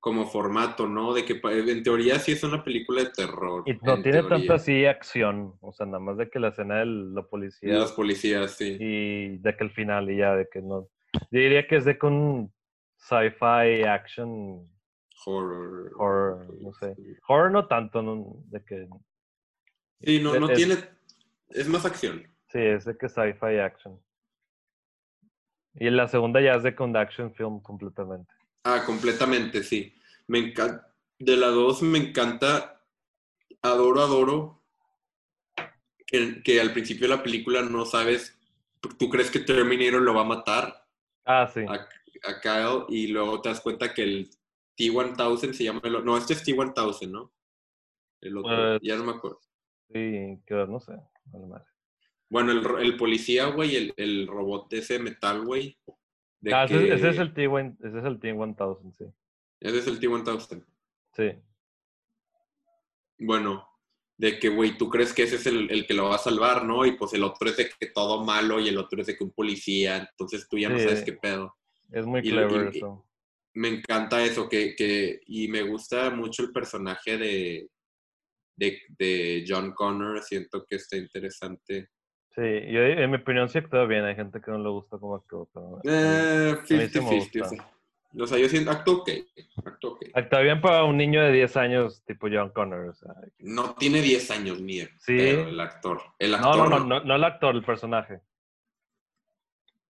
como 0.00 0.26
formato, 0.26 0.88
¿no? 0.88 1.14
De 1.14 1.24
que 1.24 1.40
en 1.44 1.82
teoría 1.84 2.18
sí 2.18 2.32
es 2.32 2.42
una 2.42 2.64
película 2.64 3.04
de 3.04 3.10
terror. 3.10 3.62
Y 3.66 3.74
no 3.86 3.94
en 3.94 4.02
tiene 4.02 4.18
teoría. 4.18 4.36
tanta 4.36 4.54
así 4.54 4.84
acción. 4.84 5.54
O 5.60 5.72
sea, 5.72 5.86
nada 5.86 6.00
más 6.00 6.16
de 6.16 6.28
que 6.28 6.40
la 6.40 6.48
escena 6.48 6.80
de 6.80 6.86
la 6.86 7.22
policía 7.22 7.74
Los 7.74 7.92
policías, 7.92 8.56
sí. 8.56 8.76
y 8.80 9.38
de 9.38 9.56
que 9.56 9.62
el 9.62 9.70
final 9.70 10.10
y 10.10 10.16
ya, 10.16 10.34
de 10.34 10.48
que 10.52 10.60
no. 10.60 10.88
Yo 11.30 11.40
diría 11.40 11.66
que 11.66 11.76
es 11.76 11.84
de 11.84 11.98
con 11.98 12.52
sci-fi 12.96 13.82
action. 13.84 14.68
Horror. 15.26 15.92
Horror, 15.96 16.54
no 16.60 16.72
sé. 16.74 16.94
Horror 17.26 17.50
no 17.50 17.66
tanto, 17.66 18.02
no, 18.02 18.36
de 18.46 18.64
que. 18.64 18.88
Sí, 20.00 20.20
no, 20.20 20.38
no 20.38 20.48
Es- 20.48 20.56
tiene, 20.56 20.76
es 21.50 21.68
más 21.68 21.84
acción. 21.84 22.22
Sí, 22.48 22.58
es 22.60 22.84
de 22.84 22.96
que 22.96 23.08
sci-fi 23.08 23.58
action. 23.58 24.00
Y 25.74 25.90
la 25.90 26.08
segunda 26.08 26.40
ya 26.40 26.54
es 26.54 26.62
de 26.62 26.74
con 26.74 26.96
action 26.96 27.32
film 27.34 27.60
completamente. 27.60 28.32
Ah, 28.64 28.82
completamente, 28.84 29.62
sí. 29.62 29.94
Me 30.26 30.38
encanta, 30.38 30.94
de 31.18 31.36
la 31.36 31.48
2 31.48 31.82
me 31.82 31.98
encanta, 31.98 32.82
adoro, 33.62 34.00
adoro, 34.00 34.62
que, 36.06 36.42
que 36.42 36.60
al 36.60 36.72
principio 36.72 37.08
de 37.08 37.16
la 37.16 37.22
película 37.22 37.62
no 37.62 37.84
sabes, 37.84 38.36
tú 38.98 39.08
crees 39.08 39.30
que 39.30 39.40
Terminator 39.40 40.00
lo 40.00 40.14
va 40.14 40.22
a 40.22 40.24
matar 40.24 40.77
Ah, 41.30 41.46
sí. 41.46 41.60
a, 41.68 41.74
a 41.74 42.40
Kyle 42.40 42.86
y 42.88 43.08
luego 43.08 43.42
te 43.42 43.50
das 43.50 43.60
cuenta 43.60 43.92
que 43.92 44.02
el 44.02 44.30
T-1000 44.76 45.52
se 45.52 45.64
llama, 45.64 45.82
el 45.84 46.02
no, 46.04 46.16
este 46.16 46.32
es 46.32 46.42
T-1000, 46.42 47.10
¿no? 47.10 47.34
El 48.22 48.38
otro, 48.38 48.56
Pues- 48.56 48.80
ya 48.82 48.96
no 48.96 49.04
me 49.04 49.12
acuerdo. 49.12 49.38
Sí, 49.92 50.42
que 50.46 50.54
no 50.66 50.80
sé. 50.80 50.92
Bueno, 52.30 52.78
el, 52.78 52.96
policía, 52.96 53.46
güey, 53.46 53.76
el, 53.76 53.94
el 53.96 54.26
robot 54.26 54.70
de 54.70 54.78
ese 54.78 54.98
metal, 54.98 55.44
güey. 55.44 55.78
Ah, 56.50 56.64
ese, 56.64 56.94
ese 56.94 57.10
es 57.10 57.18
el 57.18 57.34
T-1000, 57.34 57.76
ese 57.84 57.98
es 57.98 58.04
el 58.04 58.20
T-1000, 58.20 58.94
sí. 58.96 59.04
ese 59.60 59.78
es 59.78 59.86
el 59.86 60.00
T-1000. 60.00 60.64
Sí. 61.14 61.32
Bueno, 63.18 63.68
de 64.18 64.38
que, 64.38 64.48
güey, 64.48 64.76
tú 64.76 64.88
crees 64.90 65.14
que 65.14 65.22
ese 65.22 65.36
es 65.36 65.46
el, 65.46 65.70
el 65.70 65.86
que 65.86 65.94
lo 65.94 66.08
va 66.10 66.16
a 66.16 66.18
salvar, 66.18 66.64
¿no? 66.64 66.84
Y 66.84 66.92
pues 66.92 67.14
el 67.14 67.22
otro 67.24 67.48
es 67.48 67.56
de 67.56 67.70
que 67.78 67.86
todo 67.86 68.24
malo 68.24 68.60
y 68.60 68.68
el 68.68 68.76
otro 68.76 69.00
es 69.00 69.06
de 69.06 69.16
que 69.16 69.24
un 69.24 69.30
policía, 69.30 69.96
entonces 70.10 70.46
tú 70.48 70.58
ya 70.58 70.68
no 70.68 70.76
Sí. 70.76 70.84
sabes 70.84 71.04
qué 71.04 71.12
pedo. 71.12 71.54
Es 71.92 72.04
muy 72.04 72.20
Y- 72.20 72.30
clever 72.30 72.70
y- 72.74 72.78
eso. 72.78 73.04
Me 73.54 73.68
encanta 73.68 74.22
eso, 74.24 74.48
que, 74.48 74.74
que 74.76 75.20
y 75.26 75.48
me 75.48 75.62
gusta 75.62 76.10
mucho 76.10 76.42
el 76.42 76.52
personaje 76.52 77.16
de, 77.16 77.68
de, 78.56 78.78
de 78.98 79.44
John 79.48 79.72
Connor, 79.72 80.22
siento 80.22 80.64
que 80.68 80.76
está 80.76 80.96
interesante. 80.96 81.88
Sí, 82.34 82.42
yo 82.42 82.82
en 82.82 83.10
mi 83.10 83.16
opinión 83.16 83.48
sí 83.48 83.58
actúa 83.58 83.86
bien. 83.86 84.04
Hay 84.04 84.14
gente 84.14 84.40
que 84.40 84.50
no 84.50 84.58
le 84.58 84.68
gusta 84.68 84.98
cómo 84.98 85.16
actúa, 85.16 85.46
pero 85.52 85.80
Eh, 85.84 86.56
sí 86.66 86.74
me 86.74 86.88
50-50, 86.88 87.14
gusta. 87.40 87.48
sí. 87.48 87.56
O 88.18 88.26
sea, 88.26 88.38
yo 88.38 88.48
siento, 88.48 88.70
acto 88.70 88.98
ok, 89.02 89.10
acto 89.66 89.92
ok. 89.92 90.06
actúa 90.14 90.40
bien 90.40 90.60
para 90.62 90.84
un 90.84 90.96
niño 90.96 91.22
de 91.22 91.30
10 91.32 91.56
años 91.58 92.02
tipo 92.06 92.26
John 92.32 92.50
Connor. 92.50 92.88
O 92.88 92.94
sea, 92.94 93.12
No 93.38 93.74
tiene 93.74 94.00
10 94.00 94.30
años 94.30 94.60
ni 94.60 94.80
Sí. 94.80 94.88
pero 95.08 95.48
el 95.48 95.60
actor. 95.60 96.00
El 96.18 96.30
no, 96.32 96.36
actor, 96.38 96.56
no, 96.70 96.78
no, 96.78 96.84
no, 96.86 97.00
no 97.04 97.14
el 97.14 97.24
actor, 97.24 97.54
el 97.54 97.62
personaje. 97.64 98.20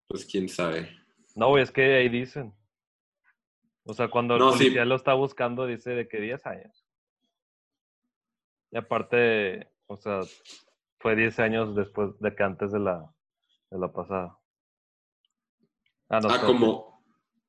pues 0.07 0.25
quién 0.25 0.49
sabe. 0.49 0.89
No, 1.35 1.57
es 1.57 1.71
que 1.71 1.95
ahí 1.97 2.09
dicen. 2.09 2.53
O 3.85 3.93
sea, 3.93 4.09
cuando 4.09 4.33
el 4.35 4.39
No, 4.41 4.51
sí. 4.53 4.69
lo 4.69 4.95
está 4.95 5.13
buscando, 5.13 5.65
dice 5.65 5.91
de 5.91 6.07
que 6.07 6.19
10 6.19 6.45
años. 6.45 6.85
Y 8.71 8.77
aparte, 8.77 9.71
o 9.87 9.95
sea, 9.97 10.21
fue 10.99 11.15
10 11.15 11.39
años 11.39 11.75
después 11.75 12.19
de 12.19 12.35
que 12.35 12.43
antes 12.43 12.71
de 12.71 12.79
la, 12.79 13.09
de 13.71 13.79
la 13.79 13.91
pasada. 13.91 14.37
Ah, 16.09 16.19
no, 16.19 16.29
Ah, 16.29 16.41
como 16.45 16.88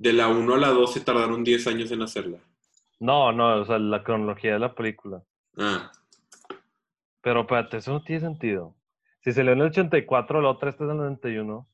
de 0.01 0.15
la 0.15 0.29
1 0.29 0.55
a 0.55 0.59
la 0.59 0.69
2 0.69 0.95
se 0.95 1.01
tardaron 1.01 1.45
10 1.45 1.67
años 1.67 1.91
en 1.93 2.01
hacerla. 2.01 2.39
No, 2.99 3.33
no, 3.33 3.61
o 3.61 3.65
sea, 3.67 3.79
la 3.79 4.03
cronología 4.03 4.55
de 4.55 4.59
la 4.59 4.75
película. 4.75 5.23
Ah, 5.59 5.93
Pero 7.21 7.43
espérate, 7.43 7.77
eso 7.77 7.93
no 7.93 8.03
tiene 8.03 8.21
sentido. 8.23 8.75
Si 9.23 9.33
se 9.33 9.45
lee 9.45 9.51
en 9.53 9.59
el 9.61 9.67
84, 9.67 10.41
la 10.41 10.49
otra 10.49 10.71
está 10.71 10.85
en 10.85 10.91
el 10.93 10.97
91. 10.97 11.69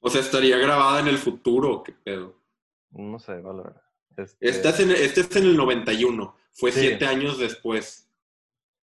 o 0.00 0.10
sea, 0.10 0.20
estaría 0.20 0.58
grabada 0.58 0.98
en 1.00 1.06
el 1.06 1.18
futuro, 1.18 1.84
qué 1.84 1.92
pedo. 1.92 2.34
No 2.90 3.18
sé, 3.20 3.40
vale. 3.40 3.62
Este, 4.16 4.48
Esta 4.48 4.70
es 4.70 4.80
en, 4.80 4.90
este 4.90 5.20
es 5.20 5.36
en 5.36 5.44
el 5.44 5.56
91, 5.56 6.36
fue 6.52 6.72
Sí. 6.72 6.80
7 6.80 7.06
años 7.06 7.38
después. 7.38 8.10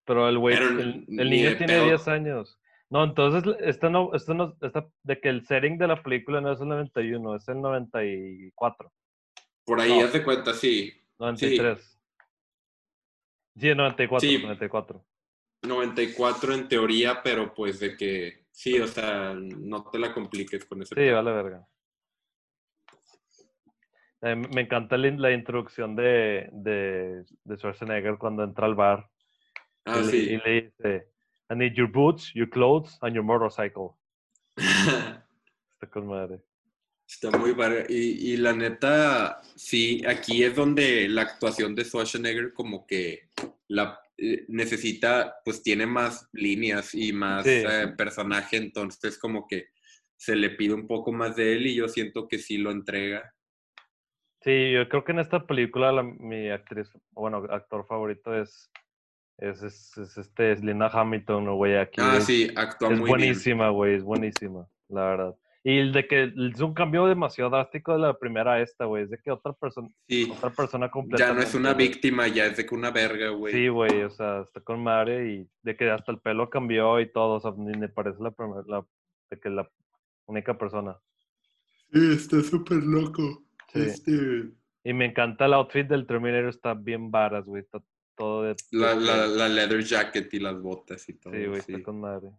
Pero 0.06 0.28
el 0.30 0.38
güey, 0.38 0.56
el, 0.56 1.06
el 1.20 1.30
niño 1.30 1.50
tiene 1.58 1.74
pedo. 1.74 1.84
10 1.86 2.08
años. 2.08 2.58
No, 2.92 3.04
entonces, 3.04 3.56
esto 3.62 3.90
no, 3.90 4.14
esto 4.16 4.34
no, 4.34 4.58
esta- 4.62 4.88
de 5.04 5.20
que 5.20 5.30
el 5.30 5.46
setting 5.46 5.78
de 5.78 5.88
la 5.88 6.02
película 6.02 6.42
no 6.42 6.52
es 6.52 6.60
el 6.60 6.68
91, 6.70 7.36
es 7.36 7.48
el 7.48 7.62
94, 7.62 8.92
Por 9.64 9.80
ahí, 9.80 10.00
No. 10.00 10.06
haz 10.06 10.14
de 10.14 10.24
cuenta, 10.24 10.54
sí. 10.54 10.92
93. 11.20 12.00
Sí, 13.56 13.68
el 13.68 13.78
94, 13.78 14.28
Sí. 14.28 14.42
94. 14.42 15.06
94 15.62 16.54
en 16.56 16.68
teoría, 16.68 17.22
pero 17.22 17.54
pues 17.54 17.80
de 17.80 17.96
que, 17.96 18.46
sí, 18.50 18.80
o 18.80 18.88
sea, 18.88 19.36
no 19.36 19.84
te 19.92 20.00
la 20.00 20.12
compliques 20.14 20.66
con 20.66 20.82
ese 20.82 20.96
Sí, 20.96 21.12
vale 21.12 21.32
verga. 21.32 21.68
Eh, 24.22 24.36
me 24.36 24.62
encanta 24.62 24.98
la, 24.98 25.32
introducción 25.32 25.96
de, 25.96 26.50
de, 26.52 27.24
de 27.44 27.58
Schwarzenegger 27.58 28.18
cuando 28.18 28.44
entra 28.44 28.66
al 28.66 28.76
bar 28.76 29.08
Ah, 29.86 30.00
y, 30.00 30.12
le, 30.12 30.18
y 30.18 30.26
sí. 30.26 30.42
le 30.44 30.62
dice, 30.62 31.08
I 31.50 31.56
need 31.56 31.74
your 31.76 31.88
boots, 31.92 32.32
your 32.36 32.48
clothes, 32.50 32.98
and 33.02 33.14
your 33.16 33.24
motorcycle. 33.24 33.96
Está 34.58 35.90
con 35.90 36.08
madre. 36.08 36.42
Está 37.08 37.36
muy 37.38 37.54
padre. 37.56 37.86
Y, 37.90 38.34
y 38.34 38.38
la 38.38 38.54
neta, 38.54 39.42
sí, 39.56 40.04
aquí 40.08 40.44
es 40.44 40.56
donde 40.56 41.08
la 41.10 41.24
actuación 41.24 41.74
de 41.74 41.84
Schwarzenegger 41.86 42.54
como 42.54 42.86
que 42.86 43.30
la 43.68 44.00
eh, 44.18 44.46
necesita, 44.48 45.38
pues 45.44 45.64
tiene 45.64 45.86
más 45.88 46.30
líneas 46.34 46.94
y 46.94 47.12
más 47.14 47.44
Sí. 47.46 47.64
eh, 47.68 47.88
personaje, 47.98 48.58
entonces 48.58 49.18
como 49.18 49.48
que 49.48 49.70
se 50.18 50.36
le 50.36 50.52
pide 50.52 50.74
un 50.74 50.86
poco 50.86 51.12
más 51.12 51.36
de 51.36 51.54
él 51.54 51.66
y 51.68 51.76
yo 51.76 51.88
siento 51.88 52.28
que 52.28 52.38
sí 52.38 52.58
lo 52.58 52.70
entrega. 52.72 53.34
Sí, 54.42 54.72
yo 54.74 54.88
creo 54.88 55.04
que 55.04 55.14
en 55.14 55.20
esta 55.20 55.48
película 55.48 55.92
la- 55.92 56.04
mi 56.04 56.50
actriz, 56.50 56.90
bueno, 57.12 57.38
actor 57.50 57.86
favorito 57.88 58.36
es 58.40 58.70
Es, 59.42 59.64
es, 59.64 59.98
es 59.98 60.18
este, 60.18 60.52
es 60.52 60.64
Linda 60.64 60.90
Hamilton, 60.92 61.46
¿no, 61.46 61.56
güey. 61.56 61.78
Aquí 61.78 62.02
Ah, 62.04 62.18
es, 62.18 62.26
sí, 62.26 62.50
actúa 62.56 62.92
es 62.92 63.00
muy 63.00 63.10
buenísima, 63.10 63.70
güey. 63.70 63.96
Es 63.96 64.04
buenísima, 64.04 64.68
la 64.90 65.02
verdad. 65.06 65.36
Y 65.64 65.78
el 65.78 65.92
de 65.92 66.08
que 66.08 66.34
es 66.54 66.62
un 66.62 66.74
cambio 66.74 67.06
demasiado 67.06 67.50
drástico 67.50 67.94
de 67.94 68.00
la 68.00 68.18
primera 68.18 68.54
a 68.54 68.62
esta, 68.62 68.86
güey. 68.86 69.04
Es 69.04 69.10
de 69.10 69.18
que 69.18 69.32
otra 69.32 69.54
persona. 69.54 69.90
Sí, 70.08 70.30
otra 70.32 70.50
persona 70.50 70.88
ya 70.88 70.92
completamente. 70.92 71.42
no 71.42 71.48
es 71.48 71.56
una 71.56 71.74
víctima, 71.74 72.28
ya 72.28 72.46
es 72.46 72.58
de 72.58 72.66
que 72.66 72.76
una 72.76 72.92
verga, 72.92 73.30
güey. 73.30 73.54
Sí, 73.54 73.68
güey, 73.68 74.04
o 74.04 74.10
sea, 74.10 74.42
está 74.42 74.62
con 74.62 74.82
madre 74.82 75.32
y 75.34 75.50
de 75.62 75.76
que 75.76 75.90
hasta 75.90 76.12
el 76.12 76.20
pelo 76.20 76.50
cambió 76.50 77.00
y 77.00 77.12
todo, 77.12 77.36
o 77.36 77.40
sea, 77.40 77.52
ni 77.58 77.78
me 77.78 77.90
parece 77.90 78.22
la, 78.22 78.34
la 78.68 78.86
de 79.30 79.40
que 79.40 79.50
la 79.50 79.70
única 80.26 80.58
persona. 80.58 80.98
Sí, 81.94 82.14
está 82.14 82.42
súper 82.42 82.84
loco. 82.84 83.44
Sí. 83.74 83.82
Este, 83.82 84.12
Y 84.84 84.94
me 84.94 85.06
encanta 85.06 85.46
el 85.46 85.54
outfit 85.54 85.88
del 85.88 86.08
Terminator, 86.08 86.50
está 86.50 86.74
bien 86.74 87.12
varas, 87.12 87.46
güey, 87.46 87.64
está 87.64 87.80
todo 88.20 88.44
de... 88.44 88.56
la, 88.72 88.94
la, 88.96 89.26
la 89.28 89.48
leather 89.50 89.82
jacket 89.84 90.34
y 90.34 90.40
las 90.40 90.62
botas 90.62 91.08
y 91.10 91.14
todo. 91.14 91.34
Sí, 91.34 91.46
güey, 91.46 91.62
sí. 91.62 91.72
está 91.72 91.84
con 91.84 92.00
madre, 92.02 92.32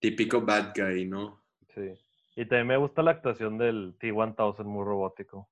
Típico 0.00 0.40
bad 0.42 0.72
guy, 0.76 1.06
¿no? 1.06 1.40
sí. 1.74 1.92
Y 2.36 2.44
también 2.46 2.66
me 2.68 2.76
gusta 2.76 3.02
la 3.02 3.10
actuación 3.12 3.58
del 3.58 3.96
T-1000, 3.98 4.64
muy 4.64 4.84
robótico. 4.84 5.48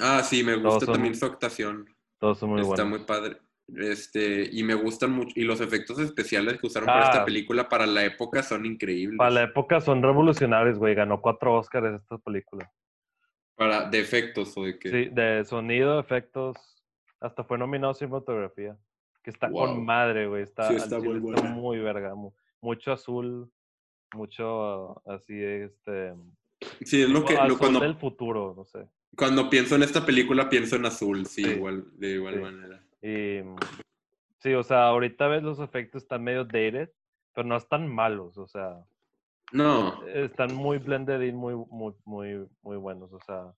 Ah, 0.00 0.22
sí, 0.22 0.42
me 0.42 0.54
gusta 0.56 0.86
son- 0.86 0.94
también 0.94 1.14
su 1.14 1.26
actuación. 1.26 1.84
Todos 2.18 2.38
son 2.38 2.50
muy 2.50 2.60
Está 2.62 2.84
buenos. 2.84 2.88
muy 3.00 3.06
padre. 3.06 3.36
Este, 3.76 4.48
y 4.50 4.62
me 4.62 4.72
gustan 4.74 5.10
mucho. 5.12 5.32
Y 5.38 5.44
los 5.44 5.60
efectos 5.60 5.98
especiales 5.98 6.58
que 6.58 6.66
usaron 6.66 6.86
para 6.86 7.04
esta 7.04 7.22
Ah. 7.22 7.24
película 7.26 7.68
para 7.68 7.84
la 7.86 8.04
época 8.04 8.42
son 8.42 8.64
increíbles. 8.64 9.18
Para 9.18 9.30
la 9.30 9.42
época 9.42 9.80
son 9.82 10.02
revolucionarios, 10.02 10.78
güey, 10.78 10.94
ganó 10.94 11.20
cuatro 11.20 11.54
Oscars 11.54 12.00
esta 12.00 12.16
película. 12.18 12.70
Para, 13.54 13.88
de 13.90 14.00
efectos 14.00 14.56
o 14.56 14.64
de 14.64 14.78
que. 14.78 14.88
Sí, 14.90 15.08
de 15.12 15.44
sonido, 15.44 16.00
efectos, 16.00 16.56
hasta 17.22 17.44
fue 17.44 17.56
nominado 17.58 17.92
a 17.92 17.94
cinematografía. 17.94 18.76
Que 19.22 19.30
está 19.30 19.48
Wow. 19.48 19.66
con 19.66 19.84
madre, 19.84 20.26
güey. 20.26 20.42
Está, 20.42 20.64
Sí, 20.68 20.74
muy 20.74 20.82
está 20.82 20.98
muy 21.54 21.78
verga. 21.78 22.14
mu- 22.14 22.32
Mucho 22.60 22.92
azul, 22.92 23.50
mucho 24.14 25.00
así, 25.08 25.34
este. 25.42 26.14
Sí, 26.84 27.02
es 27.02 27.08
lo 27.08 27.24
que. 27.24 27.36
azul 27.36 27.48
lo- 27.48 27.58
cuando, 27.58 27.80
del 27.80 27.96
futuro, 27.96 28.54
no 28.56 28.64
sé. 28.64 28.86
cuando 29.16 29.48
pienso 29.50 29.74
en 29.76 29.82
esta 29.82 30.04
película, 30.06 30.48
pienso 30.48 30.76
en 30.76 30.86
azul, 30.86 31.26
sí, 31.26 31.44
Sí. 31.44 31.50
igual, 31.50 31.84
de 31.98 32.08
igual 32.14 32.34
Sí. 32.34 32.40
manera. 32.40 32.82
Y 33.02 33.42
mm, 33.42 33.56
sí, 34.38 34.54
o 34.54 34.62
sea, 34.62 34.86
ahorita 34.88 35.26
ves 35.28 35.42
los 35.42 35.58
efectos 35.60 36.02
están 36.02 36.22
medio 36.24 36.44
dated, 36.44 36.90
pero 37.34 37.46
no 37.48 37.56
están 37.56 37.88
malos, 37.92 38.38
o 38.38 38.46
sea, 38.48 38.78
No, 39.52 40.02
están 40.06 40.54
muy 40.54 40.78
blended 40.78 41.20
in, 41.22 41.36
muy, 41.36 41.54
muy, 41.68 41.92
muy, 42.04 42.46
muy 42.62 42.76
buenos, 42.76 43.12
o 43.12 43.20
sea. 43.20 43.52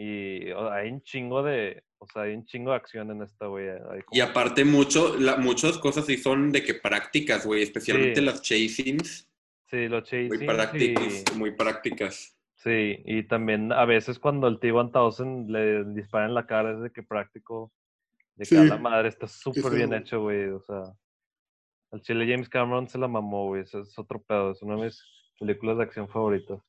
Y 0.00 0.50
o- 0.52 0.70
hay 0.70 0.90
un 0.90 1.02
chingo 1.02 1.42
de, 1.42 1.82
o 1.98 2.06
sea, 2.06 2.22
hay 2.22 2.34
un 2.34 2.44
chingo 2.46 2.70
de 2.70 2.76
acción 2.76 3.10
en 3.10 3.20
esta, 3.22 3.46
güey. 3.46 3.66
y 4.12 4.20
aparte, 4.20 4.64
mucho, 4.64 5.16
la- 5.18 5.36
muchas 5.36 5.76
cosas 5.78 6.06
sí 6.06 6.16
son 6.16 6.52
de 6.52 6.62
que 6.62 6.74
prácticas, 6.74 7.44
güey, 7.44 7.62
especialmente 7.62 8.20
Sí. 8.20 8.26
las 8.26 8.40
chasings, 8.42 9.28
Sí, 9.66 9.88
los 9.88 10.02
muy 10.12 10.28
chasing. 10.28 10.46
prácticas, 10.46 11.36
muy 11.36 11.50
prácticas. 11.50 12.34
Sí, 12.54 13.02
y 13.04 13.24
también 13.24 13.72
a 13.72 13.84
veces 13.84 14.18
cuando 14.20 14.46
el 14.48 14.58
T-1000 14.60 15.46
le 15.48 15.84
dispara 15.94 16.26
en 16.26 16.34
la 16.34 16.46
cara 16.46 16.72
es 16.74 16.80
de 16.80 16.90
que 16.90 17.02
práctico, 17.02 17.72
de 18.36 18.46
que 18.46 18.56
a 18.56 18.64
la 18.64 18.78
madre 18.78 19.08
está 19.08 19.26
súper 19.26 19.72
bien 19.74 19.92
hecho, 19.94 20.22
güey. 20.22 20.46
O 20.50 20.60
sea, 20.60 20.82
al 21.90 22.00
chile 22.02 22.26
James 22.30 22.48
Cameron 22.48 22.88
se 22.88 22.98
la 22.98 23.08
mamó, 23.08 23.46
güey. 23.48 23.62
Eso 23.62 23.80
es 23.80 23.98
otro 23.98 24.22
pedo, 24.22 24.52
es 24.52 24.62
una 24.62 24.76
de 24.76 24.84
mis 24.84 25.04
películas 25.40 25.76
de 25.78 25.82
acción 25.84 26.08
favoritas. 26.08 26.60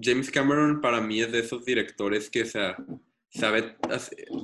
James 0.00 0.30
Cameron 0.30 0.80
para 0.80 1.00
mí 1.00 1.20
es 1.20 1.30
de 1.32 1.40
esos 1.40 1.64
directores 1.64 2.30
que 2.30 2.42
o 2.42 2.46
sea, 2.46 2.76
sabe, 3.28 3.76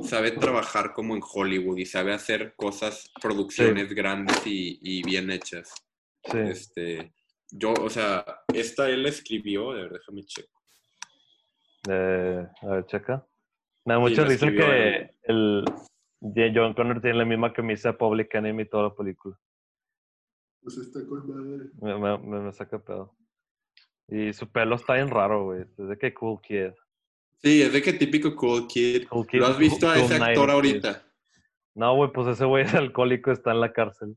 sabe 0.05 0.33
trabajar 0.33 0.93
como 0.93 1.15
en 1.17 1.23
Hollywood 1.23 1.79
y 1.79 1.87
sabe 1.87 2.13
hacer 2.13 2.55
cosas, 2.57 3.11
producciones 3.21 3.93
grandes 3.95 4.47
y, 4.47 4.79
y 4.83 5.03
bien 5.03 5.31
hechas. 5.31 5.73
Sí, 6.25 6.39
Este, 6.39 7.13
yo, 7.51 7.73
o 7.73 7.89
sea, 7.91 8.25
esta 8.53 8.91
él 8.91 9.03
la 9.05 9.09
escribió, 9.09 9.73
de 9.73 9.83
ver, 9.83 9.93
déjame 9.93 10.25
checar. 10.25 10.51
eh, 11.89 12.47
a 12.63 12.67
ver, 12.67 12.87
checa. 12.87 13.27
Me 13.85 13.95
da 13.95 13.99
Sí, 14.01 14.03
mucha 14.11 14.23
la 14.23 14.29
risa 14.29 14.47
escribió 14.47 14.67
que 14.67 15.11
el 15.23 15.65
John 16.55 16.75
Connor 16.75 17.01
tiene 17.01 17.19
la 17.19 17.25
misma 17.25 17.53
camisa 17.53 17.97
Public 17.97 18.35
Enemy 18.35 18.67
toda 18.69 18.85
la 18.91 18.95
película. 18.95 19.39
Pues 20.63 20.77
está 20.77 21.07
con 21.07 21.27
madre. 21.27 21.71
Me, 21.81 21.97
me- 22.19 22.41
me 22.41 22.53
saca 22.53 22.79
pedo. 22.79 23.17
Y 24.09 24.33
su 24.33 24.51
pelo 24.51 24.77
está 24.77 24.95
bien 24.95 25.11
raro, 25.11 25.45
güey. 25.45 25.63
Es 25.77 25.89
de 25.89 25.99
que 25.99 26.15
cool 26.15 26.41
kid. 26.41 26.71
Sí, 27.37 27.63
es 27.63 27.73
de 27.73 27.83
que 27.83 27.93
típico 27.93 28.35
cool 28.35 28.67
kid. 28.67 29.07
Cool 29.09 29.27
kid, 29.27 29.39
¿Lo 29.39 29.47
has 29.47 29.59
visto 29.59 29.89
a 29.89 29.99
ese 29.99 30.19
90s 30.19 30.29
actor 30.29 30.51
ahorita? 30.51 31.03
No, 31.75 31.95
güey, 31.95 32.11
pues 32.11 32.27
ese 32.29 32.45
güey 32.45 32.65
es 32.65 32.75
alcohólico, 32.75 33.31
está 33.31 33.53
en 33.53 33.61
la 33.61 33.73
cárcel. 33.73 34.17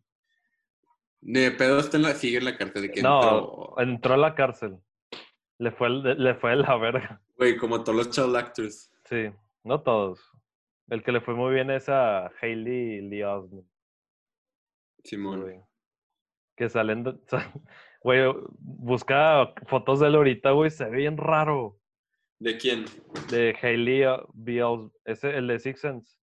De 1.19 1.51
pedo 1.51 1.79
está 1.79 1.97
en 1.97 2.03
la, 2.03 2.15
sigue 2.15 2.39
en 2.39 2.45
la 2.45 2.57
carta 2.57 2.81
de 2.81 2.89
que 2.89 3.03
No, 3.03 3.19
entró. 3.21 3.75
entró 3.79 4.13
a 4.15 4.17
la 4.17 4.33
cárcel. 4.33 4.79
Le 5.59 5.71
fue, 5.71 5.89
le 5.89 6.33
fue 6.35 6.55
la 6.55 6.75
verga. 6.77 7.21
Güey, 7.37 7.57
como 7.57 7.83
todos 7.83 7.95
los 7.95 8.09
child 8.09 8.35
actors. 8.35 8.91
Sí, 9.05 9.29
no 9.63 9.81
todos. 9.81 10.19
El 10.89 11.03
que 11.03 11.11
le 11.11 11.21
fue 11.21 11.35
muy 11.35 11.53
bien 11.53 11.69
es 11.69 11.87
a 11.89 12.31
Hailey 12.41 13.01
Lee 13.01 13.23
Osment. 13.23 13.67
Simón. 15.03 15.63
Que 16.55 16.69
salen. 16.69 17.03
Güey, 18.01 18.33
busca 18.59 19.53
fotos 19.67 19.99
de 19.99 20.07
él 20.07 20.15
ahorita, 20.15 20.51
güey, 20.51 20.71
se 20.71 20.85
ve 20.85 20.97
bien 20.97 21.17
raro. 21.17 21.77
¿De 22.39 22.57
quién? 22.57 22.85
De 23.29 23.55
Hailey 23.61 24.03
B. 24.33 24.63
Os- 24.63 24.91
ese, 25.05 25.37
el 25.37 25.47
de 25.47 25.59
Six 25.59 25.79
Sense. 25.79 26.15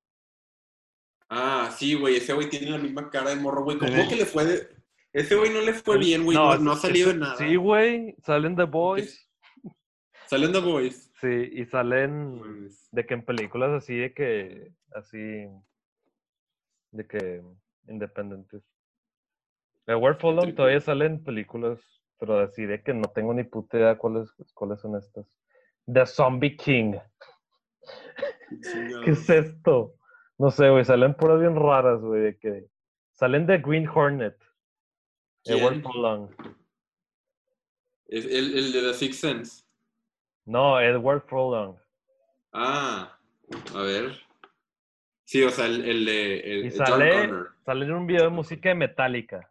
Ah, 1.31 1.71
sí, 1.77 1.95
güey, 1.95 2.17
ese 2.17 2.33
güey 2.33 2.49
tiene 2.49 2.71
la 2.71 2.79
misma 2.79 3.11
cara 3.11 3.31
de 3.31 3.37
morro, 3.37 3.62
güey. 3.62 3.79
¿Cómo 3.79 3.93
Sí. 3.93 4.09
que 4.09 4.17
le 4.17 4.27
fue 4.27 4.45
de... 4.45 4.69
Ese 5.12 5.37
güey 5.37 5.51
no 5.53 5.61
le 5.61 5.73
fue 5.75 5.99
bien, 5.99 6.25
güey. 6.25 6.37
No, 6.37 6.55
es- 6.55 6.61
no 6.61 6.73
ha 6.73 6.77
salido 6.77 7.11
en 7.11 7.21
nada. 7.21 7.37
Sí, 7.37 7.55
güey, 7.57 8.14
salen 8.25 8.57
The 8.57 8.64
Boys. 8.64 9.31
Salen 10.27 10.53
The 10.53 10.61
Boys. 10.61 11.11
Sí, 11.21 11.51
y 11.53 11.64
salen. 11.64 12.69
De 12.93 13.07
que 13.07 13.14
en 13.14 13.25
películas 13.25 13.71
así 13.71 13.97
de 13.97 14.12
que 14.12 14.73
así 14.95 15.19
de 16.93 17.07
que 17.09 17.43
independientes 17.88 18.62
The 19.88 19.94
Word 19.94 20.18
Entre- 20.22 20.53
todavía 20.53 20.81
salen 20.81 21.24
películas 21.24 21.81
pero 22.18 22.38
así 22.40 22.66
de 22.66 22.83
que 22.83 22.92
no 22.92 23.09
tengo 23.14 23.33
ni 23.33 23.44
puta 23.44 23.79
idea 23.79 23.96
cuáles 23.96 24.31
cuáles 24.55 24.81
son 24.81 24.96
estas 24.96 25.27
The 25.92 26.05
Zombie 26.05 26.57
King 26.57 26.94
¿qué 29.05 29.11
es 29.12 29.31
esto? 29.31 29.94
no 30.38 30.51
sé 30.51 30.68
güey 30.68 30.85
salen 30.85 31.14
puras 31.14 31.40
bien 31.40 31.57
raras 31.57 32.01
güey 32.03 32.20
de 32.22 32.38
que 32.38 32.66
salen 33.14 33.46
de 33.46 33.59
Green 33.59 33.88
Hornet 33.88 34.37
¿Quién? 35.44 35.83
Furlong 35.83 36.29
Es 38.09 38.24
el, 38.27 38.59
el 38.59 38.72
de 38.72 38.81
The 38.83 38.94
Sixth 38.94 39.20
Sense. 39.20 39.64
no 40.44 40.81
Edward 40.81 41.22
Furlong 41.22 41.77
Ah, 42.53 43.18
a 43.74 43.83
ver. 43.83 44.18
Sí, 45.24 45.42
o 45.44 45.51
sea, 45.51 45.66
el, 45.66 45.85
el 45.85 46.05
de 46.07 46.40
el, 46.40 46.64
y 46.64 46.66
el 46.68 46.72
John 46.79 46.87
sale 46.87 47.11
Connor. 47.27 47.55
sale 47.64 47.85
en 47.85 47.92
un 47.92 48.07
video 48.07 48.24
de 48.24 48.31
música 48.31 48.70
de 48.70 48.74
Metallica 48.74 49.51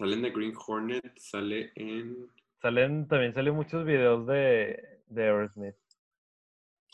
Sale 0.00 0.14
en 0.14 0.22
The 0.22 0.30
Green 0.30 0.54
Hornet, 0.66 1.18
sale 1.18 1.72
en... 1.74 2.26
Salen, 2.62 3.06
también 3.06 3.34
salen 3.34 3.54
muchos 3.54 3.84
videos 3.84 4.26
de, 4.26 5.02
de 5.08 5.22
Aerosmith. 5.24 5.76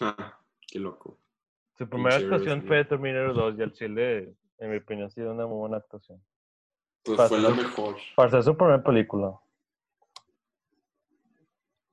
Ah, 0.00 0.36
qué 0.66 0.80
loco. 0.80 1.16
Su 1.78 1.88
primera 1.88 2.16
Pinche 2.16 2.24
actuación 2.24 2.58
Aerosmith. 2.62 2.68
fue 2.68 2.84
Terminator 2.84 3.34
2 3.34 3.58
y 3.58 3.62
el 3.62 3.72
chile, 3.74 4.34
en 4.58 4.70
mi 4.72 4.78
opinión, 4.78 5.06
ha 5.06 5.10
sido 5.10 5.32
una 5.32 5.46
muy 5.46 5.56
buena 5.56 5.76
actuación. 5.76 6.20
Pues 7.04 7.16
Para 7.16 7.28
fue 7.28 7.38
la 7.38 7.50
mejor. 7.50 7.94
Para 8.16 8.30
ser 8.32 8.42
su 8.42 8.56
primera 8.56 8.82
película. 8.82 9.38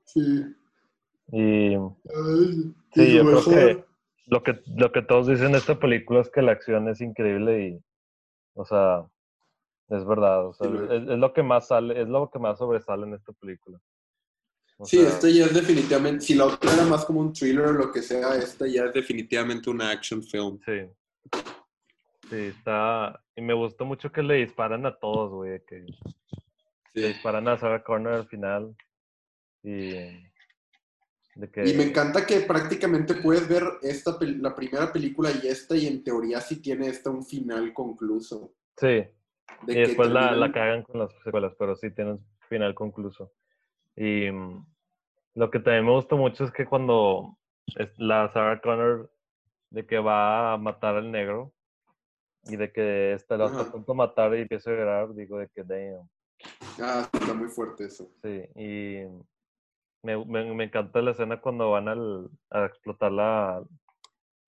Sí. 0.05 0.45
Y 1.31 1.77
sí, 2.95 3.15
yo 3.15 3.23
creo 3.23 3.43
que 3.45 3.85
lo, 4.25 4.41
que 4.41 4.59
lo 4.75 4.91
que 4.91 5.03
todos 5.03 5.27
dicen 5.27 5.51
de 5.51 5.59
esta 5.59 5.77
película 5.77 6.21
es 6.21 6.31
que 6.31 6.41
la 6.41 6.53
acción 6.53 6.89
es 6.89 7.01
increíble 7.01 7.67
y, 7.67 7.83
o 8.55 8.65
sea, 8.65 9.05
es 9.97 10.05
verdad. 10.05 10.47
O 10.47 10.53
sea, 10.53 10.67
Sí, 10.67 10.73
es. 10.91 11.01
lo 11.19 11.33
que 11.33 11.43
más 11.43 11.67
sale, 11.67 12.01
es 12.01 12.07
lo 12.07 12.29
que 12.29 12.39
más 12.39 12.57
sobresale 12.57 13.05
en 13.05 13.13
esta 13.13 13.31
película. 13.33 13.79
O 14.77 14.85
Sí, 14.85 14.97
sea, 14.97 15.09
esta 15.09 15.29
ya 15.29 15.45
es 15.45 15.53
definitivamente, 15.53 16.25
si 16.25 16.33
la 16.35 16.45
otra 16.45 16.73
era 16.73 16.85
más 16.85 17.05
como 17.05 17.19
un 17.21 17.31
thriller 17.31 17.65
o 17.67 17.71
lo 17.73 17.91
que 17.91 18.01
sea, 18.01 18.35
esta 18.35 18.65
ya 18.67 18.85
es 18.85 18.93
definitivamente 18.93 19.69
una 19.69 19.91
action 19.91 20.23
film. 20.23 20.59
Sí. 20.65 20.89
Sí, 22.29 22.35
está. 22.35 23.21
Y 23.35 23.41
me 23.41 23.53
gustó 23.53 23.85
mucho 23.85 24.11
que 24.11 24.23
le 24.23 24.35
disparan 24.35 24.85
a 24.85 24.97
todos, 24.97 25.31
güey. 25.31 25.61
Que 25.65 25.85
le 26.93 27.07
disparan 27.09 27.47
a 27.47 27.57
Sarah 27.57 27.83
Connor 27.83 28.13
al 28.13 28.27
final. 28.27 28.75
Y. 29.61 29.89
De 31.35 31.49
que. 31.51 31.67
Y 31.69 31.73
me 31.75 31.83
encanta 31.83 32.25
que 32.25 32.39
prácticamente 32.41 33.15
puedes 33.15 33.47
ver 33.47 33.63
esta 33.81 34.17
la 34.21 34.55
primera 34.55 34.91
película 34.91 35.29
y 35.31 35.47
esta, 35.47 35.75
y 35.75 35.85
en 35.87 36.03
teoría 36.03 36.41
sí 36.41 36.61
tiene 36.61 36.87
esta 36.87 37.09
un 37.09 37.25
final 37.25 37.73
concluso. 37.73 38.55
Sí. 38.77 39.03
De 39.61 39.73
Y 39.73 39.79
después 39.81 40.09
la, 40.09 40.31
la 40.31 40.47
terminan- 40.47 40.51
cagan 40.51 40.83
con 40.83 40.99
las 40.99 41.13
secuelas, 41.23 41.53
pero 41.57 41.75
sí 41.75 41.91
tienen 41.91 42.19
final 42.49 42.73
concluso. 42.75 43.31
Y 43.95 44.29
mm, 44.31 44.65
lo 45.35 45.49
que 45.51 45.59
también 45.59 45.85
me 45.85 45.91
gustó 45.91 46.17
mucho 46.17 46.43
es 46.45 46.51
que 46.51 46.65
cuando 46.65 47.37
la 47.97 48.29
Sarah 48.33 48.59
Connor 48.61 49.09
de 49.69 49.85
que 49.85 49.97
va 49.99 50.53
a 50.53 50.57
matar 50.57 50.95
al 50.95 51.11
negro, 51.11 51.53
Y 52.45 52.57
de 52.57 52.73
que 52.73 53.13
está 53.13 53.37
lo 53.37 53.45
a 53.45 53.71
punto 53.71 53.93
de 53.93 53.97
matar 53.97 54.35
y 54.35 54.41
empieza 54.41 54.69
a 54.69 54.73
llorar, 54.73 55.13
digo 55.15 55.37
de 55.37 55.47
que 55.47 55.63
damn. 55.63 56.09
Ah, 56.81 57.07
está 57.13 57.33
muy 57.33 57.47
fuerte 57.47 57.85
eso. 57.85 58.11
Sí, 58.21 58.43
y 58.55 59.05
me, 60.03 60.17
me, 60.25 60.53
me 60.53 60.63
encanta 60.65 61.01
la 61.01 61.11
escena 61.11 61.39
cuando 61.39 61.71
van 61.71 61.87
al, 61.87 62.29
a 62.49 62.65
explotar 62.65 63.13
la, 63.13 63.63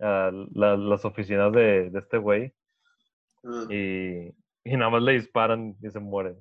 a 0.02 0.32
la- 0.54 0.76
las 0.76 1.06
oficinas 1.06 1.54
de, 1.54 1.90
de 1.90 2.00
este 2.00 2.18
güey 2.18 2.54
Ah. 3.46 3.66
y, 3.70 4.34
y 4.66 4.76
nada 4.76 4.90
más 4.92 5.02
le 5.04 5.14
disparan 5.14 5.76
y 5.82 5.90
se 5.90 6.00
muere. 6.00 6.36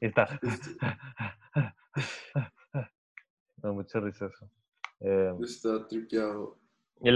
Y 0.00 0.06
está. 0.06 0.26
Da 3.56 3.72
mucha 3.72 4.00
risa 4.00 4.26
eso. 4.26 4.50
Eh, 5.00 5.32
Está 5.42 5.86
tripeado. 5.88 6.58
y 7.02 7.10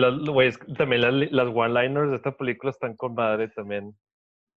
es 0.46 0.58
que 0.58 0.72
también 0.74 1.00
las, 1.02 1.32
las 1.32 1.48
one-liners 1.54 2.10
de 2.10 2.16
esta 2.16 2.36
película 2.36 2.70
están 2.70 2.96
con 2.96 3.14
madre 3.14 3.48
también. 3.48 3.96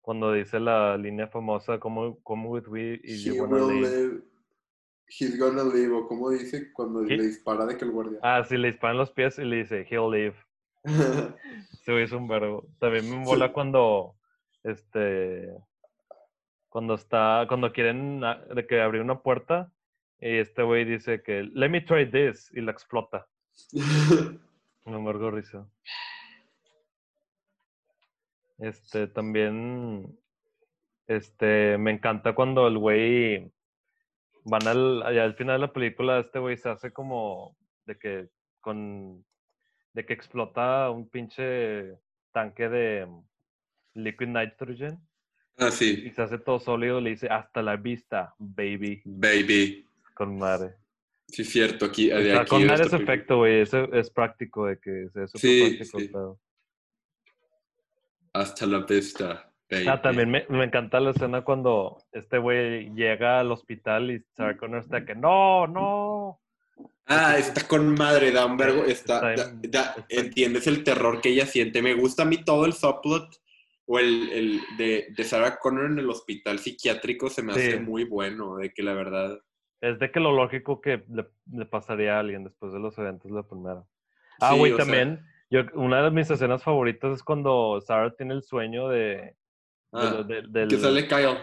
Cuando 0.01 0.31
dice 0.31 0.59
la 0.59 0.97
línea 0.97 1.27
famosa, 1.27 1.79
come 1.79 2.15
with 2.23 2.67
me 2.67 2.99
y 3.03 3.13
He 3.13 3.35
you 3.35 3.41
wanna 3.43 3.57
leave. 3.67 3.89
live. 3.89 4.21
He's 5.09 5.37
gonna 5.39 5.63
live. 5.63 5.93
O 5.93 6.07
como 6.07 6.29
dice 6.31 6.71
cuando 6.73 7.03
¿Qué? 7.05 7.17
le 7.17 7.23
dispara 7.27 7.65
de 7.65 7.77
que 7.77 7.85
el 7.85 7.91
guardia. 7.91 8.19
Ah, 8.23 8.43
sí, 8.43 8.57
le 8.57 8.67
disparan 8.69 8.97
los 8.97 9.11
pies 9.11 9.37
y 9.39 9.43
le 9.45 9.57
dice, 9.57 9.85
he'll 9.89 10.09
live. 10.11 10.35
Se 11.83 11.91
güey 11.91 12.03
es 12.05 12.11
un 12.13 12.27
verbo. 12.27 12.65
También 12.79 13.09
me 13.09 13.17
mola 13.17 13.47
Sí. 13.47 13.53
cuando, 13.53 14.15
este, 14.67 15.53
cuando 16.69 16.95
está, 16.95 17.45
cuando 17.47 17.71
quieren 17.71 18.21
de 18.53 18.67
que 18.67 18.81
abrir 18.81 19.01
una 19.01 19.21
puerta 19.21 19.71
y 20.19 20.37
este 20.37 20.63
güey 20.63 20.85
dice 20.85 21.21
que, 21.23 21.43
let 21.53 21.69
me 21.69 21.81
try 21.81 22.09
this 22.09 22.51
y 22.53 22.61
la 22.61 22.71
explota. 22.71 23.27
Me 24.85 24.95
amargo 24.95 25.31
risa. 25.31 25.67
Este, 28.57 29.07
también, 29.07 30.17
este, 31.07 31.77
me 31.77 31.91
encanta 31.91 32.33
cuando 32.33 32.67
el 32.67 32.77
güey 32.77 33.51
van 34.45 34.65
al, 34.65 35.03
allá 35.03 35.25
al 35.25 35.35
final 35.35 35.59
de 35.59 35.67
la 35.67 35.73
película, 35.73 36.19
este 36.19 36.39
güey 36.39 36.57
se 36.57 36.69
hace 36.69 36.93
como 36.93 37.57
de 37.85 37.99
que 37.99 38.29
con, 38.61 39.25
de 39.93 40.05
que 40.05 40.13
explota 40.13 40.89
un 40.89 41.09
pinche 41.09 41.99
tanque 42.31 42.69
de 42.69 43.07
liquid 43.97 44.27
nitrogen 44.27 44.99
ah, 45.57 45.67
y 45.67 45.71
sí. 45.71 46.11
se 46.11 46.21
hace 46.21 46.37
todo 46.37 46.59
sólido, 46.59 47.01
le 47.01 47.11
dice 47.11 47.27
hasta 47.27 47.61
la 47.61 47.75
vista, 47.75 48.33
baby, 48.37 49.01
Baby. 49.05 49.85
con 50.13 50.37
madre. 50.37 50.75
Sí, 51.27 51.43
cierto. 51.43 51.85
Aquí, 51.85 52.07
de 52.07 52.37
aquí 52.37 52.49
con 52.49 52.65
madre 52.65 52.85
película. 52.85 53.03
efecto, 53.03 53.37
güey, 53.37 53.61
ese 53.61 53.89
es 53.93 54.09
práctico 54.09 54.65
de 54.67 54.79
que 54.79 55.03
es 55.05 55.11
súper 55.11 55.39
Sí, 55.41 55.61
práctico 55.75 55.99
sí. 55.99 56.07
pedo. 56.07 56.39
Hasta 58.33 58.65
la 58.65 58.79
vista. 58.79 59.51
Baby. 59.69 59.87
Ah, 59.89 60.01
también 60.01 60.29
me, 60.31 60.45
me 60.47 60.63
encanta 60.63 60.99
la 61.01 61.09
escena 61.11 61.41
cuando 61.43 61.97
este 62.13 62.37
güey 62.37 62.89
llega 62.95 63.39
al 63.41 63.51
hospital 63.51 64.11
y 64.11 64.23
Sarah 64.35 64.55
Connor 64.57 64.79
está 64.79 65.03
que 65.03 65.13
no, 65.15 65.67
no. 65.67 66.39
Ah, 67.05 67.37
está 67.37 67.67
con 67.67 67.93
madre, 67.95 68.31
da 68.31 68.45
un 68.45 68.55
vergo. 68.55 68.85
Está, 68.85 69.33
Está 69.33 69.43
da- 69.43 69.49
en- 69.49 69.61
da- 69.71 69.95
está- 69.97 70.05
entiendes 70.09 70.67
el 70.67 70.83
terror 70.85 71.19
que 71.19 71.29
ella 71.29 71.45
siente. 71.45 71.81
Me 71.81 71.93
gusta 71.95 72.23
a 72.23 72.25
mí 72.25 72.37
todo 72.45 72.65
el 72.65 72.71
subplot 72.73 73.35
o 73.87 73.99
el, 73.99 74.29
el 74.31 74.61
de, 74.77 75.07
de 75.15 75.23
Sarah 75.23 75.57
Connor 75.57 75.85
en 75.85 75.97
el 75.99 76.09
hospital 76.09 76.59
psiquiátrico 76.59 77.29
se 77.29 77.41
me 77.41 77.53
Sí. 77.53 77.59
hace 77.61 77.79
muy 77.79 78.03
bueno, 78.03 78.57
de 78.57 78.71
que 78.73 78.83
la 78.83 78.93
verdad. 78.93 79.39
Es 79.81 79.97
de 79.99 80.11
que 80.11 80.19
lo 80.19 80.31
lógico 80.33 80.81
que 80.81 81.03
le, 81.09 81.27
le 81.51 81.65
pasaría 81.65 82.17
a 82.17 82.19
alguien 82.19 82.43
después 82.43 82.73
de 82.73 82.79
los 82.79 82.97
eventos 82.97 83.31
la 83.31 83.43
primera. 83.43 83.83
Ah, 84.41 84.51
Sí, 84.53 84.59
güey, 84.59 84.71
sea, 84.73 84.83
también. 84.85 85.25
Yo, 85.49 85.61
una 85.75 86.03
de 86.03 86.11
mis 86.11 86.29
escenas 86.29 86.61
favoritas 86.63 87.13
es 87.13 87.23
cuando 87.23 87.79
Sarah 87.81 88.13
tiene 88.15 88.33
el 88.33 88.43
sueño 88.43 88.89
de. 88.89 89.35
ah, 89.93 90.23
de- 90.27 90.41
del- 90.49 90.67
que 90.67 90.77
sale 90.77 91.07
Kyle. 91.07 91.37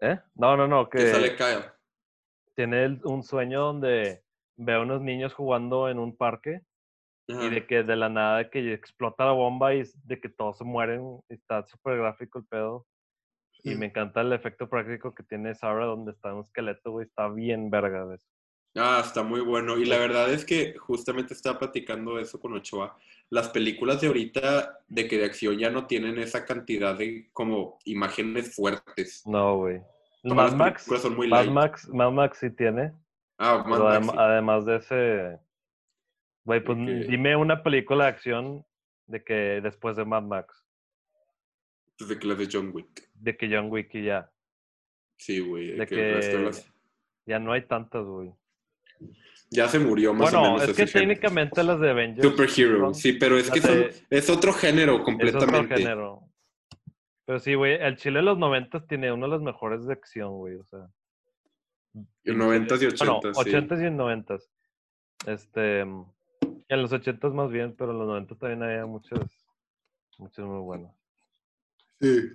¿Eh? 0.00 0.18
No, 0.34 0.56
no, 0.56 0.68
no. 0.68 0.88
Que, 0.90 0.98
Que, 0.98 1.06
sale 1.12 1.34
Kyle. 1.36 1.64
tiene 2.54 2.84
el- 2.84 3.00
un 3.04 3.22
sueño 3.22 3.60
donde 3.60 4.22
ve 4.56 4.74
a 4.74 4.80
unos 4.80 5.00
niños 5.00 5.32
jugando 5.32 5.88
en 5.88 5.98
un 5.98 6.14
parque 6.16 6.60
Ajá. 7.30 7.44
y 7.44 7.50
de 7.50 7.66
que 7.66 7.82
de 7.82 7.94
la 7.96 8.08
nada 8.08 8.48
que 8.50 8.72
explota 8.72 9.24
la 9.26 9.32
bomba 9.32 9.74
y 9.74 9.82
de 10.04 10.20
que 10.20 10.28
todos 10.28 10.58
se 10.58 10.64
mueren. 10.64 11.20
y 11.28 11.34
Está 11.34 11.66
súper 11.66 11.98
gráfico 11.98 12.38
el 12.38 12.46
pedo. 12.46 12.86
Y 13.64 13.74
Mm. 13.74 13.78
me 13.78 13.86
encanta 13.86 14.20
el 14.20 14.32
efecto 14.32 14.68
práctico 14.68 15.14
que 15.14 15.22
tiene 15.24 15.54
Sarah 15.54 15.84
donde 15.86 16.12
está 16.12 16.32
un 16.32 16.44
esqueleto, 16.44 16.92
güey. 16.92 17.06
Está 17.06 17.28
bien 17.28 17.70
verga 17.70 18.06
de 18.06 18.14
eso. 18.16 18.26
Ah, 18.76 19.02
está 19.04 19.22
muy 19.22 19.40
bueno. 19.40 19.76
Y 19.78 19.84
la 19.84 19.98
verdad 19.98 20.30
es 20.32 20.44
que 20.44 20.76
justamente 20.78 21.34
estaba 21.34 21.58
platicando 21.58 22.18
eso 22.20 22.38
con 22.38 22.52
Ochoa. 22.54 22.96
Las 23.30 23.48
películas 23.48 24.00
de 24.00 24.06
ahorita 24.06 24.78
de 24.86 25.08
que 25.08 25.18
de 25.18 25.24
acción 25.24 25.58
ya 25.58 25.70
no 25.70 25.86
tienen 25.86 26.18
esa 26.18 26.44
cantidad 26.46 26.96
de 26.96 27.28
como 27.32 27.78
imágenes 27.84 28.54
fuertes. 28.54 29.22
No, 29.26 29.56
güey. 29.56 29.82
Mad 30.22 30.52
Max, 30.52 30.84
son 31.00 31.16
muy 31.16 31.28
Mad. 31.28 31.46
Max, 31.48 31.88
Mad 31.88 32.12
Max 32.12 32.38
sí 32.38 32.50
tiene. 32.50 32.92
Ah, 33.38 33.64
Mad 33.66 33.78
Max, 33.80 34.06
adem- 34.06 34.10
sí. 34.12 34.16
además 34.18 34.64
de 34.66 34.76
ese. 34.76 35.38
Güey, 36.48 36.64
pues 36.64 36.78
De 36.78 37.00
dime 37.04 37.36
una 37.36 37.62
película 37.62 38.04
de 38.04 38.10
acción 38.10 38.64
de 39.06 39.22
que 39.22 39.60
después 39.60 39.96
de 39.98 40.06
Mad 40.06 40.22
Max. 40.22 40.64
Desde 41.98 42.18
que 42.18 42.26
las 42.26 42.38
de 42.38 42.48
John 42.50 42.70
Wick. 42.72 43.10
De 43.12 43.36
que 43.36 43.54
John 43.54 43.70
Wick 43.70 43.94
y 43.96 44.04
ya. 44.04 44.30
Sí, 45.18 45.40
güey. 45.40 45.72
de 45.72 45.76
De 45.76 45.86
que 45.86 45.94
de 45.96 46.38
las- 46.44 46.72
ya 47.26 47.38
no 47.38 47.52
hay 47.52 47.66
tantas, 47.66 48.02
güey. 48.06 48.32
Ya 49.50 49.68
se 49.68 49.78
murió 49.78 50.14
más 50.14 50.32
o 50.32 50.38
Bueno, 50.38 50.54
menos 50.54 50.70
es 50.70 50.74
que 50.76 50.84
ese 50.84 50.92
género. 51.00 51.08
técnicamente 51.10 51.62
las 51.62 51.80
de 51.80 51.90
Avengers. 51.90 52.26
Superhero, 52.26 52.78
son- 52.80 52.94
sí, 52.94 53.12
pero 53.12 53.36
es 53.36 53.50
que 53.50 53.60
son, 53.60 53.74
de- 53.80 53.94
es 54.08 54.30
otro 54.30 54.54
género 54.54 54.92
Es 54.94 55.00
otro 55.00 55.04
completamente. 55.04 55.76
género. 55.76 56.22
Pero 57.26 57.38
sí, 57.40 57.52
güey, 57.56 57.74
el 57.74 57.96
Chile 57.96 58.20
de 58.20 58.24
los 58.24 58.38
90 58.38 58.86
tiene 58.86 59.12
una 59.12 59.26
de 59.26 59.32
las 59.32 59.42
mejores 59.42 59.84
de 59.86 59.92
acción, 59.92 60.30
güey. 60.38 60.54
O 60.56 60.64
sea. 60.64 60.88
En 62.24 62.38
90s 62.38 62.80
y 62.82 62.86
Bueno, 62.96 63.20
80s, 63.20 63.34
sí. 63.44 63.50
80s 63.50 63.82
y 63.82 63.90
90s. 63.90 64.48
Este. 65.26 65.84
En 66.68 66.82
los 66.82 66.92
80s 66.92 67.32
más 67.32 67.50
bien, 67.50 67.74
pero 67.76 67.92
en 67.92 67.98
los 67.98 68.08
90s 68.08 68.38
también 68.38 68.62
había 68.62 68.86
muchas. 68.86 69.20
Muchas 70.18 70.44
muy 70.44 70.60
buenas. 70.60 70.92
Sí. 72.00 72.32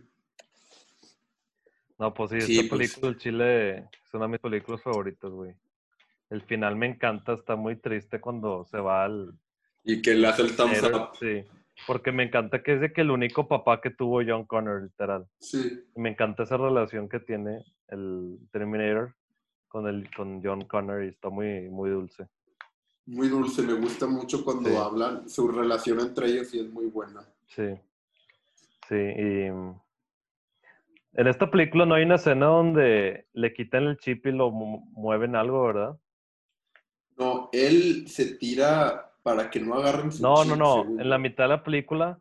No, 2.00 2.13
pues 2.13 2.32
sí, 2.32 2.41
Sí, 2.41 2.60
esta 2.60 2.76
pues. 2.76 2.91
película, 2.91 3.12
el 3.12 3.17
Chile, 3.17 3.78
es 3.78 4.13
una 4.13 4.26
de 4.26 4.32
mis 4.32 4.39
películas 4.39 4.82
favoritas, 4.82 5.32
güey. 5.32 5.54
El 6.30 6.41
final 6.41 6.76
me 6.76 6.88
encanta, 6.88 7.34
está 7.34 7.56
muy 7.56 7.76
triste 7.76 8.19
cuando 8.19 8.65
se 8.65 8.78
va 8.78 9.06
al... 9.06 9.38
Y 9.84 10.02
que 10.02 10.15
le 10.15 10.28
hace 10.28 10.41
el 10.41 10.56
thumbs 10.56 10.82
up. 10.84 11.10
Sí, 11.19 11.43
porque 11.86 12.12
me 12.12 12.24
encanta 12.24 12.63
que 12.63 12.74
es 12.74 12.82
de 12.82 12.93
que 12.93 13.02
el 13.02 13.12
único 13.12 13.48
papá 13.48 13.82
que 13.82 13.91
tuvo 13.91 14.22
John 14.26 14.46
Connor, 14.46 14.82
literal. 14.84 15.28
Sí. 15.39 15.84
Y 15.96 16.00
me 16.00 16.10
encanta 16.10 16.43
esa 16.43 16.58
relación 16.58 17.08
que 17.10 17.19
tiene 17.19 17.63
el 17.89 18.39
Terminator 18.52 19.13
con, 19.67 19.88
el, 19.88 20.10
con 20.15 20.41
John 20.43 20.62
Connor 20.65 21.04
y 21.04 21.10
está 21.10 21.30
muy, 21.30 21.69
muy 21.69 21.89
dulce. 21.89 22.28
Muy 23.06 23.28
dulce, 23.28 23.62
me 23.63 23.74
gusta 23.74 24.08
mucho 24.08 24.44
cuando 24.46 24.70
Sí. 24.70 24.76
hablan. 24.76 25.30
Su 25.30 25.48
relación 25.50 26.00
entre 26.00 26.28
ellos 26.28 26.54
y 26.54 26.60
es 26.60 26.70
muy 26.72 26.86
buena. 26.88 27.26
Sí, 27.48 27.76
sí, 28.88 28.96
y... 28.96 29.52
mm, 29.52 29.80
En 31.16 31.28
esta 31.28 31.52
película 31.52 31.86
no 31.86 31.94
hay 31.96 32.04
una 32.06 32.16
escena 32.16 32.48
donde 32.48 33.28
le 33.34 33.54
quitan 33.54 33.84
el 33.84 33.98
chip 33.98 34.26
y 34.26 34.32
lo 34.32 34.50
mu- 34.52 34.86
mueven 34.94 35.36
algo, 35.36 35.63
¿verdad? 35.68 35.98
No, 37.18 37.50
él 37.52 38.08
se 38.08 38.36
tira 38.38 39.13
para 39.22 39.50
que 39.52 39.60
no 39.60 39.76
agarren 39.76 40.12
su 40.12 40.24
No, 40.24 40.38
chip, 40.38 40.48
no, 40.52 40.56
no. 40.56 40.82
según 40.82 41.00
En 41.02 41.10
la 41.10 41.18
mitad 41.20 41.44
de 41.44 41.50
la 41.50 41.63
película 41.63 42.20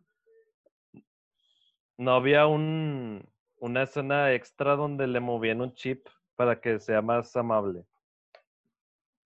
no 1.96 2.12
había 2.14 2.46
un, 2.46 3.24
una 3.58 3.84
escena 3.84 4.32
extra 4.34 4.76
donde 4.76 5.06
le 5.06 5.20
movían 5.20 5.60
un 5.62 5.72
chip 5.74 6.06
para 6.36 6.60
que 6.60 6.78
sea 6.80 7.00
más 7.00 7.34
amable. 7.36 7.84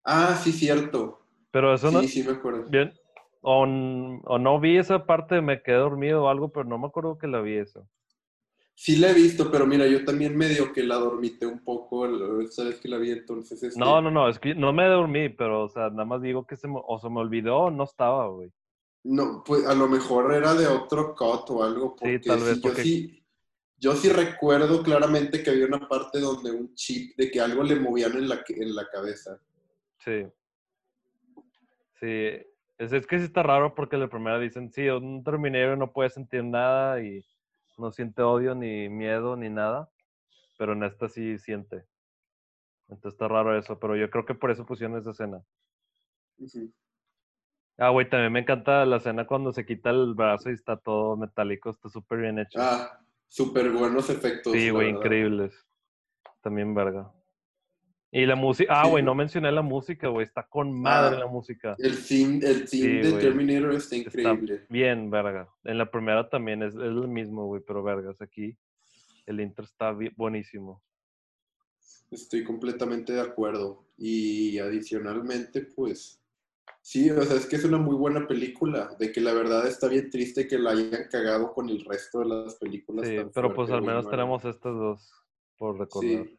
Ah, 0.04 0.34
sí, 0.42 0.52
cierto. 0.52 1.23
Pero 1.54 1.72
eso 1.72 1.88
Sí, 1.88 1.94
no... 1.94 2.02
sí 2.02 2.22
me 2.24 2.32
acuerdo. 2.32 2.64
Bien, 2.68 2.92
o, 3.40 3.62
o 3.62 4.38
no 4.40 4.58
vi 4.58 4.76
esa 4.76 5.06
parte, 5.06 5.40
me 5.40 5.62
quedé 5.62 5.76
dormido 5.76 6.24
o 6.24 6.28
algo, 6.28 6.48
pero 6.50 6.64
no 6.64 6.78
me 6.78 6.88
acuerdo 6.88 7.16
que 7.16 7.28
la 7.28 7.40
vi 7.40 7.58
eso. 7.58 7.88
Sí 8.74 8.96
la 8.96 9.10
he 9.10 9.14
visto, 9.14 9.52
pero 9.52 9.64
mira, 9.64 9.86
yo 9.86 10.04
también 10.04 10.36
medio 10.36 10.72
que 10.72 10.82
la 10.82 10.96
dormité 10.96 11.46
un 11.46 11.62
poco, 11.62 12.08
vez 12.08 12.80
que 12.82 12.88
la 12.88 12.98
vi, 12.98 13.12
entonces 13.12 13.62
este, 13.62 13.78
No, 13.78 14.02
no, 14.02 14.10
no, 14.10 14.28
es 14.28 14.40
que 14.40 14.52
no 14.56 14.72
me 14.72 14.84
dormí, 14.88 15.28
pero 15.28 15.62
o 15.62 15.68
sea, 15.68 15.90
nada 15.90 16.04
más 16.04 16.22
digo 16.22 16.44
que 16.44 16.56
se 16.56 16.66
me, 16.66 16.80
o 16.84 16.98
se 16.98 17.08
me 17.08 17.20
olvidó 17.20 17.56
o 17.58 17.70
no 17.70 17.84
estaba, 17.84 18.26
güey. 18.26 18.50
No, 19.04 19.44
pues 19.46 19.64
a 19.64 19.76
lo 19.76 19.86
mejor 19.86 20.34
era 20.34 20.54
de 20.54 20.66
otro 20.66 21.14
cut 21.14 21.48
o 21.50 21.62
algo, 21.62 21.94
porque 21.94 22.18
tal 22.18 22.40
vez, 22.40 22.54
sí, 22.56 22.60
porque- 22.60 22.76
yo 22.78 22.82
sí, 22.82 23.24
yo 23.78 23.92
sí 23.94 24.08
recuerdo 24.08 24.82
claramente 24.82 25.40
que 25.44 25.50
había 25.50 25.66
una 25.66 25.86
parte 25.86 26.18
donde 26.18 26.50
un 26.50 26.74
chip 26.74 27.16
de 27.16 27.30
que 27.30 27.40
algo 27.40 27.62
le 27.62 27.76
movían 27.76 28.10
en 28.16 28.28
la, 28.28 28.42
en 28.48 28.74
la 28.74 28.88
cabeza. 28.88 29.38
Sí. 29.98 30.26
Sí, 32.04 32.46
es, 32.76 32.92
es 32.92 33.06
que 33.06 33.18
sí 33.18 33.24
está 33.24 33.42
raro 33.42 33.74
porque 33.74 33.96
la 33.96 34.08
primera 34.08 34.38
dicen, 34.38 34.70
sí, 34.70 34.86
un 34.88 35.24
Terminator 35.24 35.78
no 35.78 35.90
puede 35.90 36.10
sentir 36.10 36.44
nada 36.44 37.02
y 37.02 37.24
no 37.78 37.90
siente 37.92 38.20
odio 38.20 38.54
ni 38.54 38.90
miedo 38.90 39.36
ni 39.36 39.48
nada, 39.48 39.88
pero 40.58 40.74
en 40.74 40.84
esta 40.84 41.08
sí 41.08 41.38
siente. 41.38 41.86
Entonces 42.90 43.14
está 43.14 43.26
raro 43.26 43.58
eso, 43.58 43.78
pero 43.78 43.96
yo 43.96 44.10
creo 44.10 44.26
que 44.26 44.34
por 44.34 44.50
eso 44.50 44.66
pusieron 44.66 44.98
esa 44.98 45.12
escena. 45.12 45.42
Ujú. 46.36 46.70
Ah, 47.78 47.88
güey, 47.88 48.06
también 48.10 48.34
me 48.34 48.40
encanta 48.40 48.84
la 48.84 48.98
escena 48.98 49.26
cuando 49.26 49.54
se 49.54 49.64
quita 49.64 49.88
el 49.88 50.12
brazo 50.12 50.50
y 50.50 50.52
está 50.52 50.76
todo 50.76 51.16
metálico, 51.16 51.70
está 51.70 51.88
súper 51.88 52.18
bien 52.18 52.38
hecho. 52.38 52.60
Ah, 52.60 53.00
súper 53.28 53.70
buenos 53.70 54.10
efectos. 54.10 54.52
sí, 54.52 54.68
güey, 54.68 54.90
increíbles. 54.90 55.54
También 56.42 56.74
verga. 56.74 57.10
Y 58.16 58.26
la 58.26 58.36
música, 58.36 58.80
ah, 58.80 58.86
güey, 58.86 59.02
no 59.02 59.12
mencioné 59.16 59.50
la 59.50 59.60
música, 59.62 60.06
güey, 60.06 60.24
está 60.24 60.46
con 60.46 60.72
madre 60.80 61.16
Ah, 61.16 61.20
la 61.20 61.26
música. 61.26 61.74
El 61.78 61.96
theme, 62.06 62.36
el 62.46 62.64
theme 62.64 62.66
Sí, 62.68 62.88
de. 63.10 63.12
Terminator 63.20 63.74
está 63.74 63.96
Está 63.96 64.20
increíble. 64.20 64.66
bien, 64.68 65.10
verga. 65.10 65.48
En 65.64 65.78
la 65.78 65.90
primera 65.90 66.28
también 66.28 66.62
es, 66.62 66.74
es 66.74 66.80
lo 66.80 67.08
mismo, 67.08 67.46
güey, 67.46 67.60
pero 67.66 67.82
vergas, 67.82 68.22
aquí 68.22 68.56
el 69.26 69.40
intro 69.40 69.64
está 69.64 69.96
buenísimo. 70.16 70.80
Estoy 72.12 72.44
completamente 72.44 73.12
de 73.14 73.20
acuerdo. 73.20 73.84
Y 73.98 74.58
adicionalmente, 74.60 75.62
pues, 75.62 76.22
sí, 76.82 77.10
o 77.10 77.20
sea, 77.22 77.36
es 77.36 77.46
que 77.46 77.56
es 77.56 77.64
una 77.64 77.78
muy 77.78 77.96
buena 77.96 78.28
película. 78.28 78.94
De 78.96 79.10
que 79.10 79.20
la 79.20 79.32
verdad 79.32 79.66
está 79.66 79.88
bien 79.88 80.08
triste 80.10 80.46
que 80.46 80.56
la 80.58 80.70
hayan 80.70 81.08
cagado 81.10 81.52
con 81.52 81.68
el 81.68 81.84
resto 81.84 82.20
de 82.20 82.26
las 82.26 82.54
películas. 82.56 83.08
Sí, 83.08 83.16
pero 83.34 83.52
pues 83.52 83.70
al 83.70 83.82
menos 83.82 84.04
¿no? 84.04 84.10
tenemos 84.12 84.44
estas 84.44 84.72
dos 84.74 85.12
por 85.58 85.78
recordar. 85.80 86.26
Sí, 86.26 86.38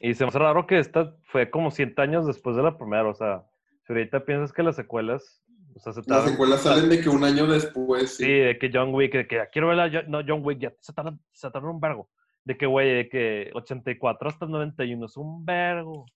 Y 0.00 0.14
se 0.14 0.24
me 0.24 0.28
hace 0.28 0.38
raro 0.38 0.66
que 0.66 0.78
esta 0.78 1.16
fue 1.24 1.50
como 1.50 1.70
100 1.70 1.94
años 1.98 2.26
después 2.26 2.56
de 2.56 2.62
la 2.62 2.76
primera, 2.78 3.08
o 3.08 3.14
sea, 3.14 3.44
si 3.86 3.92
ahorita 3.92 4.24
piensas 4.24 4.52
que 4.52 4.62
las 4.62 4.76
secuelas, 4.76 5.42
o 5.74 5.80
sea, 5.80 5.92
se 5.92 6.02
las 6.06 6.30
secuelas 6.30 6.62
salen 6.62 6.88
de 6.88 7.00
que 7.00 7.08
un 7.08 7.24
año 7.24 7.46
después, 7.46 8.16
Sí, 8.16 8.24
sí. 8.24 8.30
de 8.32 8.58
que 8.58 8.70
John 8.72 8.94
Wick, 8.94 9.12
de 9.12 9.26
que 9.26 9.40
"Ah, 9.40 9.48
quiero 9.52 9.68
ver 9.68 9.80
a 9.80 9.90
John, 9.92 10.04
no, 10.10 10.20
John 10.26 10.40
Wick, 10.44 10.60
ya 10.60 10.72
se 10.80 10.92
tardan, 10.92 11.20
se 11.32 11.50
tardan 11.50 11.70
un 11.70 11.80
vergo. 11.80 12.08
De 12.44 12.56
que, 12.56 12.66
güey, 12.66 12.94
de 12.94 13.08
que 13.08 13.50
84 13.54 14.28
hasta 14.28 14.46
91 14.46 15.06
es 15.06 15.16
un 15.16 15.44
vergo. 15.44 16.06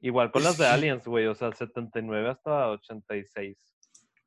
Igual 0.00 0.30
con 0.32 0.42
las 0.42 0.58
de. 0.58 0.66
Aliens, 0.66 1.06
güey, 1.06 1.26
o 1.26 1.34
sea, 1.34 1.52
79 1.52 2.28
hasta 2.30 2.70
86. 2.70 3.56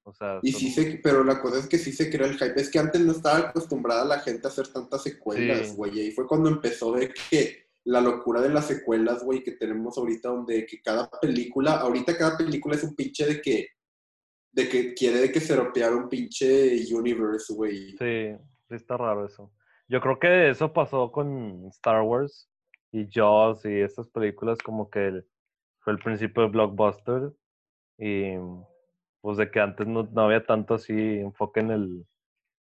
O 0.04 0.14
sea, 0.14 0.40
Y 0.42 0.52
son- 0.54 0.62
sí 0.62 0.70
se, 0.72 1.00
pero 1.04 1.24
la 1.24 1.42
cosa 1.42 1.60
es 1.60 1.68
que 1.68 1.78
sí 1.78 1.92
se 1.92 2.10
crea 2.10 2.28
el 2.28 2.38
hype. 2.38 2.60
Es 2.60 2.72
que 2.72 2.80
antes 2.80 3.02
no 3.02 3.12
estaba 3.12 3.50
acostumbrada 3.50 4.06
la 4.06 4.20
gente 4.20 4.48
a 4.48 4.50
hacer 4.50 4.68
tantas 4.70 5.04
secuelas, 5.04 5.70
Sí. 5.70 5.76
güey. 5.76 6.00
Y 6.08 6.12
fue 6.12 6.26
cuando 6.26 6.50
empezó 6.50 6.94
de 6.94 7.10
que 7.30 7.67
la 7.88 8.02
locura 8.02 8.42
de 8.42 8.50
las 8.50 8.66
secuelas, 8.68 9.24
güey, 9.24 9.42
que 9.44 9.54
tenemos 9.54 9.98
ahorita, 9.98 10.30
donde 10.30 10.66
que 10.66 10.82
cada 10.82 11.10
película, 11.22 11.78
ahorita 11.80 12.18
cada 12.18 12.38
película 12.38 12.76
es 12.76 12.84
un 12.84 12.96
pinche 12.96 13.26
de 13.26 13.42
que, 13.42 13.68
de 14.52 14.68
que 14.68 14.94
quiere 14.94 15.20
de 15.20 15.32
que 15.32 15.40
se 15.40 15.56
ropear 15.56 15.94
un 15.94 16.10
pinche 16.10 16.76
universe, 16.94 17.54
güey. 17.54 17.92
Sí, 17.98 18.36
sí 18.68 18.76
está 18.76 18.98
raro 18.98 19.26
eso. 19.26 19.52
Yo 19.88 20.02
creo 20.02 20.20
que 20.20 20.50
eso 20.50 20.74
pasó 20.74 21.12
con 21.14 21.66
Star 21.68 22.02
Wars 22.02 22.50
y 22.92 23.08
Jaws 23.10 23.64
y 23.66 23.80
estas 23.80 24.10
películas 24.10 24.58
como 24.64 24.90
que 24.90 25.08
el- 25.08 25.26
fue 25.80 25.94
el 25.94 26.00
principio 26.00 26.44
de 26.44 26.50
blockbuster 26.50 27.32
y 27.98 28.34
pues 29.22 29.38
de 29.38 29.50
que 29.50 29.60
antes 29.62 29.88
no, 29.88 30.04
no 30.04 30.22
había 30.24 30.46
tanto 30.46 30.74
así 30.74 30.94
enfoque 30.94 31.62
en 31.62 31.72
el 31.72 32.06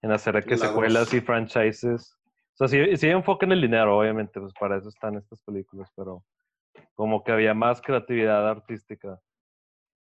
en 0.01 0.11
hacer 0.11 0.43
que 0.45 0.57
La 0.57 0.69
secuelas 0.69 1.13
y 1.15 1.21
franchises. 1.21 2.17
O 2.55 2.57
sea, 2.57 2.69
sí, 2.69 2.97
sí 2.97 3.09
enfoque 3.09 3.47
en 3.47 3.53
el 3.53 3.61
dinero, 3.63 3.99
obviamente, 3.99 4.41
pues 4.41 4.53
para 4.59 4.77
eso 4.79 4.89
están 4.89 5.17
estas 5.17 5.41
películas, 5.43 5.91
pero 5.97 6.23
como 6.95 7.25
que 7.25 7.33
había 7.33 7.55
más 7.55 7.81
creatividad 7.81 8.49
artística. 8.49 9.21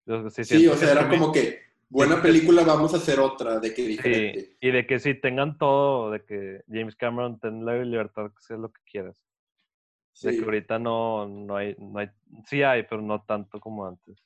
Yo 0.05 0.29
sí 0.29 0.43
Sí, 0.45 0.67
o 0.67 0.75
sea, 0.75 0.91
era 0.93 1.09
como 1.09 1.31
que, 1.31 1.59
buena 1.89 2.21
película, 2.21 2.63
vamos 2.63 2.93
a 2.93 2.97
hacer 2.97 3.19
otra, 3.19 3.59
de 3.59 3.73
que 3.73 3.81
Sí, 3.83 3.87
diferente. 3.87 4.57
y 4.61 4.71
de 4.71 4.87
que 4.87 4.99
si 4.99 5.13
tengan 5.15 5.57
todo, 5.57 6.11
de 6.11 6.23
que 6.23 6.61
James 6.69 6.95
Cameron 6.95 7.39
ten 7.39 7.65
la 7.65 7.75
libertad 7.83 8.27
que 8.31 8.41
sea 8.41 8.57
lo 8.57 8.69
que 8.71 8.81
quieras. 8.85 9.21
De 10.21 10.31
Sí. 10.31 10.39
que 10.39 10.45
ahorita 10.45 10.79
no, 10.79 11.27
no 11.27 11.57
hay, 11.57 11.75
no 11.77 11.99
hay, 11.99 12.09
sí 12.45 12.63
hay, 12.63 12.83
pero 12.83 13.01
no 13.01 13.21
tanto 13.23 13.59
como 13.59 13.85
antes. 13.85 14.17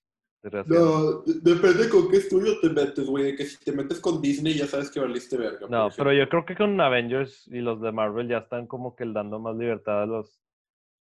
No, 0.66 1.22
de- 1.22 1.54
depende 1.54 1.88
con 1.90 2.10
qué 2.10 2.18
estudio 2.18 2.60
te 2.62 2.70
metes, 2.70 3.06
güey. 3.06 3.26
De 3.26 3.36
que 3.36 3.46
si 3.46 3.64
te 3.64 3.72
metes 3.72 4.00
con 4.00 4.22
Disney 4.22 4.54
ya 4.56 4.66
sabes 4.66 4.90
que 4.90 5.00
valiste 5.00 5.38
verga. 5.38 5.68
No, 5.70 5.90
pero 5.96 6.12
yo 6.14 6.28
creo 6.30 6.46
que 6.46 6.56
con 6.56 6.80
Avengers 6.82 7.48
y 7.48 7.60
los 7.60 7.80
de 7.82 7.92
Marvel 7.92 8.28
ya 8.28 8.40
están 8.40 8.66
como 8.66 8.96
que 8.96 9.06
dando 9.06 9.40
más 9.40 9.56
libertad 9.56 10.02
a 10.04 10.06
los, 10.08 10.42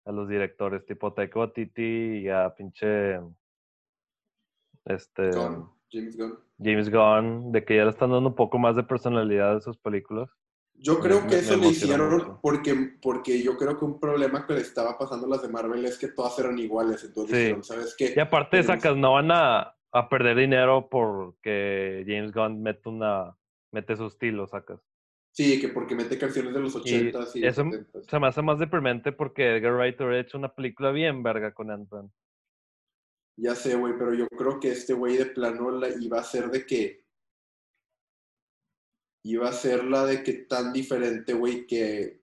a 0.06 0.12
los 0.12 0.28
directores, 0.28 0.86
tipo 0.86 1.12
Taika 1.12 1.38
Waititi 1.40 1.82
y 2.22 2.28
a 2.28 2.54
pinche 2.56 3.18
este 4.86 5.30
Gunn, 5.30 5.68
James 5.90 6.16
Gunn. 6.16 6.38
James 6.62 6.90
Gunn, 6.90 7.52
de 7.52 7.64
que 7.64 7.76
ya 7.76 7.84
le 7.84 7.90
están 7.90 8.10
dando 8.10 8.30
un 8.30 8.34
poco 8.34 8.58
más 8.58 8.76
de 8.76 8.84
personalidad 8.84 9.56
a 9.56 9.60
sus 9.60 9.76
películas. 9.76 10.30
Yo 10.78 11.00
creo 11.00 11.22
me- 11.22 11.26
que 11.28 11.38
eso 11.38 11.56
le 11.56 11.62
emociona 11.64 11.94
hicieron 12.04 12.38
porque, 12.42 12.96
porque 13.02 13.42
yo 13.42 13.56
creo 13.56 13.78
que 13.78 13.84
un 13.84 13.98
problema 13.98 14.46
que 14.46 14.54
le 14.54 14.60
estaba 14.60 14.96
pasando 14.98 15.26
a 15.26 15.30
las 15.30 15.42
de 15.42 15.48
Marvel 15.48 15.84
es 15.84 15.98
que 15.98 16.08
todas 16.08 16.38
eran 16.38 16.58
iguales. 16.58 17.02
Entonces 17.04 17.34
Sí. 17.36 17.42
dijeron, 17.42 17.64
¿sabes 17.64 17.94
qué? 17.98 18.14
Y 18.16 18.20
aparte 18.20 18.58
Tenemos- 18.62 18.82
sacas, 18.82 18.96
no 18.96 19.12
van 19.14 19.30
a, 19.32 19.74
a 19.92 20.08
perder 20.08 20.36
dinero 20.36 20.88
porque 20.90 22.04
James 22.06 22.32
Gunn 22.32 22.62
mete 22.62 22.88
una 22.88 23.36
mete 23.72 23.96
su 23.96 24.06
estilo, 24.06 24.46
sacas. 24.46 24.80
Sí, 25.32 25.60
que 25.60 25.68
porque 25.68 25.94
mete 25.94 26.16
canciones 26.18 26.54
de 26.54 26.60
los 26.60 26.74
80s 26.76 27.36
y, 27.36 27.44
eso 27.46 27.62
70s. 27.62 28.06
Se 28.08 28.18
me 28.18 28.26
hace 28.28 28.40
más 28.42 28.58
deprimente 28.58 29.12
porque 29.12 29.56
Edgar 29.56 29.74
Wright 29.74 30.00
hubiera 30.00 30.20
hecho 30.20 30.38
una 30.38 30.54
película 30.54 30.92
bien 30.92 31.22
verga 31.22 31.52
con 31.52 31.70
Ant-Man. 31.70 32.10
Ya 33.38 33.54
sé, 33.54 33.74
güey, 33.76 33.92
pero 33.98 34.14
yo 34.14 34.26
creo 34.28 34.58
que 34.58 34.70
este 34.72 34.94
güey 34.94 35.16
de 35.18 35.26
plano 35.26 35.70
la 35.70 35.88
iba 36.00 36.18
a 36.20 36.22
ser 36.24 36.50
de 36.50 36.64
que. 36.64 37.04
Iba 39.28 39.48
a 39.48 39.52
ser 39.52 39.84
la 39.84 40.04
de 40.06 40.22
que 40.22 40.32
tan 40.44 40.72
diferente, 40.72 41.32
güey, 41.34 41.66
que. 41.66 42.22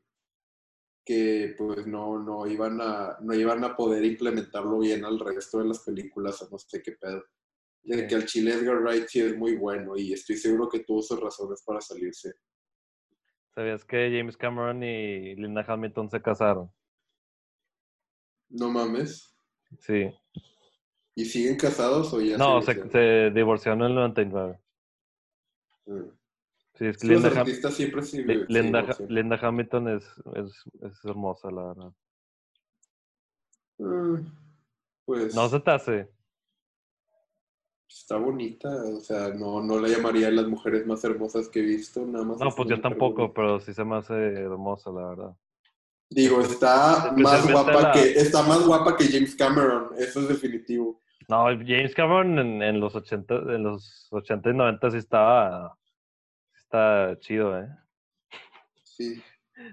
Que 1.06 1.54
pues 1.58 1.86
no, 1.86 2.18
no 2.18 2.48
iban 2.48 2.80
a. 2.82 3.18
No 3.22 3.34
iban 3.34 3.64
a 3.66 3.76
poder 3.76 4.06
implementarlo 4.06 4.80
bien 4.80 5.04
al 5.04 5.20
resto 5.20 5.60
de 5.60 5.66
las 5.66 5.80
películas, 5.80 6.42
o 6.42 6.50
no 6.50 6.58
sé 6.58 6.82
qué 6.82 6.94
pedo. 6.94 7.24
De 7.84 7.98
Sí. 8.04 8.08
que 8.08 8.16
al 8.16 8.26
chile 8.26 8.54
Edgar 8.54 8.78
Wright 8.82 9.08
sí 9.10 9.20
es 9.20 9.36
muy 9.38 9.58
bueno 9.58 9.98
y 9.98 10.14
estoy 10.14 10.38
seguro 10.38 10.70
que 10.70 10.80
tuvo 10.86 11.02
sus 11.02 11.20
razones 11.20 11.62
para 11.66 11.82
salirse. 11.82 12.36
¿Sabías 13.54 13.84
que 13.84 14.10
James 14.18 14.38
Cameron 14.38 14.82
y 14.82 15.36
Linda 15.36 15.66
Hamilton 15.68 16.10
se 16.10 16.22
casaron? 16.22 16.72
No 18.50 18.70
mames. 18.72 19.36
Sí. 19.80 20.10
¿Y 21.16 21.26
siguen 21.26 21.58
casados 21.58 22.14
o 22.14 22.22
ya 22.22 22.38
No, 22.38 22.62
se 22.62 22.68
se, 22.68 22.74
divorciaron? 22.74 22.92
se 22.92 23.32
divorciaron 23.36 23.82
en 23.82 23.88
el 23.88 23.96
99. 23.96 24.60
Mm. 25.86 26.23
Sí, 26.76 26.86
es 26.88 26.98
que 26.98 27.08
Sí, 27.08 27.14
Linda, 27.14 27.30
Ham- 27.30 27.72
siempre 27.72 28.02
se 28.04 28.24
Linda. 28.48 28.98
Linda 29.08 29.40
Hamilton 29.42 29.88
es, 29.90 30.04
es, 30.36 30.64
es 30.82 31.06
hermosa, 31.06 31.52
la 31.52 31.64
verdad. 31.68 31.92
Mm, 33.78 34.26
Pues 35.06 35.36
No 35.36 35.50
se 35.50 35.60
te 35.60 35.72
hace. 35.72 36.10
está 37.90 38.18
bonita, 38.18 38.70
o 38.70 39.00
sea, 39.02 39.30
no, 39.30 39.62
no 39.62 39.80
la 39.80 39.88
llamaría 39.88 40.32
las 40.32 40.48
mujeres 40.48 40.86
más 40.88 41.04
hermosas 41.04 41.48
que 41.48 41.60
he 41.60 41.64
visto, 41.64 42.04
nada 42.08 42.26
más. 42.26 42.40
No, 42.40 42.48
es 42.50 42.56
pues 42.56 42.70
yo 42.70 42.82
tampoco, 42.82 43.22
bonita. 43.22 43.34
pero 43.36 43.60
sí 43.60 43.72
se 43.74 43.84
me 43.86 43.98
hace 43.98 44.14
hermosa, 44.34 44.90
la 44.92 45.10
verdad. 45.10 45.36
Digo, 46.10 46.42
está 46.42 47.14
más 47.18 47.50
guapa 47.52 47.82
la- 47.82 47.92
que 47.92 48.14
está 48.14 48.42
más 48.44 48.66
guapa 48.66 48.98
que 48.98 49.06
James 49.06 49.36
Cameron, 49.36 49.90
eso 49.98 50.22
es 50.22 50.28
definitivo. 50.28 51.00
No, 51.30 51.46
James 51.46 51.94
Cameron 51.96 52.40
en, 52.40 52.62
en 52.64 52.80
los 52.80 52.96
80, 52.96 53.36
en 53.36 53.64
los 53.64 54.08
80 54.12 54.50
y 54.50 54.54
90 54.54 54.92
sí 54.92 54.98
estaba, 54.98 55.78
sí 55.83 55.83
está 56.74 57.20
chido, 57.20 57.60
¿eh? 57.60 57.70
Sí. 58.84 59.22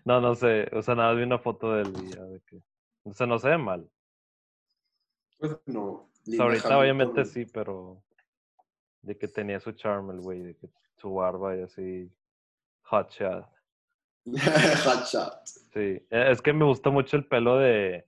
No, 0.05 0.21
no 0.21 0.35
sé, 0.35 0.69
o 0.73 0.83
sea, 0.83 0.95
nada, 0.95 1.15
vi 1.15 1.23
una 1.23 1.39
foto 1.39 1.73
de 1.73 1.83
él 1.83 1.93
y 2.05 2.11
ya 2.15 2.23
de 2.23 2.41
que, 2.41 2.63
o 3.05 3.15
sea, 3.15 3.27
no 3.27 3.39
se 3.39 3.49
ve 3.49 3.57
mal. 3.59 3.91
Pues 5.39 5.57
no. 5.67 5.83
O 5.83 6.11
sea, 6.13 6.27
Linda 6.27 6.45
ahorita 6.45 6.79
obviamente 6.79 7.25
sí, 7.25 7.47
pero 7.47 8.03
de 9.01 9.17
que 9.17 9.27
tenía 9.29 9.59
su 9.61 9.73
charm 9.73 10.11
el 10.11 10.21
güey, 10.21 10.43
de 10.43 10.55
que 10.57 10.69
su 10.99 11.15
barba 11.15 11.57
y 11.57 11.63
así, 11.63 12.13
hot 12.83 13.11
shot. 13.11 13.49
Hot 14.85 15.07
shot. 15.07 15.47
Sí, 15.47 16.07
e- 16.11 16.31
es 16.31 16.43
que 16.43 16.53
me 16.53 16.67
gusta 16.67 16.91
mucho 16.91 17.17
el 17.17 17.27
pelo 17.27 17.57
de, 17.57 18.07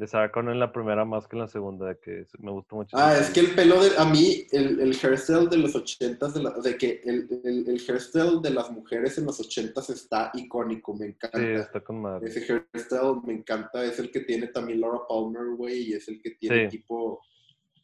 de 0.00 0.06
Sarah 0.06 0.32
Connor 0.32 0.54
en 0.54 0.60
la 0.60 0.72
primera 0.72 1.04
más 1.04 1.28
que 1.28 1.36
en 1.36 1.42
la 1.42 1.46
segunda, 1.48 1.94
que 1.94 2.26
me 2.38 2.50
gusta 2.50 2.74
mucho. 2.74 2.96
Ah, 2.98 3.16
es 3.18 3.28
que 3.30 3.40
el 3.40 3.54
pelo 3.54 3.82
de, 3.84 3.90
a 3.98 4.04
mí, 4.06 4.46
el, 4.50 4.80
el 4.80 4.96
hairstyle 5.00 5.48
de 5.50 5.58
los 5.58 5.76
ochentas, 5.76 6.32
de, 6.32 6.42
la- 6.42 6.50
de 6.58 6.76
que 6.78 7.02
el, 7.04 7.28
el, 7.44 7.68
el 7.68 7.80
hairstyle 7.86 8.40
de 8.42 8.50
las 8.50 8.70
mujeres 8.70 9.18
en 9.18 9.26
los 9.26 9.38
ochentas 9.40 9.90
está 9.90 10.30
icónico, 10.34 10.94
me 10.94 11.06
encanta. 11.06 11.38
Sí, 11.38 11.44
está 11.44 11.80
con 11.82 12.00
madre. 12.00 12.28
Ese 12.28 12.40
hairstyle 12.72 13.20
me 13.26 13.34
encanta, 13.34 13.84
es 13.84 13.98
el 13.98 14.10
que 14.10 14.20
tiene 14.20 14.46
también 14.46 14.80
Laura 14.80 15.00
Palmer, 15.06 15.54
güey, 15.56 15.90
y 15.90 15.92
es 15.92 16.08
el 16.08 16.22
que 16.22 16.30
tiene 16.30 16.70
Sí. 16.70 16.78
tipo, 16.78 17.20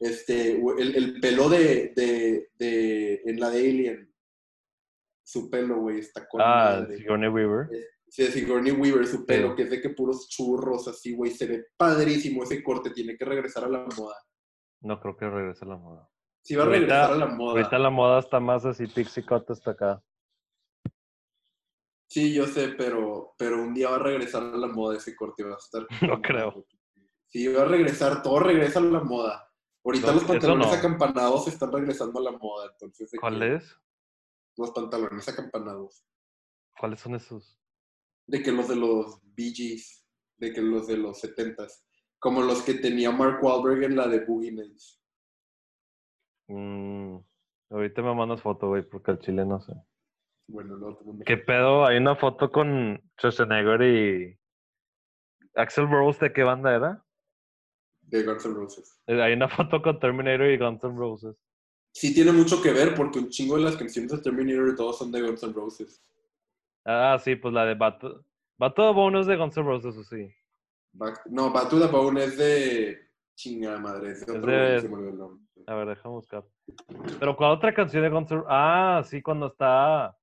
este, 0.01 0.53
el 0.79 1.21
pelo 1.21 1.49
de, 1.51 1.93
de, 1.95 2.49
de, 2.59 3.23
en 3.27 3.39
la 3.39 3.51
de 3.51 3.59
Alien, 3.59 4.13
su 5.23 5.51
pelo, 5.51 5.81
güey, 5.81 5.99
está 5.99 6.27
con 6.27 6.41
Ah, 6.41 6.79
madre. 6.81 6.97
Sigourney 6.99 7.29
Weaver. 7.29 7.69
Sí, 8.17 8.23
de 8.23 8.33
Sigourney 8.33 8.73
Weaver, 8.73 9.07
su 9.07 9.27
pelo, 9.27 9.55
que 9.55 9.65
es 9.65 9.71
de 9.71 9.79
que 9.79 9.91
puros 9.91 10.27
churros, 10.31 10.89
así, 10.89 11.15
güey, 11.15 11.33
se 11.33 11.47
ve 11.47 11.67
padrísimo 11.77 12.45
ese 12.45 12.63
corte, 12.63 12.89
tiene 12.89 13.15
que 13.15 13.27
regresar 13.27 13.65
a 13.65 13.69
la 13.69 13.85
moda. 13.95 14.17
No 14.81 14.99
creo 14.99 15.15
que 15.19 15.29
regrese 15.29 15.67
a 15.67 15.69
la 15.69 15.77
moda. 15.77 16.09
Sí 16.43 16.57
va 16.57 16.63
a 16.63 16.67
Ahorita- 16.67 16.81
regresar 16.81 17.13
a 17.13 17.17
la 17.17 17.27
moda. 17.27 17.51
Ahorita 17.61 17.79
la 17.79 17.91
moda 17.91 18.19
está 18.21 18.41
más 18.41 18.65
así, 18.65 18.87
pixie 18.87 19.23
cut 19.23 19.51
hasta 19.51 19.73
acá. 19.73 20.03
Sí, 22.09 22.33
yo 22.33 22.47
sé, 22.47 22.69
pero, 22.71 23.35
pero 23.37 23.61
un 23.63 23.75
día 23.75 23.91
va 23.91 23.97
a 23.97 23.99
regresar 23.99 24.43
a 24.45 24.57
la 24.57 24.69
moda 24.69 24.97
ese 24.97 25.15
corte, 25.15 25.45
va 25.45 25.55
a 25.55 25.59
estar... 25.59 25.87
No 26.19 26.23
creo. 26.23 26.65
Sí, 27.29 27.47
va 27.49 27.63
a 27.63 27.67
regresar, 27.67 28.23
todo 28.23 28.39
regresa 28.39 28.79
a 28.79 28.83
la 28.83 29.01
moda. 29.01 29.53
Ahorita 29.85 30.07
No, 30.07 30.13
los 30.15 30.25
pantalones 30.25 30.69
no. 30.69 30.73
acampanados 30.73 31.49
están 31.49 31.71
regresando 31.71 32.19
a 32.21 32.23
la 32.23 32.33
moda, 32.33 32.71
entonces... 32.73 33.11
de 33.11 33.19
¿Cuál 33.19 33.41
que- 33.41 33.57
es? 33.57 33.77
Los 34.57 34.71
pantalones 34.71 35.29
acampanados. 35.29 36.07
¿Cuáles 36.81 36.99
son 37.01 37.15
esos? 37.15 37.61
De 38.27 38.43
que 38.43 38.53
los 38.53 38.69
de 38.69 38.77
los 38.77 39.21
Bee 39.35 39.53
Gees, 39.55 40.05
de 40.39 40.53
que 40.53 40.61
los 40.61 40.87
de 40.87 40.97
los 40.97 41.23
70s. 41.23 41.85
Como 42.19 42.43
los 42.43 42.63
que 42.63 42.75
tenía 42.75 43.11
Mark 43.11 43.43
Wahlberg 43.43 43.85
en 43.85 43.97
la 43.97 44.09
de 44.09 44.25
Boogie 44.25 44.53
Nights. 44.53 45.01
Mm, 46.49 47.19
ahorita 47.71 48.03
me 48.03 48.15
mandas 48.15 48.43
foto, 48.43 48.69
güey, 48.69 48.83
porque 48.83 49.13
el 49.13 49.19
chile 49.19 49.45
no 49.45 49.61
sé. 49.61 49.73
Bueno, 50.49 50.77
no, 50.77 50.99
¿Qué 51.25 51.37
pedo? 51.37 51.85
Hay 51.85 51.97
una 51.99 52.15
foto 52.15 52.51
con 52.51 53.03
Schwarzenegger 53.19 53.83
y 53.83 54.39
Axel 55.55 55.89
Rose, 55.89 56.25
¿de 56.25 56.33
qué 56.33 56.45
banda 56.45 56.75
era? 56.75 57.05
De 58.03 58.23
Guns 58.23 58.47
N' 58.47 58.55
Roses. 58.55 59.01
Eh, 59.07 59.21
Hay 59.21 59.33
una 59.33 59.49
foto 59.57 59.83
con 59.83 59.99
Terminator 59.99 60.47
y 60.47 60.59
Guns 60.59 60.85
N' 60.85 60.97
Roses. 60.97 61.37
Sí 61.93 62.15
tiene 62.15 62.31
mucho 62.31 62.63
que 62.63 62.73
ver 62.73 62.95
porque 62.95 63.19
un 63.19 63.31
chingo 63.31 63.57
de 63.57 63.63
las 63.63 63.77
canciones 63.77 64.13
de 64.13 64.19
Terminator 64.19 64.69
y 64.69 64.77
todos 64.77 64.99
son 64.99 65.11
de 65.11 65.23
Guns 65.23 65.43
N' 65.43 65.53
Roses. 65.53 66.03
Ah, 66.89 67.19
sí, 67.23 67.35
pues 67.35 67.53
la 67.53 67.65
de 67.67 67.75
Bato. 67.75 68.25
Bato 68.59 68.95
Bone 68.95 69.21
es 69.21 69.27
de 69.27 69.37
Guns 69.37 69.57
N' 69.57 69.65
Roses, 69.67 69.97
o 69.97 70.05
sí. 70.05 70.33
Back- 70.93 71.27
no, 71.27 71.53
the 71.53 71.87
Bone 71.89 72.23
es 72.25 72.39
de 72.39 72.97
chingada 73.35 73.79
madre, 73.79 74.13
es 74.13 74.25
de 74.25 74.33
Es 74.33 74.39
otro 74.39 74.51
de- 74.51 74.89
nombre. 74.89 75.43
A 75.67 75.75
ver, 75.75 75.89
déjame 75.89 76.15
buscar. 76.15 76.45
Pero 77.19 77.37
¿cuál 77.37 77.51
otra 77.51 77.75
canción 77.75 78.03
de 78.03 78.09
Guns 78.09 78.31
N' 78.31 78.37
Roses? 78.39 78.49
Ah, 78.51 79.03
sí, 79.05 79.21
cuando 79.21 79.49
está 79.49 80.17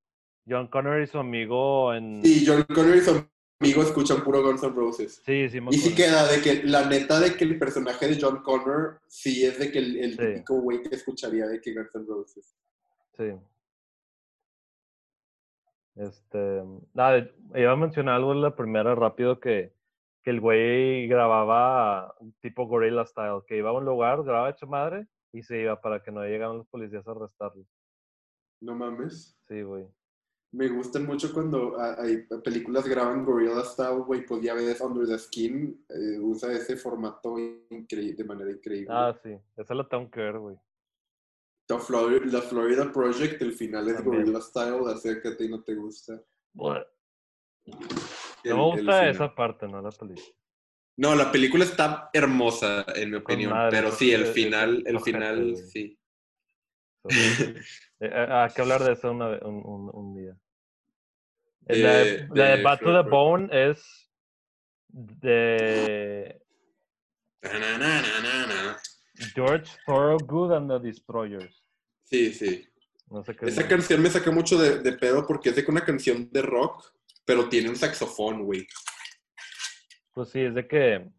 John 0.47 0.67
Connor 0.67 1.01
y 1.01 1.07
su 1.07 1.19
amigo 1.19 1.93
en... 1.93 2.23
Sí, 2.23 2.45
John 2.47 2.63
Connor 2.73 2.95
y 2.95 3.01
su 3.01 3.27
amigo 3.59 3.83
escuchan 3.83 4.23
puro 4.23 4.41
Guns 4.41 4.63
N' 4.63 4.71
Roses. 4.73 5.21
Sí, 5.25 5.49
sí, 5.49 5.59
Y 5.69 5.77
sí 5.77 5.93
queda 5.93 6.25
de 6.31 6.41
que 6.41 6.63
la 6.63 6.85
neta 6.87 7.19
de 7.19 7.35
que 7.35 7.43
el 7.43 7.59
personaje 7.59 8.07
de 8.07 8.17
John 8.19 8.41
Connor 8.41 9.01
sí 9.07 9.45
es 9.45 9.59
de 9.59 9.69
que 9.69 9.79
el, 9.79 9.97
el 9.97 10.11
Sí. 10.11 10.17
típico 10.17 10.61
güey 10.61 10.81
que 10.81 10.95
escucharía 10.95 11.45
de 11.45 11.59
que 11.59 11.73
Guns 11.73 11.93
N' 11.93 12.05
Roses. 12.07 12.55
Sí. 13.17 13.25
Este, 15.95 16.63
nada, 16.93 17.29
iba 17.55 17.71
a 17.71 17.75
mencionar 17.75 18.15
algo 18.15 18.31
en 18.31 18.41
la 18.41 18.55
primera 18.55 18.95
rápido 18.95 19.39
que, 19.39 19.73
que 20.23 20.31
el 20.31 20.39
güey 20.39 21.07
grababa 21.07 22.15
tipo 22.41 22.65
gorilla 22.67 23.05
style, 23.05 23.43
que 23.47 23.57
iba 23.57 23.69
a 23.69 23.73
un 23.73 23.85
lugar, 23.85 24.23
grababa 24.23 24.49
hecho 24.49 24.67
madre 24.67 25.07
y 25.31 25.43
se 25.43 25.61
iba 25.61 25.79
para 25.79 26.01
que 26.01 26.11
no 26.11 26.23
llegaran 26.23 26.57
los 26.57 26.67
policías 26.67 27.07
a 27.07 27.11
arrestarlo. 27.11 27.65
No 28.61 28.75
mames. 28.75 29.37
Sí, 29.47 29.61
güey. 29.61 29.85
Me 30.53 30.69
gustan 30.69 31.07
mucho 31.07 31.33
cuando 31.33 31.79
ah, 31.79 31.95
hay 31.97 32.27
películas 32.43 32.87
graban 32.87 33.25
Gorilla 33.25 33.63
Style, 33.63 34.03
güey, 34.05 34.23
pues 34.23 34.43
ya 34.43 34.53
ves 34.53 34.79
Under 34.81 35.07
the 35.07 35.17
Skin, 35.17 35.83
eh, 35.89 36.19
usa 36.19 36.53
ese 36.53 36.77
formato 36.77 37.35
de 37.35 38.23
manera 38.23 38.51
increíble. 38.51 38.87
Ah, 38.91 39.17
sí, 39.23 39.35
esa 39.57 39.73
la 39.73 39.87
tengo 39.87 40.11
que 40.11 40.21
ver, 40.21 40.37
güey. 40.37 40.55
The 41.79 41.85
Florida, 41.85 42.25
la 42.25 42.41
Florida 42.41 42.91
Project, 42.91 43.41
el 43.41 43.53
final 43.53 43.87
es. 43.89 44.03
Gorilla 44.03 44.41
Style, 44.41 44.79
acércate 44.91 45.45
y 45.45 45.49
no 45.49 45.63
te 45.63 45.75
gusta. 45.75 46.13
El- 46.13 46.85
No 48.51 48.57
me 48.57 48.63
gusta 48.71 49.09
esa 49.09 49.33
parte, 49.35 49.67
no 49.67 49.81
la 49.81 49.91
película. 49.91 50.27
No, 50.97 51.15
la 51.15 51.31
película 51.31 51.63
está 51.63 52.09
hermosa, 52.13 52.85
en 52.95 53.11
mi 53.11 53.17
opinión, 53.17 53.51
madre, 53.51 53.77
pero 53.77 53.91
sí, 53.91 54.11
el 54.11 54.25
final, 54.27 54.83
es 54.85 54.93
el 54.93 54.99
final, 54.99 55.57
sí. 55.57 55.97
Eh, 57.99 58.09
eh, 58.11 58.27
hay 58.29 58.49
que 58.53 58.61
hablar 58.61 58.83
de 58.83 58.93
eso 58.93 59.11
una 59.11 59.27
un, 59.45 59.55
un, 59.65 59.89
un 59.93 60.15
día. 60.15 60.37
Eh, 61.67 61.77
la 61.77 61.93
de, 61.97 62.27
la 62.33 62.45
de 62.51 62.57
de 62.57 62.63
to 62.63 63.03
the 63.03 63.09
Bone 63.09 63.49
es 63.51 64.09
de 64.89 66.41
Na-na-na-na-na. 67.41 68.77
George 69.35 69.69
Thorogood 69.85 70.51
and 70.51 70.69
the 70.69 70.79
Destroyers. 70.79 71.62
Sí, 72.13 72.31
sí. 72.31 72.67
No 73.09 73.23
sé 73.23 73.35
qué. 73.35 73.47
Esa 73.47 73.61
es. 73.61 73.67
canción 73.67 73.99
me 73.99 74.09
saca 74.11 74.29
mucho 74.29 74.55
de, 74.59 74.81
de 74.81 74.91
pedo 74.93 75.25
porque 75.25 75.49
es 75.49 75.55
de 75.55 75.65
que 75.65 75.71
una 75.71 75.83
canción 75.83 76.29
de 76.31 76.43
rock, 76.43 76.93
pero 77.25 77.49
tiene 77.49 77.69
un 77.69 77.75
saxofón, 77.75 78.43
güey. 78.43 78.67
Pues 80.13 80.29
sí, 80.29 80.41
es 80.41 80.53
de 80.53 80.67
que. 80.67 81.09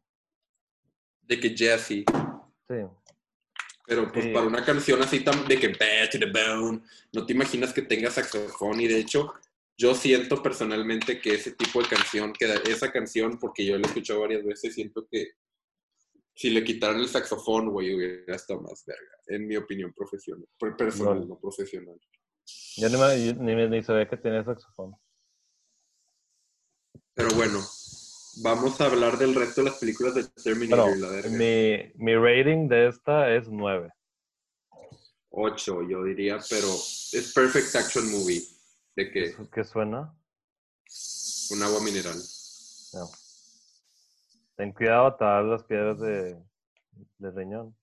De 1.23 1.41
que 1.41 1.51
Jesse. 1.51 2.05
Sí. 2.69 2.77
Pero 3.87 4.13
pues 4.13 4.27
Sí. 4.27 4.31
para 4.33 4.47
una 4.47 4.65
canción 4.65 5.03
así 5.03 5.21
tan 5.21 5.49
de 5.49 5.59
que 5.59 5.67
Bad 5.69 6.11
to 6.13 6.19
the 6.21 6.31
Bone, 6.31 6.81
no 7.13 7.27
te 7.27 7.33
imaginas 7.33 7.73
que 7.73 7.83
tenga 7.83 8.09
saxofón. 8.13 8.81
Y 8.81 8.87
de 8.87 8.99
hecho, 9.01 9.35
yo 9.77 9.97
siento 9.97 10.41
personalmente 10.41 11.21
que 11.21 11.35
ese 11.35 11.51
tipo 11.51 11.83
de 11.83 11.89
canción, 11.89 12.33
que 12.33 12.47
esa 12.71 12.93
canción, 12.93 13.37
porque 13.41 13.67
yo 13.67 13.77
la 13.77 13.83
he 13.83 13.89
escuchado 13.89 14.21
varias 14.21 14.45
veces, 14.45 14.75
siento 14.75 15.09
que 15.11 15.33
si 16.35 16.51
le 16.51 16.65
quitaran 16.65 16.99
el 17.01 17.09
saxofón, 17.09 17.71
güey, 17.71 17.95
hubiera 17.95 18.35
estado 18.37 18.61
más 18.61 18.85
verga. 18.87 19.17
En 19.29 19.47
mi 19.47 19.57
opinión 19.57 19.93
profesional. 19.93 20.47
per- 20.59 20.77
Personal, 20.77 21.27
no 21.29 21.39
profesional. 21.39 21.99
Yo 22.77 22.89
ni, 22.89 22.97
me- 22.97 23.27
yo 23.27 23.35
ni, 23.35 23.55
me- 23.55 23.69
ni 23.69 23.83
sabía 23.83 24.09
que 24.09 24.17
tenía 24.17 24.45
saxofón. 24.45 24.95
Pero 27.15 27.31
bueno, 27.35 27.61
vamos 28.43 28.81
a 28.81 28.87
hablar 28.87 29.17
del 29.19 29.35
resto 29.35 29.63
de 29.63 29.71
las 29.71 29.79
películas 29.79 30.15
de 30.17 30.25
Terminator 30.43 30.97
la 30.99 31.29
mi, 31.31 31.93
mi 31.95 32.15
rating 32.17 32.69
de 32.69 32.89
esta 32.89 33.33
es 33.35 33.49
9. 33.49 33.91
8, 35.31 35.83
yo 35.89 36.05
diría, 36.05 36.39
pero 36.51 36.67
es 36.69 37.33
Perfect 37.35 37.75
Action 37.77 38.11
Movie. 38.11 38.43
De 38.97 39.11
que 39.11 39.35
¿Qué 39.53 39.65
suena? 39.65 40.15
un 41.51 41.63
agua 41.63 41.81
mineral. 41.81 42.17
No. 42.93 43.11
Ten 44.57 44.73
cuidado, 44.73 45.15
te 45.17 45.25
las 45.25 45.65
piedras 45.65 45.99
de, 45.99 46.41
de 47.19 47.31
riñón. 47.31 47.77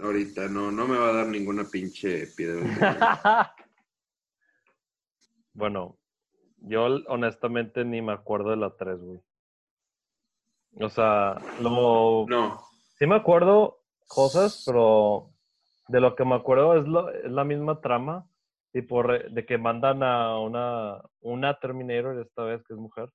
Ahorita 0.00 0.48
no, 0.48 0.70
no 0.70 0.86
me 0.86 0.96
va 0.96 1.10
a 1.10 1.12
dar 1.12 1.26
ninguna 1.26 1.64
pinche 1.64 2.28
piedra. 2.28 2.62
bueno, 5.52 5.98
yo 6.58 6.84
honestamente 7.08 7.84
ni 7.84 8.00
me 8.00 8.12
acuerdo 8.12 8.50
de 8.50 8.56
la 8.56 8.76
3, 8.76 9.00
güey. 9.00 9.20
O 10.80 10.88
sea, 10.88 11.36
lo, 11.60 12.24
No, 12.28 12.60
sí 12.96 13.06
me 13.06 13.16
acuerdo 13.16 13.82
cosas, 14.06 14.62
pero 14.64 15.30
de 15.88 16.00
lo 16.00 16.14
que 16.14 16.24
me 16.24 16.36
acuerdo 16.36 16.76
es, 16.76 16.86
lo, 16.86 17.10
es 17.10 17.30
la 17.30 17.44
misma 17.44 17.80
trama, 17.80 18.29
tipo 18.72 19.02
re- 19.02 19.28
de 19.30 19.44
que 19.44 19.58
mandan 19.58 20.02
a 20.02 20.38
una, 20.38 21.00
una 21.20 21.58
Terminator, 21.58 22.18
esta 22.20 22.44
vez 22.44 22.62
que 22.64 22.74
es 22.74 22.78
mujer, 22.78 23.08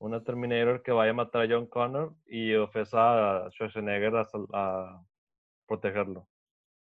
una 0.00 0.22
Terminator 0.22 0.82
que 0.82 0.92
vaya 0.92 1.10
a 1.10 1.14
matar 1.14 1.42
a 1.42 1.48
John 1.48 1.66
Connor 1.66 2.14
y 2.26 2.54
ofreza 2.54 3.46
a 3.46 3.50
Schwarzenegger 3.50 4.14
a, 4.16 4.26
a 4.54 5.02
protegerlo. 5.66 6.26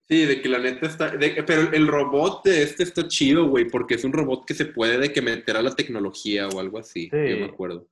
sí, 0.09 0.27
de 0.27 0.41
que 0.43 0.49
la 0.49 0.59
neta 0.59 0.87
está. 0.87 1.09
de 1.17 1.43
pero 1.45 1.63
el 1.73 1.87
robot 1.89 2.45
de 2.45 2.63
este 2.63 2.83
está 2.85 3.07
chido, 3.09 3.47
güey, 3.49 3.65
porque 3.69 3.95
es 3.95 4.05
un 4.05 4.13
robot 4.13 4.45
que 4.47 4.55
se 4.55 4.67
puede 4.67 4.99
de 4.99 5.13
que 5.13 5.23
meter 5.23 5.57
a 5.57 5.63
la 5.63 5.75
tecnología 5.75 6.49
o 6.49 6.61
algo 6.61 6.79
así. 6.79 7.09
Sí. 7.11 7.31
Yo 7.31 7.37
me 7.39 7.47
acuerdo. 7.47 7.87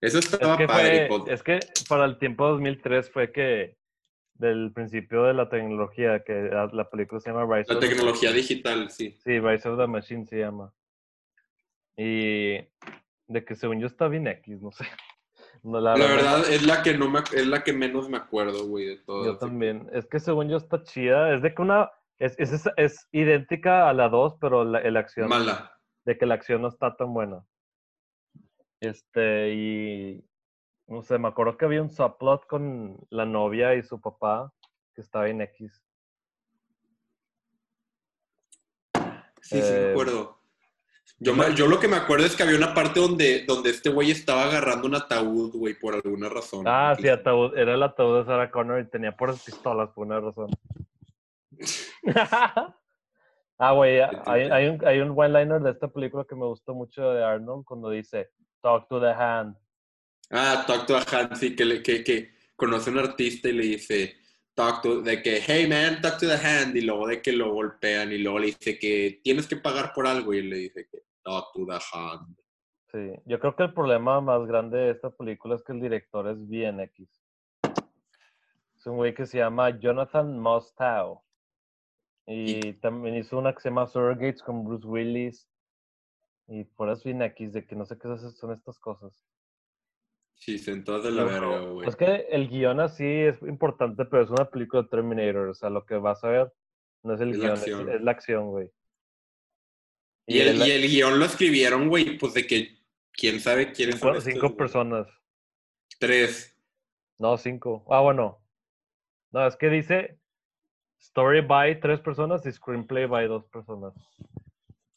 Eso 0.00 0.18
Es 0.18 0.32
estaba 0.32 0.56
que, 0.56 0.66
padre. 0.66 1.06
fue- 1.06 1.18
pues, 1.20 1.32
es 1.34 1.42
que 1.44 1.60
para 1.88 2.04
el 2.06 2.18
tiempo 2.18 2.48
2003 2.48 3.10
fue 3.10 3.30
que 3.30 3.76
del 4.42 4.72
principio 4.72 5.22
de 5.22 5.34
la 5.34 5.48
tecnología, 5.48 6.24
que 6.24 6.32
la, 6.34 6.66
la 6.66 6.90
película 6.90 7.20
se 7.20 7.30
llama 7.30 7.44
Rise 7.44 7.72
la 7.72 7.78
of 7.78 7.80
the 7.80 7.88
tecnología 7.88 8.32
digital, 8.32 8.90
sí. 8.90 9.16
Sí, 9.22 9.38
Rise 9.38 9.68
of 9.68 9.78
the 9.78 9.86
Machine 9.86 10.26
se 10.26 10.38
llama. 10.38 10.72
Y 11.96 12.54
de 13.28 13.44
que 13.46 13.54
según 13.54 13.78
yo 13.78 13.86
está 13.86 14.08
bien 14.08 14.26
X, 14.26 14.60
no 14.60 14.72
sé. 14.72 14.84
No, 15.64 15.78
la, 15.80 15.96
La 15.96 16.06
verdad, 16.06 16.38
verdad 16.38 16.50
es 16.50 16.66
la 16.66 16.82
que 16.82 16.98
no 16.98 17.08
me, 17.08 17.20
es 17.20 17.46
la 17.46 17.62
que 17.62 17.72
menos 17.72 18.08
me 18.08 18.16
acuerdo, 18.16 18.66
güey, 18.66 18.86
de 18.86 18.96
todo. 18.96 19.24
yo 19.24 19.38
también. 19.38 19.88
Es 19.92 20.06
que 20.06 20.18
según 20.18 20.48
yo 20.48 20.56
está 20.56 20.82
chida. 20.82 21.32
Es 21.36 21.42
de 21.42 21.54
que 21.54 21.62
una. 21.62 21.88
Es, 22.18 22.34
es, 22.36 22.52
es, 22.52 22.68
es 22.76 23.08
idéntica 23.12 23.88
a 23.88 23.92
la 23.92 24.08
2, 24.08 24.38
pero 24.40 24.64
la, 24.64 24.80
la 24.80 24.98
acción. 24.98 25.28
Mala. 25.28 25.78
De 26.04 26.18
que 26.18 26.26
la 26.26 26.34
acción 26.34 26.62
no 26.62 26.68
está 26.68 26.96
tan 26.96 27.14
buena. 27.14 27.44
Este, 28.80 29.54
y. 29.54 30.24
No 30.92 31.00
sé, 31.02 31.16
me 31.18 31.28
acuerdo 31.28 31.56
que 31.56 31.64
había 31.64 31.80
un 31.80 31.88
subplot 31.88 32.46
con 32.46 32.98
la 33.08 33.24
novia 33.24 33.74
y 33.74 33.82
su 33.82 33.98
papá 33.98 34.52
que 34.94 35.00
estaba 35.00 35.26
en 35.26 35.40
X. 35.40 35.82
Sí, 39.40 39.62
sí, 39.62 39.72
me 39.72 39.78
Eh, 39.86 39.90
acuerdo. 39.92 40.36
Yo, 41.18 41.34
me- 41.34 41.54
yo 41.54 41.66
lo 41.66 41.80
que 41.80 41.88
me 41.88 41.96
acuerdo 41.96 42.26
es 42.26 42.36
que 42.36 42.42
había 42.42 42.58
una 42.58 42.74
parte 42.74 43.00
donde, 43.00 43.46
donde 43.46 43.70
este 43.70 43.88
güey 43.88 44.10
estaba 44.10 44.44
agarrando 44.44 44.86
un 44.86 44.94
ataúd, 44.94 45.56
güey, 45.56 45.72
por 45.72 45.94
alguna 45.94 46.28
razón. 46.28 46.64
Ah, 46.68 46.94
sí, 47.00 47.08
ataúd, 47.08 47.56
era 47.56 47.72
el 47.72 47.82
ataúd 47.82 48.18
de 48.18 48.26
Sarah 48.26 48.50
Connor 48.50 48.80
y 48.80 48.90
tenía 48.90 49.16
puras 49.16 49.42
pistolas 49.42 49.88
por 49.94 50.04
una 50.06 50.20
razón. 50.20 50.50
ah, 53.58 53.72
güey, 53.72 53.98
hay, 54.26 54.42
hay 54.50 54.68
un, 54.68 54.86
hay 54.86 55.00
un 55.00 55.18
one-liner 55.18 55.62
de 55.62 55.70
esta 55.70 55.88
película 55.88 56.26
que 56.28 56.34
me 56.34 56.44
gustó 56.44 56.74
mucho 56.74 57.12
de 57.12 57.24
Arnold 57.24 57.64
cuando 57.64 57.88
dice, 57.88 58.30
talk 58.60 58.86
to 58.88 59.00
the 59.00 59.06
hand. 59.10 59.56
Ah, 60.32 60.64
Talk 60.66 60.86
to 60.86 60.96
a 60.96 61.02
Hand, 61.02 61.36
sí, 61.36 61.54
que, 61.54 61.64
le- 61.64 61.82
que, 61.82 62.02
que 62.02 62.32
conoce 62.56 62.90
a 62.90 62.92
un 62.94 62.98
artista 63.00 63.48
y 63.48 63.52
le 63.52 63.64
dice, 63.64 64.16
talk 64.54 64.82
to, 64.82 65.02
de 65.02 65.22
que, 65.22 65.40
hey 65.46 65.66
man, 65.68 66.00
talk 66.00 66.18
to 66.18 66.26
the 66.26 66.34
hand, 66.36 66.74
y 66.76 66.80
luego 66.80 67.06
de 67.06 67.20
que 67.20 67.32
lo 67.32 67.52
golpean 67.52 68.12
y 68.12 68.18
luego 68.18 68.38
le 68.38 68.46
dice 68.46 68.78
que 68.78 69.20
tienes 69.22 69.46
que 69.46 69.56
pagar 69.56 69.92
por 69.94 70.06
algo 70.06 70.32
y 70.32 70.38
él 70.38 70.48
le 70.50 70.56
dice 70.56 70.88
que 70.90 71.02
talk 71.22 71.52
to 71.52 71.66
the 71.66 71.78
hand. 71.92 72.34
Sí, 72.90 73.12
yo 73.26 73.38
creo 73.40 73.56
que 73.56 73.62
el 73.64 73.74
problema 73.74 74.20
más 74.20 74.46
grande 74.46 74.78
de 74.78 74.90
esta 74.90 75.10
película 75.10 75.54
es 75.54 75.62
que 75.62 75.72
el 75.72 75.80
director 75.80 76.28
es 76.28 76.48
bien 76.48 76.80
X. 76.80 77.08
Es 78.76 78.86
un 78.86 78.96
güey 78.96 79.14
que 79.14 79.26
se 79.26 79.38
llama 79.38 79.78
Jonathan 79.78 80.38
Mostow. 80.38 81.22
Y 82.26 82.74
también 82.74 83.16
hizo 83.16 83.38
una 83.38 83.54
que 83.54 83.60
se 83.60 83.68
llama 83.68 83.86
Surrogates 83.86 84.42
con 84.42 84.64
Bruce 84.64 84.86
Willis. 84.86 85.48
Y 86.48 86.64
por 86.64 86.90
eso 86.90 87.02
bien 87.04 87.22
X, 87.22 87.52
de 87.52 87.66
que 87.66 87.74
no 87.74 87.86
sé 87.86 87.96
qué 87.98 88.08
son 88.34 88.52
estas 88.52 88.78
cosas. 88.78 89.24
Sí, 90.34 90.58
sentados 90.58 91.04
de 91.04 91.12
la 91.12 91.24
verga, 91.24 91.60
güey. 91.60 91.88
Es 91.88 91.94
que 91.94 92.26
el 92.30 92.48
guion 92.48 92.80
así 92.80 93.06
es 93.06 93.40
importante, 93.42 94.04
pero 94.04 94.24
es 94.24 94.30
una 94.30 94.50
película 94.50 94.82
de 94.82 94.88
Terminator. 94.88 95.48
O 95.48 95.54
sea, 95.54 95.70
lo 95.70 95.86
que 95.86 95.94
vas 95.96 96.22
a 96.24 96.28
ver 96.28 96.52
no 97.04 97.14
es 97.14 97.20
el 97.20 97.32
guion, 97.32 97.52
es, 97.88 98.00
la 98.00 98.10
acción, 98.10 98.50
güey. 98.50 98.70
Y, 100.26 100.38
el, 100.40 100.56
y 100.56 100.70
el 100.70 100.88
guion 100.88 101.18
lo 101.18 101.24
escribieron, 101.24 101.88
güey, 101.88 102.18
pues 102.18 102.34
de 102.34 102.46
que 102.46 102.78
quién 103.12 103.40
sabe 103.40 103.72
quiénes 103.72 104.00
son. 104.00 104.20
Cinco 104.20 104.56
personas. 104.56 105.06
Tres. 105.98 106.56
No, 107.18 107.38
cinco. 107.38 107.84
Ah, 107.88 108.00
bueno. 108.00 108.42
No, 109.30 109.46
es 109.46 109.56
que 109.56 109.68
dice 109.68 110.18
story 110.98 111.40
by 111.40 111.80
tres 111.80 112.00
personas 112.00 112.44
y 112.46 112.52
screenplay 112.52 113.06
by 113.06 113.26
dos 113.28 113.44
personas. 113.46 113.94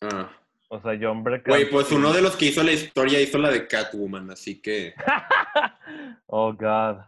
Ah. 0.01 0.31
O 0.69 0.81
sea, 0.81 0.97
John 0.99 1.23
Breck. 1.23 1.47
Güey, 1.47 1.69
pues 1.69 1.91
uno 1.91 2.11
de 2.11 2.21
los 2.21 2.35
que 2.35 2.45
hizo 2.45 2.63
la 2.63 2.71
historia 2.71 3.21
hizo 3.21 3.37
la 3.37 3.51
de 3.51 3.67
Catwoman, 3.67 4.31
así 4.31 4.61
que. 4.61 4.93
oh, 6.27 6.53
God. 6.53 7.01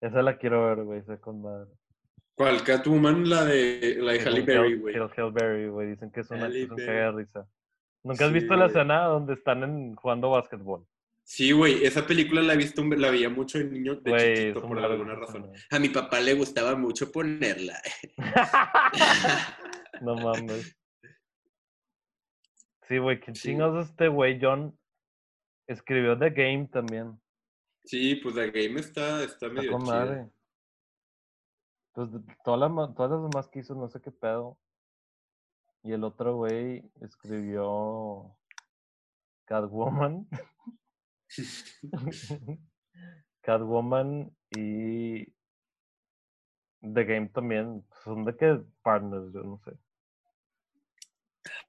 Esa 0.00 0.22
la 0.22 0.36
quiero 0.36 0.66
ver, 0.66 0.84
güey, 0.84 1.00
esa 1.00 1.18
con 1.18 1.42
madre. 1.42 1.70
¿Cuál? 2.34 2.62
Catwoman, 2.64 3.28
la 3.28 3.44
de, 3.44 3.96
la 4.00 4.12
de 4.12 4.20
Halle 4.20 4.42
Berry, 4.42 4.78
güey. 4.78 4.94
Halle 4.94 5.30
Berry, 5.32 5.68
güey. 5.68 5.90
Dicen 5.90 6.10
que 6.10 6.20
es 6.20 6.30
una, 6.30 6.50
que 6.50 6.66
de 6.66 7.12
risa. 7.12 7.46
¿Nunca 8.02 8.26
has 8.26 8.32
visto 8.32 8.54
la 8.54 8.66
escena 8.66 9.04
donde 9.04 9.34
están 9.34 9.62
en, 9.62 9.94
jugando 9.96 10.30
básquetbol? 10.30 10.86
Sí, 11.24 11.50
güey, 11.50 11.84
esa 11.84 12.06
película 12.06 12.40
la 12.40 12.52
he 12.52 12.56
visto, 12.56 12.84
la 12.84 13.10
veía 13.10 13.28
mucho 13.28 13.58
en 13.58 13.72
niño 13.72 13.96
de 13.96 14.52
chiquito 14.52 14.62
por 14.68 14.78
alguna 14.78 15.16
razón. 15.16 15.50
A 15.70 15.78
mi 15.80 15.88
papá 15.88 16.20
le 16.20 16.34
gustaba 16.34 16.76
mucho 16.76 17.10
ponerla. 17.10 17.82
no 20.02 20.14
mames. 20.14 20.76
Sí, 22.88 22.98
güey, 22.98 23.18
qué 23.20 23.34
sí. 23.34 23.48
chingados 23.48 23.88
este 23.90 24.08
güey, 24.08 24.38
John, 24.40 24.78
escribió 25.66 26.16
The 26.18 26.30
Game 26.30 26.68
también. 26.68 27.20
Sí, 27.84 28.16
pues 28.16 28.34
The 28.34 28.50
Game 28.50 28.80
está, 28.80 29.22
está 29.24 29.48
medio 29.48 29.78
chido. 29.78 30.32
Pues 31.92 32.10
todas 32.44 32.70
las, 32.70 32.94
todas 32.94 33.10
las 33.10 33.22
demás 33.22 33.48
que 33.48 33.60
hizo, 33.60 33.74
no 33.74 33.88
sé 33.88 34.00
qué 34.00 34.10
pedo. 34.10 34.58
Y 35.82 35.92
el 35.92 36.04
otro 36.04 36.36
güey 36.36 36.84
escribió 37.00 38.36
Catwoman. 39.46 40.28
Catwoman 43.40 44.36
y 44.50 45.24
The 46.82 47.04
Game 47.04 47.28
también. 47.28 47.84
Son 48.04 48.24
de 48.24 48.36
qué 48.36 48.62
partners, 48.82 49.32
yo 49.32 49.42
no 49.42 49.58
sé. 49.58 49.72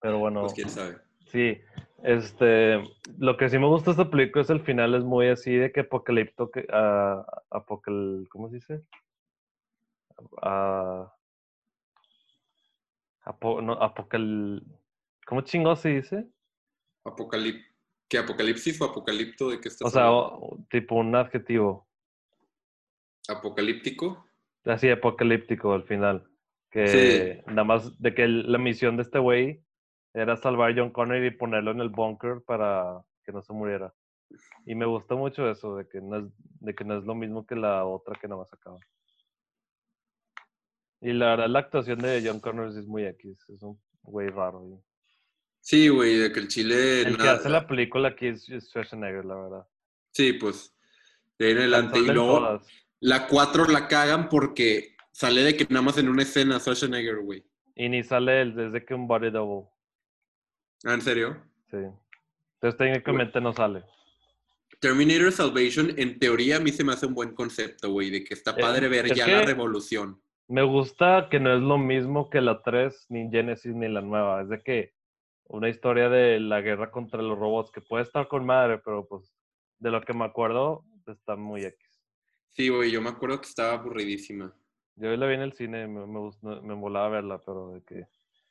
Pero 0.01 0.19
bueno. 0.19 0.41
Pues 0.41 0.53
quién 0.53 0.69
sabe. 0.69 1.06
Sí, 1.31 1.59
este, 2.03 2.83
lo 3.17 3.37
que 3.37 3.49
sí 3.49 3.57
me 3.57 3.67
gusta 3.67 3.91
de 3.91 4.01
esta 4.01 4.09
película 4.09 4.43
es 4.43 4.49
el 4.49 4.61
final, 4.61 4.95
es 4.95 5.03
muy 5.03 5.27
así 5.27 5.55
de 5.55 5.71
que 5.71 5.81
apocalipto, 5.81 6.51
que, 6.51 6.61
uh, 6.61 7.23
apocal, 7.49 8.27
¿cómo 8.29 8.49
se 8.49 8.55
dice? 8.55 8.83
Uh, 10.41 11.05
apo, 13.23 13.61
no, 13.61 13.73
apocal, 13.73 14.63
¿cómo 15.25 15.41
chingado 15.41 15.75
se 15.75 15.89
dice? 15.89 16.27
Apocalip, 17.03 17.61
¿qué 18.07 18.19
apocalipsis 18.19 18.79
o 18.81 18.85
apocalipto 18.85 19.49
de 19.49 19.59
qué 19.59 19.69
estás 19.69 19.87
O 19.87 19.89
sea, 19.89 20.09
tipo 20.69 20.95
un 20.95 21.15
adjetivo. 21.15 21.87
¿Apocalíptico? 23.27 24.25
Así, 24.65 24.89
apocalíptico 24.89 25.73
al 25.73 25.83
final. 25.83 26.27
Que 26.71 27.43
nada 27.47 27.63
más 27.63 28.01
de 28.01 28.13
que 28.13 28.27
la 28.27 28.57
misión 28.57 28.97
de 28.97 29.03
este 29.03 29.19
güey 29.19 29.61
era 30.17 30.35
salvar 30.35 30.71
a 30.71 30.75
John 30.75 30.91
Connor 30.91 31.23
y 31.23 31.31
ponerlo 31.31 31.71
en 31.71 31.81
el 31.81 31.89
bunker 31.89 32.41
para 32.45 33.01
que 33.23 33.31
no 33.31 33.41
se 33.41 33.53
muriera. 33.53 33.93
Y 34.65 34.75
me 34.75 34.85
gustó 34.85 35.15
mucho 35.15 35.49
eso, 35.49 35.75
de 35.75 35.87
que 35.87 36.01
no 36.01 36.17
es, 36.17 36.25
de 36.59 36.73
que 36.73 36.83
no 36.83 36.97
es 36.97 37.05
lo 37.05 37.15
mismo 37.15 37.45
que 37.45 37.55
la 37.55 37.85
otra 37.85 38.17
que 38.19 38.27
nada 38.27 38.41
más 38.41 38.51
acaba. 38.51 38.79
Y 41.01 41.13
la 41.13 41.27
verdad, 41.27 41.49
la 41.49 41.59
actuación 41.59 41.99
de 41.99 42.23
John 42.25 42.39
Connor 42.39 42.69
es 42.69 42.87
muy 42.87 43.05
X, 43.05 43.45
es 43.49 43.61
un 43.61 43.79
güey 44.01 44.29
raro. 44.29 44.83
Sí, 45.61 45.87
güey, 45.89 46.17
de 46.17 46.31
que 46.31 46.39
el 46.39 46.47
chile... 46.47 47.01
El 47.01 47.17
que 47.17 47.29
hace 47.29 47.49
la 47.49 47.67
película 47.67 48.09
aquí 48.09 48.27
es 48.27 48.45
Schwarzenegger, 48.45 49.23
la 49.23 49.35
verdad. 49.35 49.67
Sí, 50.11 50.33
pues, 50.33 50.75
de 51.37 51.45
ahí 51.45 51.51
en 51.51 51.57
adelante. 51.59 51.99
Y 51.99 52.07
luego, 52.07 52.59
la 53.01 53.27
4 53.27 53.65
la 53.65 53.87
cagan 53.87 54.29
porque 54.29 54.95
sale 55.11 55.41
de 55.41 55.55
que 55.55 55.67
nada 55.69 55.83
más 55.83 55.97
en 55.99 56.09
una 56.09 56.23
escena 56.23 56.59
Schwarzenegger, 56.59 57.19
güey. 57.19 57.45
Y 57.75 57.89
ni 57.89 58.03
sale 58.03 58.41
él 58.41 58.55
desde 58.55 58.83
que 58.83 58.95
un 58.95 59.07
body 59.07 59.29
double. 59.29 59.69
¿Ah, 60.85 60.93
en 60.93 61.01
serio? 61.01 61.37
Sí. 61.69 61.77
Entonces 62.55 62.77
técnicamente 62.77 63.39
no 63.41 63.53
sale. 63.53 63.83
Terminator 64.79 65.31
Salvation, 65.31 65.93
en 65.97 66.19
teoría, 66.19 66.57
a 66.57 66.59
mí 66.59 66.71
se 66.71 66.83
me 66.83 66.93
hace 66.93 67.07
un 67.07 67.13
buen 67.13 67.33
concepto, 67.33 67.91
güey, 67.91 68.09
de 68.11 68.23
que 68.23 68.33
está 68.33 68.51
eh, 68.51 68.61
padre 68.61 68.87
ver 68.87 69.13
ya 69.13 69.27
la 69.27 69.41
revolución. 69.43 70.21
Me 70.47 70.63
gusta 70.63 71.27
que 71.29 71.39
no 71.39 71.53
es 71.53 71.61
lo 71.61 71.77
mismo 71.77 72.29
que 72.29 72.41
la 72.41 72.61
3, 72.61 73.07
ni 73.09 73.29
Genesis, 73.29 73.73
ni 73.73 73.87
la 73.87 74.01
nueva. 74.01 74.41
Es 74.43 74.49
de 74.49 74.61
que 74.61 74.93
una 75.45 75.69
historia 75.69 76.09
de 76.09 76.39
la 76.39 76.61
guerra 76.61 76.91
contra 76.91 77.21
los 77.21 77.37
robots, 77.37 77.71
que 77.71 77.81
puede 77.81 78.03
estar 78.03 78.27
con 78.27 78.45
madre, 78.45 78.79
pero 78.83 79.07
pues 79.07 79.33
de 79.79 79.91
lo 79.91 80.01
que 80.01 80.13
me 80.13 80.25
acuerdo, 80.25 80.85
está 81.07 81.35
muy 81.35 81.65
X. 81.65 81.79
Sí, 82.49 82.69
güey, 82.69 82.91
yo 82.91 83.01
me 83.01 83.09
acuerdo 83.09 83.41
que 83.41 83.47
estaba 83.47 83.73
aburridísima. 83.73 84.53
Yo 84.95 85.15
la 85.15 85.27
vi 85.27 85.35
en 85.35 85.41
el 85.41 85.53
cine, 85.53 85.87
me, 85.87 86.05
me, 86.05 86.61
me 86.61 86.75
molaba 86.75 87.09
verla, 87.09 87.41
pero 87.45 87.71
de 87.71 87.83
que 87.83 88.07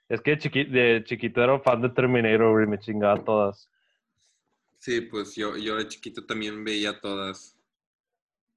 es 0.09 0.21
que 0.21 0.37
de 0.37 1.03
chiquito 1.05 1.43
era 1.43 1.59
fan 1.61 1.83
de 1.83 1.89
Terminator 1.89 2.63
y 2.63 2.67
me 2.67 2.79
chingaba 2.79 3.23
todas. 3.25 3.69
Sí, 4.79 5.01
pues 5.01 5.35
yo, 5.35 5.57
yo 5.57 5.77
de 5.77 5.89
chiquito 5.89 6.25
también 6.25 6.63
veía 6.65 7.01
todas. 7.01 7.59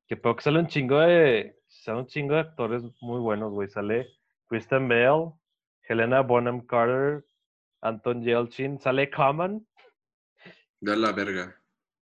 Que 0.08 0.16
poco 0.16 0.38
que 0.38 0.44
sale 0.44 0.60
un 0.60 0.68
chingo 0.68 1.00
de. 1.00 1.60
Sale 1.68 2.00
un 2.00 2.08
chingo 2.08 2.36
de 2.36 2.42
actores 2.42 2.84
muy 3.02 3.20
buenos, 3.20 3.52
güey. 3.52 3.68
Sale 3.68 4.08
Kristen 4.48 4.88
Bale, 4.88 5.32
Helena 5.88 6.22
Bonham 6.22 6.66
Carter, 6.66 7.26
Anton 7.82 8.24
Yelchin, 8.24 8.80
sale 8.80 9.10
Common. 9.10 9.68
De 10.82 10.96
la 10.96 11.12
verga. 11.12 11.60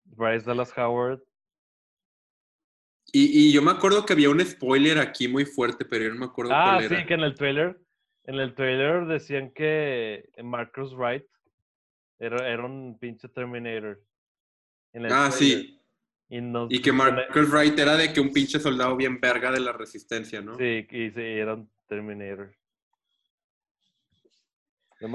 Bryce 0.05 0.47
Dallas 0.47 0.73
Howard. 0.77 1.21
Y, 3.13 3.49
y, 3.49 3.53
yo 3.53 3.61
me 3.61 3.73
acuerdo 3.73 4.07
que 4.07 4.13
había 4.13 4.31
un 4.31 4.41
spoiler 4.41 4.99
aquí 4.99 5.29
muy 5.29 5.45
fuerte, 5.45 5.85
pero 5.85 6.05
yo 6.05 6.11
no 6.11 6.21
me 6.21 6.27
acuerdo 6.27 6.53
ah, 6.55 6.77
cuál 6.77 6.85
era. 6.85 6.97
Ah, 6.97 7.01
sí, 7.01 7.07
que 7.07 7.15
en 7.15 7.21
el 7.21 7.35
trailer 7.35 7.82
en 8.25 8.35
el 8.37 8.55
trailer 8.55 9.07
decían 9.07 9.51
que 9.51 10.31
Marcus 10.43 10.95
Wright 10.95 11.27
era, 12.19 12.49
era 12.49 12.65
un 12.65 12.99
pinche 12.99 13.29
Terminator. 13.29 14.01
ah, 15.11 15.31
sí. 15.31 15.79
Y, 16.29 16.81
que 16.81 16.93
Marcus 16.93 17.51
Wright 17.51 17.79
era 17.79 17.95
de 17.95 18.11
que 18.11 18.21
un 18.21 18.33
pinche 18.33 18.59
soldado 18.59 18.97
bien 18.97 19.21
verga 19.21 19.51
de 19.51 19.61
la 19.61 19.73
resistencia, 19.73 20.41
¿no? 20.41 20.57
Sí, 20.57 20.87
y 20.91 21.11
sí, 21.11 21.21
era 21.21 21.55
un 21.55 21.71
Terminator. 21.87 22.57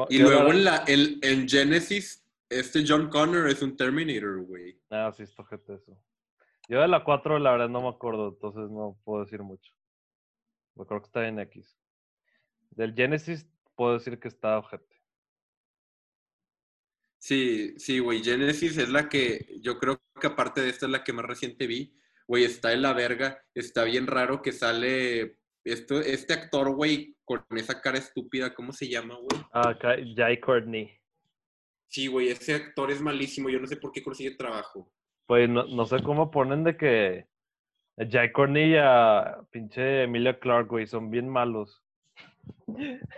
Y 0.10 0.20
luego 0.20 0.52
en, 0.52 0.64
la, 0.64 0.84
en, 0.86 1.48
Genesis, 1.48 2.24
este 2.50 2.84
John 2.86 3.10
Connor 3.10 3.50
es 3.50 3.64
un 3.64 3.76
Terminator, 3.76 4.44
güey. 4.46 4.80
Ah, 4.92 5.12
sí, 5.16 5.24
esto 5.24 5.44
eso. 5.52 5.98
Yo 6.70 6.82
de 6.82 6.88
la 6.88 7.04
4, 7.04 7.40
la 7.40 7.52
verdad, 7.52 7.70
no 7.70 7.82
me 7.82 7.90
acuerdo, 7.90 8.30
entonces 8.30 8.70
no 8.70 9.00
puedo 9.04 9.24
decir 9.24 9.42
mucho. 9.42 9.72
Yo 10.76 10.86
creo 10.86 11.02
que 11.02 11.08
está 11.08 11.28
en 11.28 11.40
X. 11.40 11.76
Del 12.72 12.94
Genesis 12.94 13.48
puedo 13.76 13.94
decir 13.94 14.20
que 14.20 14.28
está 14.28 14.58
ojete. 14.58 14.98
Sí, 17.20 17.74
sí, 17.78 18.00
güey. 18.00 18.24
Genesis 18.24 18.78
es 18.78 18.90
la 18.90 19.10
que, 19.10 19.58
yo 19.62 19.80
creo 19.80 20.02
que 20.20 20.28
aparte 20.28 20.62
de 20.62 20.70
esta 20.70 20.86
es 20.86 20.92
la 20.92 21.04
que 21.04 21.14
más 21.14 21.26
reciente 21.26 21.68
vi. 21.68 21.94
Güey, 22.28 22.44
está 22.44 22.74
en 22.74 22.82
la 22.82 22.94
verga. 22.94 23.42
Está 23.54 23.84
bien 23.84 24.08
raro 24.08 24.42
que 24.42 24.52
sale 24.52 25.40
esto, 25.64 26.00
este 26.00 26.34
actor, 26.34 26.76
güey, 26.76 27.16
con 27.24 27.46
esa 27.56 27.82
cara 27.82 27.98
estúpida. 27.98 28.54
¿Cómo 28.54 28.72
se 28.72 28.88
llama, 28.88 29.16
güey? 29.16 29.44
Ah, 29.54 29.78
Jai 30.16 30.40
Courtney. 30.40 30.92
Sí, 31.88 32.08
güey, 32.08 32.30
ese 32.30 32.56
actor 32.56 32.92
es 32.92 33.02
malísimo. 33.02 33.50
Yo 33.50 33.60
no 33.60 33.68
sé 33.68 33.78
por 33.78 33.92
qué 33.92 34.04
consigue 34.04 34.32
trabajo. 34.36 34.92
Pues 35.26 35.50
no, 35.50 35.66
no 35.66 35.86
sé 35.86 36.02
cómo 36.04 36.32
ponen 36.32 36.64
de 36.64 36.78
que 36.78 37.28
Jai 37.98 38.32
Courtney 38.32 38.74
y 38.74 38.78
a 38.78 39.40
pinche 39.52 40.04
Emilia 40.04 40.40
Clark, 40.40 40.68
güey, 40.68 40.88
son 40.88 41.10
bien 41.10 41.28
malos. 41.28 41.84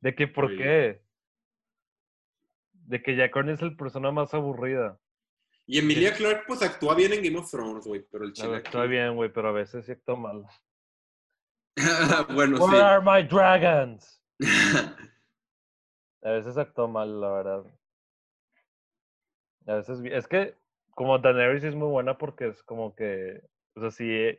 ¿De 0.00 0.14
que 0.14 0.28
por 0.28 0.56
qué? 0.56 1.02
De 2.72 3.02
que 3.02 3.16
Jack 3.16 3.36
es 3.48 3.62
el 3.62 3.76
persona 3.76 4.10
más 4.10 4.32
aburrida. 4.34 4.98
Y 5.66 5.78
Emilia 5.78 6.14
Clark, 6.14 6.44
pues 6.46 6.62
actúa 6.62 6.94
bien 6.94 7.12
en 7.12 7.22
Game 7.22 7.38
of 7.38 7.50
Thrones, 7.50 7.86
güey, 7.86 8.00
pero 8.10 8.24
el 8.24 8.32
chile. 8.32 8.56
actúa 8.56 8.86
bien, 8.86 9.14
güey, 9.14 9.30
pero 9.30 9.48
a 9.48 9.52
veces 9.52 9.84
sí 9.84 9.92
actúa 9.92 10.16
mal. 10.16 10.46
bueno, 12.34 12.58
Where 12.58 12.82
are 12.82 13.04
my 13.04 13.22
dragons? 13.22 14.18
a 16.22 16.30
veces 16.30 16.56
actúa 16.56 16.86
mal, 16.86 17.20
la 17.20 17.30
verdad. 17.30 17.64
A 19.66 19.74
veces, 19.74 20.00
es 20.04 20.26
que 20.26 20.56
como 20.92 21.18
Daenerys 21.18 21.64
es 21.64 21.74
muy 21.74 21.88
buena 21.88 22.16
porque 22.16 22.48
es 22.48 22.62
como 22.62 22.94
que, 22.94 23.42
o 23.76 23.80
sea, 23.80 23.90
sí, 23.90 24.38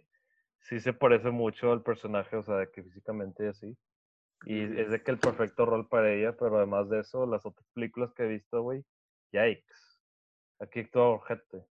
sí 0.61 0.79
se 0.79 0.93
parece 0.93 1.31
mucho 1.31 1.71
al 1.71 1.83
personaje, 1.83 2.35
o 2.35 2.43
sea, 2.43 2.55
de 2.55 2.71
que 2.71 2.83
físicamente 2.83 3.47
así. 3.47 3.75
Y 4.45 4.61
es 4.79 4.89
de 4.89 5.03
que 5.03 5.11
el 5.11 5.17
perfecto 5.17 5.65
rol 5.65 5.87
para 5.87 6.13
ella, 6.13 6.35
pero 6.37 6.57
además 6.57 6.89
de 6.89 6.99
eso, 6.99 7.25
las 7.25 7.45
otras 7.45 7.67
películas 7.73 8.13
que 8.13 8.23
he 8.23 8.27
visto, 8.27 8.61
güey, 8.61 8.83
yikes. 9.31 9.99
Aquí 10.59 10.81
actúa 10.81 11.09
ojete. 11.09 11.65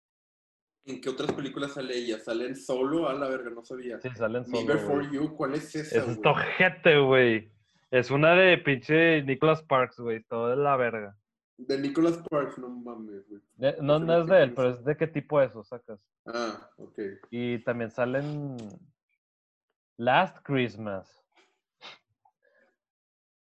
¿En 0.86 1.01
qué 1.01 1.09
otras 1.09 1.31
películas 1.33 1.73
sale 1.73 1.95
ella? 1.95 2.19
¿Sale 2.19 2.45
en 2.45 2.55
Solo? 2.55 3.09
A 3.09 3.13
la 3.13 3.27
verga, 3.27 3.49
no 3.49 3.63
sabía. 3.63 3.99
Sí, 3.99 4.09
salen 4.15 4.43
Me 4.47 4.61
solo, 4.61 4.73
Before. 4.73 5.09
You, 5.11 5.36
¿cuál 5.36 5.55
es 5.55 5.75
esa, 5.75 5.97
Es 5.97 6.07
esta 6.07 6.99
güey? 6.99 7.51
Es 7.89 8.11
una 8.11 8.36
de 8.36 8.57
pinche 8.59 9.23
Nicholas 9.23 9.59
Sparks, 9.59 9.99
güey, 9.99 10.23
todo 10.23 10.49
de 10.49 10.57
la 10.57 10.75
verga. 10.75 11.15
De 11.57 11.77
Nicholas 11.79 12.15
Sparks, 12.15 12.57
no 12.57 12.69
mames, 12.69 13.27
güey. 13.29 13.41
De- 13.55 13.77
no, 13.81 13.97
no 13.99 14.21
es 14.21 14.27
de 14.27 14.43
él, 14.43 14.53
pero 14.53 14.69
es 14.71 14.83
de 14.83 14.97
qué 14.97 15.07
tipo 15.07 15.41
eso, 15.41 15.63
sacas. 15.63 15.99
Ah, 16.25 16.69
ok. 16.77 16.99
Y 17.31 17.59
también 17.63 17.91
salen 17.91 18.57
Last 19.97 20.37
Christmas. 20.43 21.09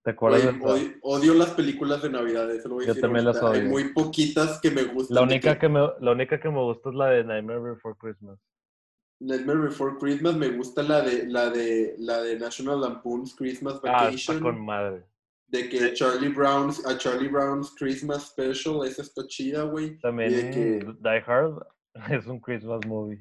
¿Te 0.04 0.10
acuerdas 0.10 0.42
Oye, 0.42 0.52
de 0.58 0.64
odio, 0.64 0.92
odio 1.02 1.34
las 1.34 1.50
películas 1.50 2.02
de 2.02 2.10
Navidad, 2.10 2.50
eso 2.50 2.68
lo 2.68 2.74
voy 2.74 2.84
a 2.84 2.86
Yo 2.88 2.94
decir 2.94 3.02
también 3.02 3.24
las 3.24 3.36
ahorita. 3.36 3.54
Hay 3.54 3.60
odio. 3.62 3.70
muy 3.70 3.92
poquitas 3.94 4.60
que 4.60 4.70
me 4.72 4.82
gustan. 4.84 5.14
La 5.14 5.22
única 5.22 5.58
que, 5.58 5.68
me, 5.68 5.80
la 6.00 6.10
única 6.12 6.40
que 6.40 6.48
me 6.50 6.58
gusta 6.60 6.88
es 6.90 6.94
la 6.96 7.06
de 7.06 7.24
Nightmare 7.24 7.60
Before 7.60 7.94
Christmas. 7.98 8.38
Nightmare 9.20 9.60
Before 9.60 9.96
Christmas 10.00 10.34
me 10.34 10.48
gusta 10.48 10.82
la 10.82 11.00
de 11.02 11.26
la 11.28 11.48
de 11.50 11.94
la 11.98 12.20
de 12.20 12.36
National 12.38 12.80
Lampoon's 12.80 13.34
Christmas 13.36 13.74
Ah, 13.84 14.06
Vacation. 14.06 14.14
está 14.36 14.40
con 14.40 14.60
madre. 14.64 15.04
De 15.53 15.68
que 15.68 15.78
Sí. 15.78 15.94
Charlie 15.94 16.30
Brown's, 16.30 16.84
a 16.86 16.96
Charlie 16.98 17.28
Brown's 17.28 17.74
Christmas 17.78 18.28
Special, 18.30 18.84
esa 18.86 19.03
está 19.03 19.22
chida, 19.28 19.62
güey. 19.64 19.98
También 19.98 20.30
Y 20.30 20.34
de 20.34 20.50
que 20.50 20.86
Die 21.00 21.22
Hard 21.26 21.66
es 22.11 22.26
un 22.26 22.40
Christmas 22.40 22.80
movie. 22.86 23.20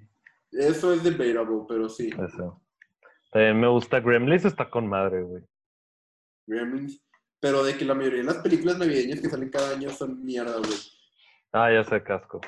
eso 0.51 0.93
es 0.93 1.03
debatable, 1.03 1.65
pero 1.67 1.89
sí. 1.89 2.09
Eso. 2.09 2.61
También 3.32 3.59
me 3.59 3.67
gusta 3.67 3.99
Gremlins, 3.99 4.45
está 4.45 4.69
con 4.69 4.88
madre, 4.88 5.21
güey. 5.23 5.43
Gremlins. 6.47 7.01
Pero 7.39 7.63
de 7.63 7.75
que 7.75 7.86
la 7.86 7.95
mayoría 7.95 8.19
de 8.19 8.25
las 8.25 8.38
películas 8.38 8.77
navideñas 8.77 9.19
que 9.19 9.29
salen 9.29 9.49
cada 9.49 9.71
año 9.75 9.89
son 9.89 10.23
mierda, 10.23 10.57
güey. 10.57 10.77
Ah, 11.53 11.71
ya 11.71 11.84
sé, 11.84 12.01
casco. 12.03 12.39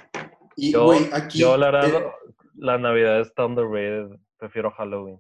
Y, 0.56 0.72
Yo, 0.72 0.86
güey, 0.86 1.10
aquí. 1.12 1.40
yo 1.40 1.58
la 1.58 1.72
verdad, 1.72 2.02
eh, 2.04 2.12
la 2.56 2.78
Navidad 2.78 3.20
está 3.22 3.46
underrated. 3.46 4.18
Prefiero 4.38 4.72
Halloween. 4.72 5.20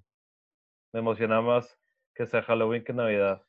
Me 0.93 0.99
emociona 0.99 1.41
más 1.41 1.76
que 2.14 2.28
sea 2.28 2.43
Halloween 2.43 2.84
que 2.84 2.93
Navidad. 2.93 3.41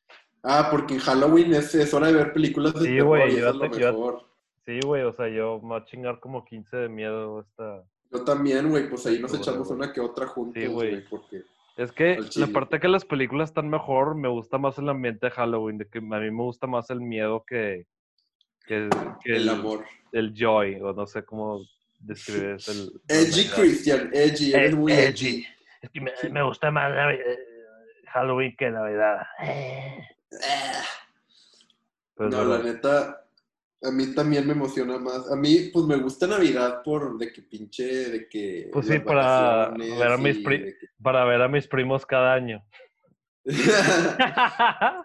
Ah, 0.44 0.68
porque 0.70 0.94
en 0.94 1.00
Halloween 1.00 1.54
es, 1.54 1.74
es 1.74 1.92
hora 1.92 2.06
de 2.08 2.12
ver 2.14 2.32
películas 2.32 2.74
de 2.74 2.80
Sí, 2.80 2.86
terror 2.86 3.06
güey, 3.06 3.32
y 3.32 3.36
yo 3.36 3.38
eso 3.38 3.48
es 3.50 3.54
lo 3.56 3.70
te- 3.70 3.80
yo- 3.80 3.92
mejor. 3.92 4.24
Sí, 4.66 4.80
güey, 4.82 5.02
o 5.02 5.12
sea, 5.12 5.28
yo 5.28 5.60
me 5.62 5.68
voy 5.68 5.80
a 5.80 5.84
chingar 5.84 6.20
como 6.20 6.42
15 6.44 6.76
de 6.76 6.88
miedo 6.88 7.40
esta... 7.40 7.82
Yo 8.10 8.24
también, 8.24 8.70
güey, 8.70 8.88
pues 8.88 9.04
ahí 9.06 9.18
nos 9.18 9.34
echamos 9.34 9.68
una 9.70 9.92
que 9.92 10.00
otra 10.00 10.26
juntos, 10.26 10.62
Sí, 10.62 10.68
güey. 10.68 10.90
güey, 10.92 11.04
porque... 11.08 11.42
Es 11.76 11.90
que 11.92 12.18
la 12.36 12.46
parte 12.46 12.78
que 12.80 12.86
las 12.88 13.04
películas 13.04 13.50
están 13.50 13.68
mejor, 13.68 14.14
me 14.14 14.28
gusta 14.28 14.56
más 14.58 14.78
el 14.78 14.88
ambiente 14.88 15.26
de 15.26 15.32
Halloween, 15.32 15.76
de 15.78 15.88
que 15.88 15.98
a 15.98 16.00
mí 16.02 16.30
me 16.30 16.42
gusta 16.44 16.66
más 16.68 16.88
el 16.90 17.00
miedo 17.00 17.44
que, 17.44 17.86
que, 18.64 18.88
que 19.24 19.36
El 19.36 19.48
amor. 19.48 19.84
el 20.12 20.32
joy, 20.34 20.76
o 20.80 20.92
no 20.92 21.04
sé 21.06 21.24
cómo 21.24 21.60
describir 21.98 22.50
es 22.50 22.68
el... 22.68 22.92
Edgy 23.08 23.48
Christian, 23.50 24.08
edgy, 24.14 24.54
eres 24.54 24.72
Eh, 24.72 24.76
muy 24.76 24.92
edgy. 24.92 25.26
edgy. 25.28 25.46
Es 25.82 25.90
que 25.90 26.00
me, 26.00 26.12
me 26.30 26.42
gusta 26.44 26.70
más 26.70 26.90
eh, 27.12 27.38
Halloween 28.12 28.54
que 28.56 28.70
Navidad. 28.70 29.26
Pues, 32.14 32.30
no, 32.30 32.44
la 32.44 32.58
neta, 32.62 33.26
a 33.82 33.90
mí 33.90 34.14
también 34.14 34.46
me 34.46 34.52
emociona 34.52 34.98
más. 34.98 35.30
A 35.30 35.36
mí, 35.36 35.70
pues 35.72 35.84
me 35.86 35.96
gusta 35.96 36.26
Navidad 36.26 36.82
por 36.84 37.18
de 37.18 37.32
que 37.32 37.42
pinche, 37.42 37.84
de 38.10 38.28
que. 38.28 38.70
Pues 38.72 38.86
sí, 38.86 38.98
para 39.00 39.70
ver 39.70 40.12
a 40.12 40.16
mis 40.16 40.38
pri- 40.38 40.58
que- 40.78 40.88
Para 41.02 41.24
ver 41.24 41.42
a 41.42 41.48
mis 41.48 41.66
primos 41.66 42.06
cada 42.06 42.34
año. 42.34 42.64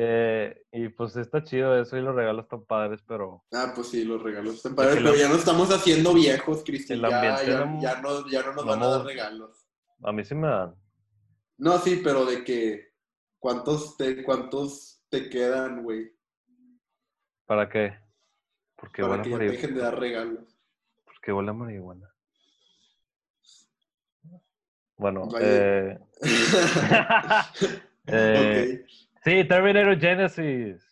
Eh, 0.00 0.62
y 0.70 0.90
pues 0.90 1.16
está 1.16 1.42
chido 1.42 1.76
eso 1.80 1.96
y 1.96 2.00
los 2.02 2.14
regalos 2.14 2.44
están 2.44 2.64
padres, 2.64 3.00
pero 3.04 3.42
ah, 3.52 3.72
pues 3.74 3.88
sí, 3.88 4.04
los 4.04 4.22
regalos 4.22 4.54
están 4.54 4.70
Es 4.72 4.76
padres, 4.76 4.94
que 4.94 5.02
pero 5.02 5.16
ya 5.16 5.28
no 5.28 5.34
estamos 5.34 5.74
haciendo 5.74 6.14
viejos, 6.14 6.62
Cristian. 6.64 7.00
Ya, 7.00 7.42
ya, 7.42 7.64
no- 7.66 7.82
ya 7.82 8.00
no, 8.00 8.28
ya 8.30 8.42
no 8.44 8.52
nos 8.52 8.64
no 8.64 8.70
van 8.70 8.82
a 8.84 8.86
dar 8.86 9.04
regalos. 9.04 9.66
a 10.04 10.12
mí 10.12 10.24
sí 10.24 10.36
me 10.36 10.46
dan. 10.46 10.76
No, 11.56 11.78
sí, 11.78 12.00
pero 12.04 12.24
de 12.26 12.44
que. 12.44 12.87
¿Cuántos 13.38 13.96
te, 13.96 14.22
cuántos 14.24 15.02
te 15.08 15.28
quedan, 15.28 15.82
güey? 15.82 16.12
¿Para 17.46 17.68
qué? 17.68 17.94
Porque 18.76 19.02
Para 19.02 19.22
que 19.22 19.30
ya 19.30 19.38
te 19.38 19.44
dejen 19.50 19.74
de 19.74 19.80
dar 19.80 19.98
regalos. 19.98 20.56
Porque 21.04 21.32
huele 21.32 21.50
a 21.50 21.52
marihuana. 21.54 22.14
Bueno, 24.96 25.28
eh, 25.40 25.96
eh, 28.08 28.84
sí, 29.22 29.44
Terminator 29.46 29.98
Genesis. 29.98 30.82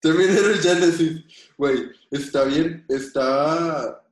Terminator 0.00 0.56
Genesis, 0.62 1.52
güey, 1.58 1.90
está 2.10 2.44
bien, 2.44 2.86
está... 2.88 4.02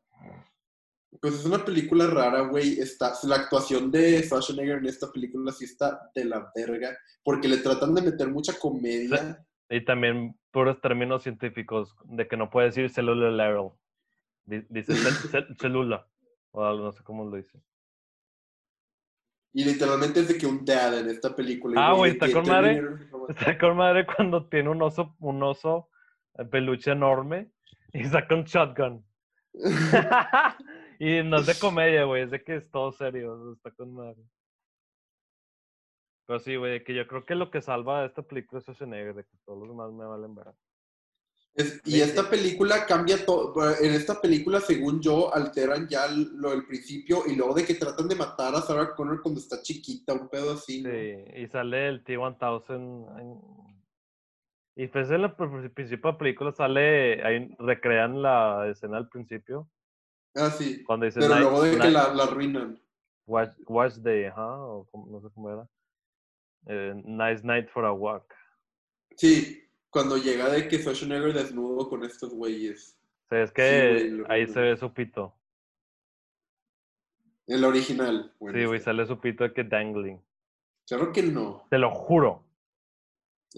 Pues 1.20 1.34
es 1.34 1.44
una 1.44 1.64
película 1.64 2.06
rara, 2.06 2.40
güey, 2.42 2.78
está... 2.80 3.12
La 3.24 3.36
actuación 3.36 3.90
de 3.90 4.22
Schwarzenegger 4.22 4.78
en 4.78 4.86
esta 4.86 5.10
película 5.12 5.52
sí 5.52 5.64
está 5.64 6.10
de 6.14 6.24
la 6.24 6.50
verga, 6.54 6.96
porque 7.24 7.48
le 7.48 7.58
tratan 7.58 7.94
de 7.94 8.02
meter 8.02 8.28
mucha 8.28 8.58
comedia. 8.58 9.44
Y 9.68 9.84
también 9.84 10.38
puros 10.52 10.80
términos 10.80 11.22
científicos 11.22 11.94
de 12.04 12.26
que 12.28 12.36
no 12.36 12.50
puede 12.50 12.66
decir 12.68 12.90
cellular 12.90 13.32
level. 13.32 13.70
Di- 14.44 14.66
Dice 14.68 14.94
célula. 15.58 16.06
O 16.52 16.64
algo, 16.64 16.84
no 16.84 16.92
sé 16.92 17.02
cómo 17.04 17.24
lo 17.28 17.36
dice. 17.36 17.60
Y 19.52 19.64
literalmente 19.64 20.20
es 20.20 20.28
de 20.28 20.38
que 20.38 20.46
un 20.46 20.64
dad 20.64 20.98
en 20.98 21.10
esta 21.10 21.36
película. 21.36 21.86
Ah, 21.88 21.92
güey, 21.92 22.12
está 22.12 22.32
con 22.32 22.46
madre. 22.48 22.82
Está 23.28 23.58
con 23.58 23.76
madre 23.76 24.06
cuando 24.06 24.46
tiene 24.48 24.70
un 24.70 24.80
oso, 24.80 25.16
un 25.18 25.42
oso 25.42 25.90
eh, 26.38 26.44
peluche 26.46 26.92
enorme 26.92 27.50
y 27.92 28.04
saca 28.06 28.34
un 28.34 28.44
shotgun. 28.44 29.04
y 30.98 31.22
no 31.22 31.38
es 31.38 31.46
de 31.46 31.54
comedia, 31.60 32.04
güey, 32.04 32.22
es 32.24 32.30
de 32.30 32.42
que 32.42 32.56
es 32.56 32.70
todo 32.70 32.92
serio. 32.92 33.52
Está 33.54 33.70
con 33.72 33.92
madre. 33.94 34.22
Pero 36.26 36.40
sí, 36.40 36.56
güey, 36.56 36.82
que 36.82 36.94
yo 36.94 37.06
creo 37.06 37.24
que 37.24 37.34
lo 37.36 37.50
que 37.50 37.60
salva 37.60 38.00
a 38.02 38.06
esta 38.06 38.22
película 38.22 38.58
es 38.58 38.64
Schwarzenegger, 38.64 39.14
de 39.14 39.24
que 39.24 39.36
todos 39.44 39.60
los 39.60 39.68
demás 39.68 39.92
me 39.92 40.04
valen 40.04 40.34
ver. 40.34 40.46
Es- 41.54 41.80
y 41.86 42.00
esta 42.00 42.28
película 42.28 42.84
cambia 42.84 43.24
todo. 43.24 43.54
En 43.80 43.94
esta 43.94 44.20
película, 44.20 44.60
según 44.60 45.00
yo, 45.00 45.32
alteran 45.32 45.88
ya 45.88 46.06
lo 46.08 46.50
del 46.50 46.66
principio 46.66 47.22
y 47.26 47.34
luego 47.36 47.54
de 47.54 47.64
que 47.64 47.74
tratan 47.74 48.08
de 48.08 48.16
matar 48.16 48.54
a 48.54 48.60
Sarah 48.60 48.94
Connor 48.94 49.22
cuando 49.22 49.40
está 49.40 49.62
chiquita, 49.62 50.12
un 50.14 50.28
pedo 50.28 50.52
así. 50.52 50.82
¿no? 50.82 50.90
Sí, 50.90 51.14
y 51.36 51.46
sale 51.46 51.88
el 51.88 52.04
T-1000. 52.04 53.20
en- 53.20 53.76
Y 54.78 54.88
pues 54.88 55.10
en 55.10 55.22
la 55.22 55.34
pr- 55.34 55.72
principio 55.72 56.08
de 56.08 56.12
la 56.12 56.18
película 56.18 56.52
sale, 56.52 57.22
ahí 57.24 57.48
recrean 57.58 58.20
la 58.20 58.68
escena 58.68 58.98
al 58.98 59.08
principio, 59.08 59.70
Ah, 60.36 60.50
sí. 60.50 60.84
cuando 60.84 61.06
dice 61.06 61.18
Pero 61.20 61.34
"Night- 61.34 61.42
luego 61.42 61.62
de 61.62 61.78
que 61.78 61.90
la, 61.90 62.12
la 62.14 62.24
arruinan. 62.24 62.80
Watch, 63.26 63.50
watch 63.66 63.94
Day, 63.96 64.24
ajá, 64.26 64.56
o 64.62 64.84
como- 64.90 65.06
no 65.10 65.20
sé 65.20 65.28
cómo 65.34 65.50
era. 65.50 65.68
Eh, 66.66 66.94
nice 67.04 67.42
night 67.44 67.68
for 67.70 67.84
a 67.84 67.92
walk. 67.92 68.32
Sí, 69.16 69.64
cuando 69.90 70.16
llega 70.16 70.48
de 70.48 70.68
que 70.68 70.78
Schwarzenegger 70.78 71.32
desnudo 71.32 71.88
con 71.88 72.04
estos 72.04 72.32
güeyes. 72.34 72.98
O 73.24 73.28
sea, 73.30 73.42
es 73.42 73.48
Sí, 73.50 73.54
que 73.54 74.10
güey, 74.18 74.24
ahí 74.28 74.46
se 74.46 74.60
ve 74.60 74.76
su 74.76 74.92
pito. 74.92 75.34
El 77.46 77.64
original. 77.64 78.32
bueno, 78.40 78.58
sí, 78.58 78.64
güey, 78.64 78.78
sí. 78.80 78.84
sale 78.84 79.06
su 79.06 79.18
pito 79.20 79.44
de 79.44 79.52
que 79.52 79.64
dangling. 79.64 80.20
Claro 80.86 81.12
que 81.12 81.22
no. 81.22 81.64
Te 81.70 81.78
lo 81.78 81.90
juro. 81.90 82.44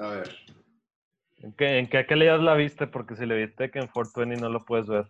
A 0.01 0.09
ver. 0.09 0.37
¿En 1.39 1.53
qué, 1.53 1.79
en 1.79 1.89
qué 1.89 2.05
la 2.16 2.55
viste? 2.55 2.87
Porque 2.87 3.16
si 3.16 3.24
le 3.26 3.37
viste 3.47 3.70
que 3.70 3.79
en 3.79 3.87
420 3.89 4.41
no 4.41 4.49
lo 4.51 4.64
puedes 4.64 4.87
ver. 4.87 5.07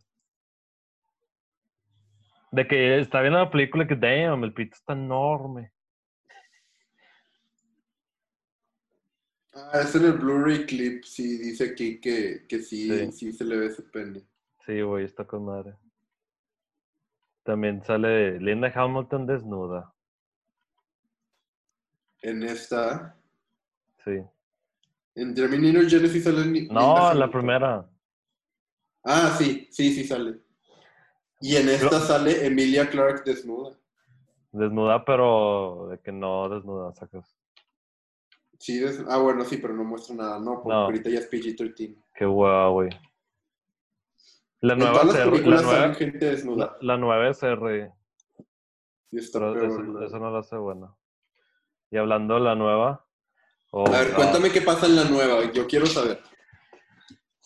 De 2.51 2.67
que 2.67 2.99
está 2.99 3.21
viendo 3.21 3.39
la 3.39 3.51
película 3.51 3.87
que, 3.87 3.95
damn, 3.95 4.43
el 4.45 4.55
pito 4.55 4.75
está 4.75 4.95
enorme. 4.95 5.73
Ah, 9.55 9.81
es 9.83 9.95
en 9.95 10.05
el 10.05 10.13
Blu-ray 10.13 10.67
clip. 10.67 11.05
Sí, 11.05 11.39
dice 11.39 11.71
aquí 11.73 12.01
que, 12.01 12.47
que 12.49 12.61
sí, 12.61 12.89
Sí. 12.89 13.13
sí, 13.13 13.33
se 13.33 13.45
le 13.45 13.57
ve 13.57 13.71
su 13.75 13.91
pene. 13.91 14.23
Sí, 14.65 14.81
güey, 14.83 15.05
está 15.05 15.25
con 15.27 15.45
madre. 15.45 15.75
También 17.43 17.83
sale 17.83 18.39
Linda 18.41 18.71
Hamilton 18.75 19.27
desnuda. 19.27 19.93
En 22.23 22.43
esta. 22.43 23.17
Sí. 24.05 24.23
En 25.15 25.35
Terminator 25.35 25.89
Genesis 25.89 26.25
sale. 26.25 26.45
Ni- 26.47 26.61
Linda 26.61 26.75
No, 26.75 27.15
la 27.15 27.31
primera. 27.31 27.89
Ah, 29.05 29.35
sí, 29.39 29.69
sí, 29.71 29.93
sí 29.95 30.05
sale. 30.05 30.39
Y 31.41 31.57
en 31.57 31.69
esta 31.69 32.01
sale 32.01 32.47
Emilia 32.47 32.89
Clark 32.91 33.25
desnuda. 33.25 33.77
Desnuda, 34.53 35.05
pero 35.05 35.89
de 35.91 35.99
que 36.01 36.11
no 36.11 36.49
desnuda, 36.49 36.93
sacas. 36.95 37.37
Sí, 38.59 38.79
des- 38.81 39.05
ah, 39.09 39.19
bueno, 39.19 39.45
sí, 39.45 39.59
pero 39.59 39.75
no 39.75 39.85
muestra 39.85 40.17
nada, 40.17 40.39
no, 40.41 40.55
porque 40.63 40.69
No. 40.71 40.85
ahorita 40.87 41.11
ya 41.11 41.21
es 41.21 41.31
PG-13. 41.31 41.97
Qué 42.15 42.25
guau, 42.27 42.73
güey. 42.73 42.91
La 44.61 44.73
En 44.73 44.81
nueva 44.81 45.01
todas 45.03 45.07
es 45.09 45.15
las 45.15 45.21
R. 45.21 45.25
La 45.27 45.31
películas 45.33 45.63
nueva, 45.63 45.79
salen 45.79 45.95
gente 45.95 46.27
desnuda. 46.27 46.65
la, 46.67 46.77
la 46.95 46.97
nueva 46.97 47.29
es 47.29 47.43
R. 47.43 47.93
Y 49.13 49.19
está 49.19 49.39
Pero 49.39 49.53
peor, 49.55 49.65
eso, 49.67 49.79
¿no? 49.83 50.03
eso 50.05 50.19
no 50.19 50.31
lo 50.31 50.39
hace 50.39 50.57
buena. 50.57 50.95
Y 51.91 51.97
hablando 51.97 52.35
de 52.35 52.41
la 52.41 52.55
nueva. 52.57 53.07
oh, 53.71 53.87
A 53.87 53.91
ver, 53.91 54.13
cuéntame 54.15 54.51
qué 54.51 54.61
pasa 54.61 54.87
en 54.87 54.97
la 54.97 55.05
nueva. 55.05 55.53
Yo 55.53 55.67
quiero 55.69 55.87
saber. 55.87 56.21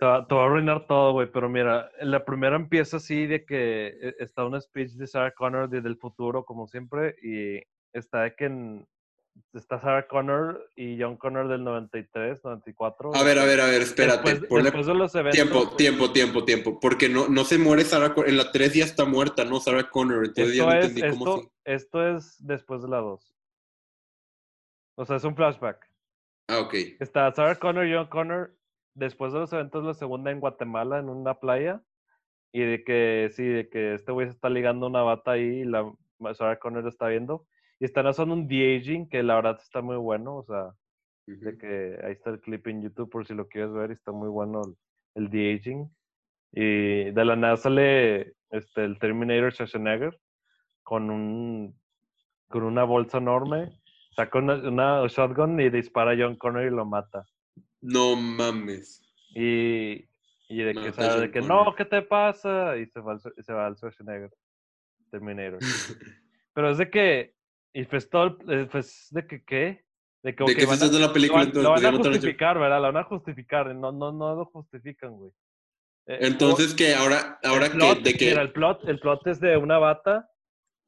Te 0.03 0.07
va, 0.07 0.27
te 0.27 0.35
va 0.35 0.43
a 0.43 0.47
arruinar 0.47 0.85
todo, 0.89 1.13
güey, 1.13 1.31
pero 1.31 1.49
mira, 1.49 1.89
la 2.01 2.25
primera 2.25 2.57
empieza 2.57 2.97
así 2.97 3.25
de 3.29 3.45
que 3.45 3.87
eh, 3.87 4.15
está 4.19 4.45
un 4.45 4.61
speech 4.61 4.95
de 4.95 5.07
Sarah 5.07 5.31
Connor 5.31 5.69
desde 5.69 5.87
el 5.89 5.97
futuro, 5.97 6.45
como 6.45 6.67
siempre, 6.67 7.15
y 7.23 7.63
está 7.97 8.23
de 8.23 8.35
que 8.35 8.47
en- 8.47 8.89
está 9.53 9.79
Sarah 9.79 10.09
Connor 10.09 10.69
y 10.75 11.01
John 11.01 11.17
Connor 11.17 11.47
del 11.47 11.63
93, 11.63 12.43
94. 12.43 13.15
A 13.15 13.23
ver, 13.23 13.39
a 13.39 13.45
ver, 13.45 13.61
a 13.61 13.67
ver, 13.67 13.83
espérate. 13.83 14.29
Después, 14.31 14.49
ponle 14.49 14.65
después 14.65 14.87
de 14.89 14.95
los 14.95 15.15
eventos. 15.15 15.35
tiempo, 15.41 15.77
tiempo, 15.77 16.11
tiempo, 16.13 16.45
tiempo. 16.45 16.81
Porque 16.81 17.09
no, 17.09 17.29
no 17.29 17.45
se 17.45 17.59
muere 17.59 17.85
Sarah 17.85 18.13
Connor. 18.13 18.29
En 18.29 18.39
la 18.39 18.51
3 18.51 18.75
ya 18.75 18.85
está 18.85 19.05
muerta, 19.05 19.45
¿no? 19.45 19.61
Sarah 19.61 19.89
Connor. 19.89 20.25
Entonces 20.25 20.57
ya 20.57 20.65
Esto 20.65 20.67
no 20.67 20.79
es, 20.81 20.85
entendí 20.89 21.11
cómo 21.17 21.27
esto, 21.37 21.41
sí. 21.43 21.49
esto 21.65 22.09
es 22.17 22.37
después 22.45 22.83
de 22.83 22.89
la 22.89 22.97
2. 22.99 23.35
O 24.97 25.05
sea, 25.05 25.15
es 25.15 25.23
un 25.23 25.37
flashback. 25.37 25.89
Ah, 26.49 26.59
ok. 26.59 26.75
Está 26.99 27.33
Sarah 27.33 27.55
Connor 27.55 27.87
y 27.87 27.95
John 27.95 28.09
Connor 28.09 28.53
después 28.95 29.33
de 29.33 29.41
los 29.41 29.53
eventos 29.53 29.85
la 29.85 29.95
segunda 29.95 30.31
en 30.31 30.41
Guatemala, 30.41 30.99
en 30.99 31.09
una 31.09 31.35
playa. 31.35 31.83
Y 32.53 32.61
de 32.61 32.85
que 32.85 33.31
sí, 33.33 33.45
de 33.45 33.69
que 33.69 33.95
este 33.95 34.13
güey 34.13 34.27
se 34.27 34.35
está 34.35 34.51
ligando 34.51 34.87
una 34.87 35.03
bata 35.03 35.33
ahí 35.33 35.61
y 35.61 35.65
la 35.65 35.91
Sarah 36.35 36.59
Connor 36.59 36.83
lo 36.83 36.89
está 36.89 37.09
viendo. 37.09 37.47
Y 37.81 37.85
están 37.85 38.07
haciendo 38.07 38.35
un 38.35 38.47
de-aging 38.47 39.09
que 39.09 39.23
la 39.23 39.37
verdad 39.37 39.59
está 39.61 39.81
muy 39.83 39.97
bueno. 39.97 40.37
O 40.37 40.45
sea, 40.45 40.73
de 41.27 41.57
que 41.59 41.99
ahí 42.05 42.13
está 42.13 42.31
el 42.31 42.41
clip 42.41 42.67
en 42.67 42.83
YouTube 42.83 43.11
por 43.11 43.27
si 43.27 43.35
lo 43.35 43.49
quieres 43.49 43.73
ver. 43.73 43.91
y 43.91 43.95
Está 43.95 44.13
muy 44.13 44.29
bueno 44.29 44.63
el, 44.65 45.25
el 45.25 45.31
de-aging. 45.31 45.91
Y 46.53 47.11
de 47.11 47.25
la 47.25 47.37
nada 47.37 47.57
sale 47.57 48.35
este, 48.51 48.85
el 48.85 48.99
Terminator 48.99 49.53
Schwarzenegger 49.53 50.19
con 50.83 51.11
un 51.11 51.81
con 52.49 52.65
una 52.65 52.85
bolsa 52.85 53.19
enorme. 53.19 53.73
Saca 54.15 54.39
una, 54.39 54.57
una 54.57 55.07
shotgun 55.09 55.59
y 55.59 55.71
dispara 55.71 56.13
a 56.13 56.17
John 56.19 56.37
Connor 56.37 56.67
y 56.67 56.71
lo 56.71 56.85
mata. 56.85 57.25
No 57.83 58.17
mames. 58.17 59.03
Y, 59.35 60.07
y 60.49 60.63
de 60.63 60.75
que, 60.75 60.93
sabe, 60.93 61.21
de 61.23 61.31
que 61.31 61.41
no, 61.41 61.75
¿qué 61.77 61.85
te 61.85 62.01
pasa? 62.03 62.77
Y 62.77 62.87
se 62.87 63.01
va 63.01 63.13
al, 63.13 63.21
se 63.21 63.53
va 63.53 63.67
al 63.67 63.77
Schwarzenegger. 63.77 64.31
Terminator. 65.11 65.59
Pero 66.55 66.71
es 66.71 66.79
de 66.79 66.91
que. 66.91 67.35
Y 67.75 67.85
pues 67.85 68.09
todo. 68.09 68.39
el- 68.47 68.61
eh, 68.61 68.69
Pues 68.71 69.09
de 69.11 69.27
que, 69.27 69.43
¿qué? 69.45 69.85
De 70.23 70.35
que, 70.37 70.45
¿De 70.45 70.67
van 70.67 70.81
a- 70.83 70.87
la 70.87 71.07
lo 71.09 71.13
película 71.13 71.45
van, 71.45 71.53
lo 71.55 71.73
a 71.73 71.93
justificar, 71.93 72.59
¿verdad? 72.59 72.77
Lo 72.79 72.93
van 72.93 72.97
a 72.99 73.05
justificar. 73.05 73.75
No, 73.75 73.91
no, 73.93 74.13
no 74.13 74.37
lo 74.37 74.45
justifican, 74.47 75.13
güey. 75.13 75.31
Eh, 76.07 76.19
o- 76.21 76.27
Entonces, 76.27 76.75
que 76.75 76.95
ahora, 76.95 77.39
ahora 77.43 77.67
el 77.67 77.73
que, 77.73 77.79
plot, 77.79 77.99
de 78.03 78.15
que. 78.15 78.27
Mira, 78.27 78.43
el 78.43 78.53
plot, 78.53 78.89
el 78.89 79.01
plot 79.01 79.27
es 79.27 79.41
de 79.41 79.57
una 79.57 79.79
bata 79.79 80.29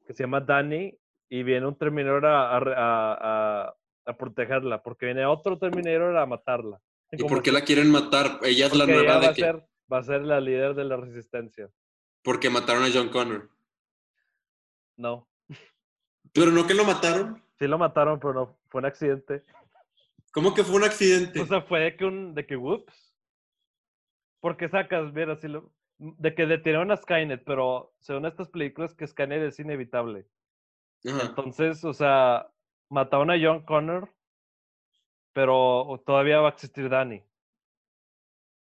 que 0.07 0.13
se 0.13 0.23
llama 0.23 0.39
Danny 0.39 0.97
y 1.29 1.43
viene 1.43 1.65
un 1.67 1.77
Terminator 1.77 2.25
a, 2.25 2.55
a, 2.55 2.57
a- 2.57 3.17
a- 3.67 3.75
a 4.05 4.13
protegerla, 4.13 4.83
porque 4.83 5.07
viene 5.07 5.25
otro 5.25 5.57
Terminator 5.57 6.15
a 6.17 6.25
matarla. 6.25 6.81
¿Y 7.11 7.23
por 7.23 7.41
qué 7.41 7.51
la 7.51 7.61
quieren 7.61 7.91
matar? 7.91 8.39
Ella 8.43 8.67
es 8.67 8.73
la 8.73 8.85
porque 8.85 8.93
nueva 8.93 9.13
va 9.15 9.19
de 9.19 9.27
a, 9.27 9.33
que. 9.33 9.41
ser, 9.41 9.67
va 9.91 9.97
a 9.99 10.03
ser 10.03 10.21
la 10.21 10.39
líder 10.39 10.73
de 10.75 10.83
la 10.83 10.97
resistencia. 10.97 11.69
Porque 12.23 12.49
mataron 12.49 12.83
a 12.83 12.89
John 12.91 13.09
Connor. 13.09 13.49
No, 14.97 15.27
Pero 16.33 16.51
no 16.51 16.65
que 16.65 16.73
lo 16.73 16.85
mataron. 16.85 17.43
sí 17.59 17.67
lo 17.67 17.77
mataron, 17.77 18.19
pero 18.19 18.33
no, 18.33 18.57
fue 18.69 18.79
un 18.79 18.85
accidente. 18.85 19.43
¿Cómo 20.31 20.53
que 20.53 20.63
fue 20.63 20.75
un 20.75 20.83
accidente? 20.83 21.39
O 21.39 21.45
sea, 21.45 21.61
fue 21.61 21.79
de 21.79 21.95
que 21.95 22.05
un, 22.05 22.33
de 22.33 22.45
que 22.45 22.55
whoops. 22.57 23.13
Porque 24.41 24.69
sacas, 24.69 25.13
mira, 25.13 25.35
si 25.37 25.47
lo, 25.47 25.71
de 25.97 26.35
que 26.35 26.45
detuvieron 26.45 26.91
a 26.91 26.97
Skynet, 26.97 27.43
pero 27.45 27.93
según 27.99 28.25
estas 28.25 28.49
películas 28.49 28.93
que 28.93 29.07
Skynet 29.07 29.43
es 29.43 29.59
inevitable. 29.59 30.27
Ajá. 31.05 31.27
Entonces, 31.27 31.83
o 31.83 31.93
sea, 31.93 32.49
mataron 32.89 33.31
a 33.31 33.35
John 33.41 33.63
Connor, 33.65 34.11
pero 35.33 36.01
todavía 36.05 36.39
va 36.39 36.49
a 36.49 36.51
existir 36.51 36.89
Danny. 36.89 37.23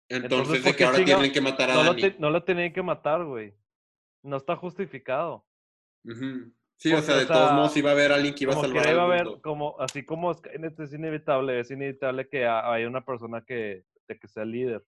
Entonces, 0.08 0.32
entonces, 0.32 0.64
de 0.64 0.70
¿por 0.70 0.72
que 0.72 0.78
qué 0.78 0.84
ahora 0.84 1.04
tienen 1.04 1.32
que 1.32 1.40
matar 1.40 1.70
a 1.70 1.74
No 1.74 1.82
lo, 1.84 1.90
Dani. 1.90 2.02
te- 2.02 2.16
no 2.18 2.30
lo 2.30 2.42
tenían 2.42 2.72
que 2.72 2.82
matar, 2.82 3.24
güey. 3.24 3.54
No 4.22 4.36
está 4.36 4.56
justificado. 4.56 5.44
Sí, 6.76 6.92
o 6.92 7.00
sea, 7.02 7.16
o 7.16 7.18
de 7.18 7.26
todos 7.26 7.52
modos 7.52 7.76
iba 7.76 7.90
a 7.90 7.92
haber 7.92 8.10
alguien 8.12 8.34
que 8.34 8.44
iba 8.44 8.54
a 8.54 8.56
salvar 8.56 8.82
que 8.84 8.90
iba 8.90 9.02
a 9.02 9.04
haber, 9.04 9.40
como, 9.42 9.78
así 9.80 10.04
como 10.04 10.32
Skynet 10.34 10.78
es 10.80 10.92
inevitable, 10.94 11.60
es 11.60 11.70
inevitable 11.70 12.28
que 12.28 12.46
ha- 12.46 12.72
haya 12.72 12.88
una 12.88 13.04
persona 13.04 13.42
que, 13.42 13.84
de 14.08 14.18
que 14.18 14.26
sea 14.28 14.44
líder. 14.44 14.84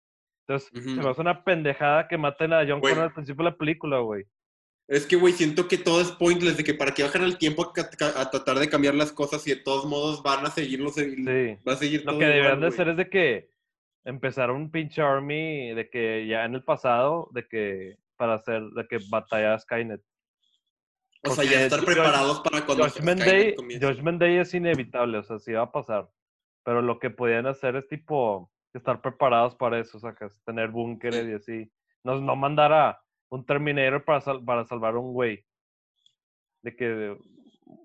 Entonces, 0.46 0.70
se 0.82 0.90
me 1.00 1.08
hace 1.08 1.20
una 1.20 1.44
pendejada 1.44 2.08
que 2.08 2.16
maten 2.18 2.52
a 2.52 2.64
John. 2.66 2.80
Connor 2.80 2.98
al 3.04 3.12
principio 3.12 3.44
de 3.44 3.50
la 3.50 3.56
película, 3.56 3.98
güey. 4.00 4.26
Es 4.88 5.06
que, 5.06 5.16
güey, 5.16 5.32
siento 5.32 5.68
que 5.68 5.78
todo 5.78 6.00
es 6.00 6.10
pointless, 6.10 6.56
de 6.56 6.64
que 6.64 6.74
para 6.74 6.92
que 6.92 7.02
bajen 7.02 7.22
el 7.22 7.38
tiempo 7.38 7.72
a, 7.76 8.20
a 8.20 8.30
tratar 8.30 8.58
de 8.58 8.68
cambiar 8.68 8.94
las 8.94 9.12
cosas 9.12 9.46
y 9.46 9.50
de 9.50 9.56
todos 9.56 9.86
modos 9.86 10.22
van 10.22 10.44
a 10.44 10.50
seguirlo, 10.50 10.90
se- 10.90 11.14
Sí. 11.14 11.62
va 11.66 11.72
a 11.74 11.76
seguir 11.76 12.00
Lo 12.04 12.12
todo 12.12 12.18
que 12.20 12.26
deberían 12.26 12.60
de 12.60 12.66
hacer 12.66 12.88
es 12.88 12.96
de 12.96 13.08
que 13.08 13.48
empezar 14.04 14.50
un 14.50 14.70
pinche 14.70 15.00
army 15.00 15.72
de 15.74 15.88
que 15.88 16.26
ya 16.26 16.44
en 16.44 16.54
el 16.54 16.64
pasado, 16.64 17.28
de 17.32 17.46
que 17.46 17.96
para 18.16 18.34
hacer, 18.34 18.62
de 18.62 18.86
que 18.88 18.98
batalla 19.08 19.58
Skynet. 19.58 20.02
O 21.24 21.30
sea, 21.30 21.44
ya 21.44 21.62
estar 21.64 21.78
Josh- 21.80 21.86
preparados 21.86 22.40
para 22.40 22.66
cuando 22.66 22.88
Judgment 22.88 23.20
Day. 23.20 23.54
Judgment 23.80 24.20
Day 24.20 24.38
es 24.38 24.52
inevitable, 24.54 25.18
o 25.18 25.22
sea, 25.22 25.38
sí 25.38 25.52
va 25.52 25.62
a 25.62 25.72
pasar. 25.72 26.08
Pero 26.64 26.82
lo 26.82 26.98
que 26.98 27.10
podían 27.10 27.46
hacer 27.46 27.76
es 27.76 27.86
tipo 27.88 28.50
estar 28.74 29.00
preparados 29.00 29.54
para 29.54 29.78
eso, 29.78 29.98
sacas, 30.00 30.40
tener 30.44 30.68
búnkeres 30.68 31.28
y 31.28 31.32
así. 31.34 31.72
No, 32.02 32.20
no 32.20 32.34
mandar 32.34 32.72
a 32.72 33.00
un 33.32 33.46
Terminator 33.46 34.04
para, 34.04 34.20
sal- 34.20 34.44
para 34.44 34.64
salvar 34.66 34.94
a 34.94 34.98
un 34.98 35.12
güey. 35.14 35.42
De 36.62 36.76
que 36.76 37.16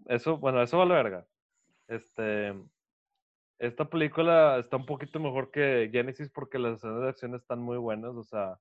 eso, 0.07 0.37
bueno, 0.37 0.61
eso 0.61 0.77
vale 0.77 0.93
verga. 0.93 1.25
Este, 1.87 2.53
esta 3.57 3.85
película 3.85 4.59
está 4.59 4.75
un 4.75 4.85
poquito 4.85 5.19
mejor 5.21 5.49
que 5.49 5.89
Genesis 5.91 6.29
porque 6.29 6.59
las 6.59 6.77
escenas 6.77 7.01
de 7.01 7.09
acción 7.09 7.33
están 7.33 7.59
muy 7.59 7.77
buenas, 7.77 8.13
o 8.13 8.23
sea, 8.23 8.59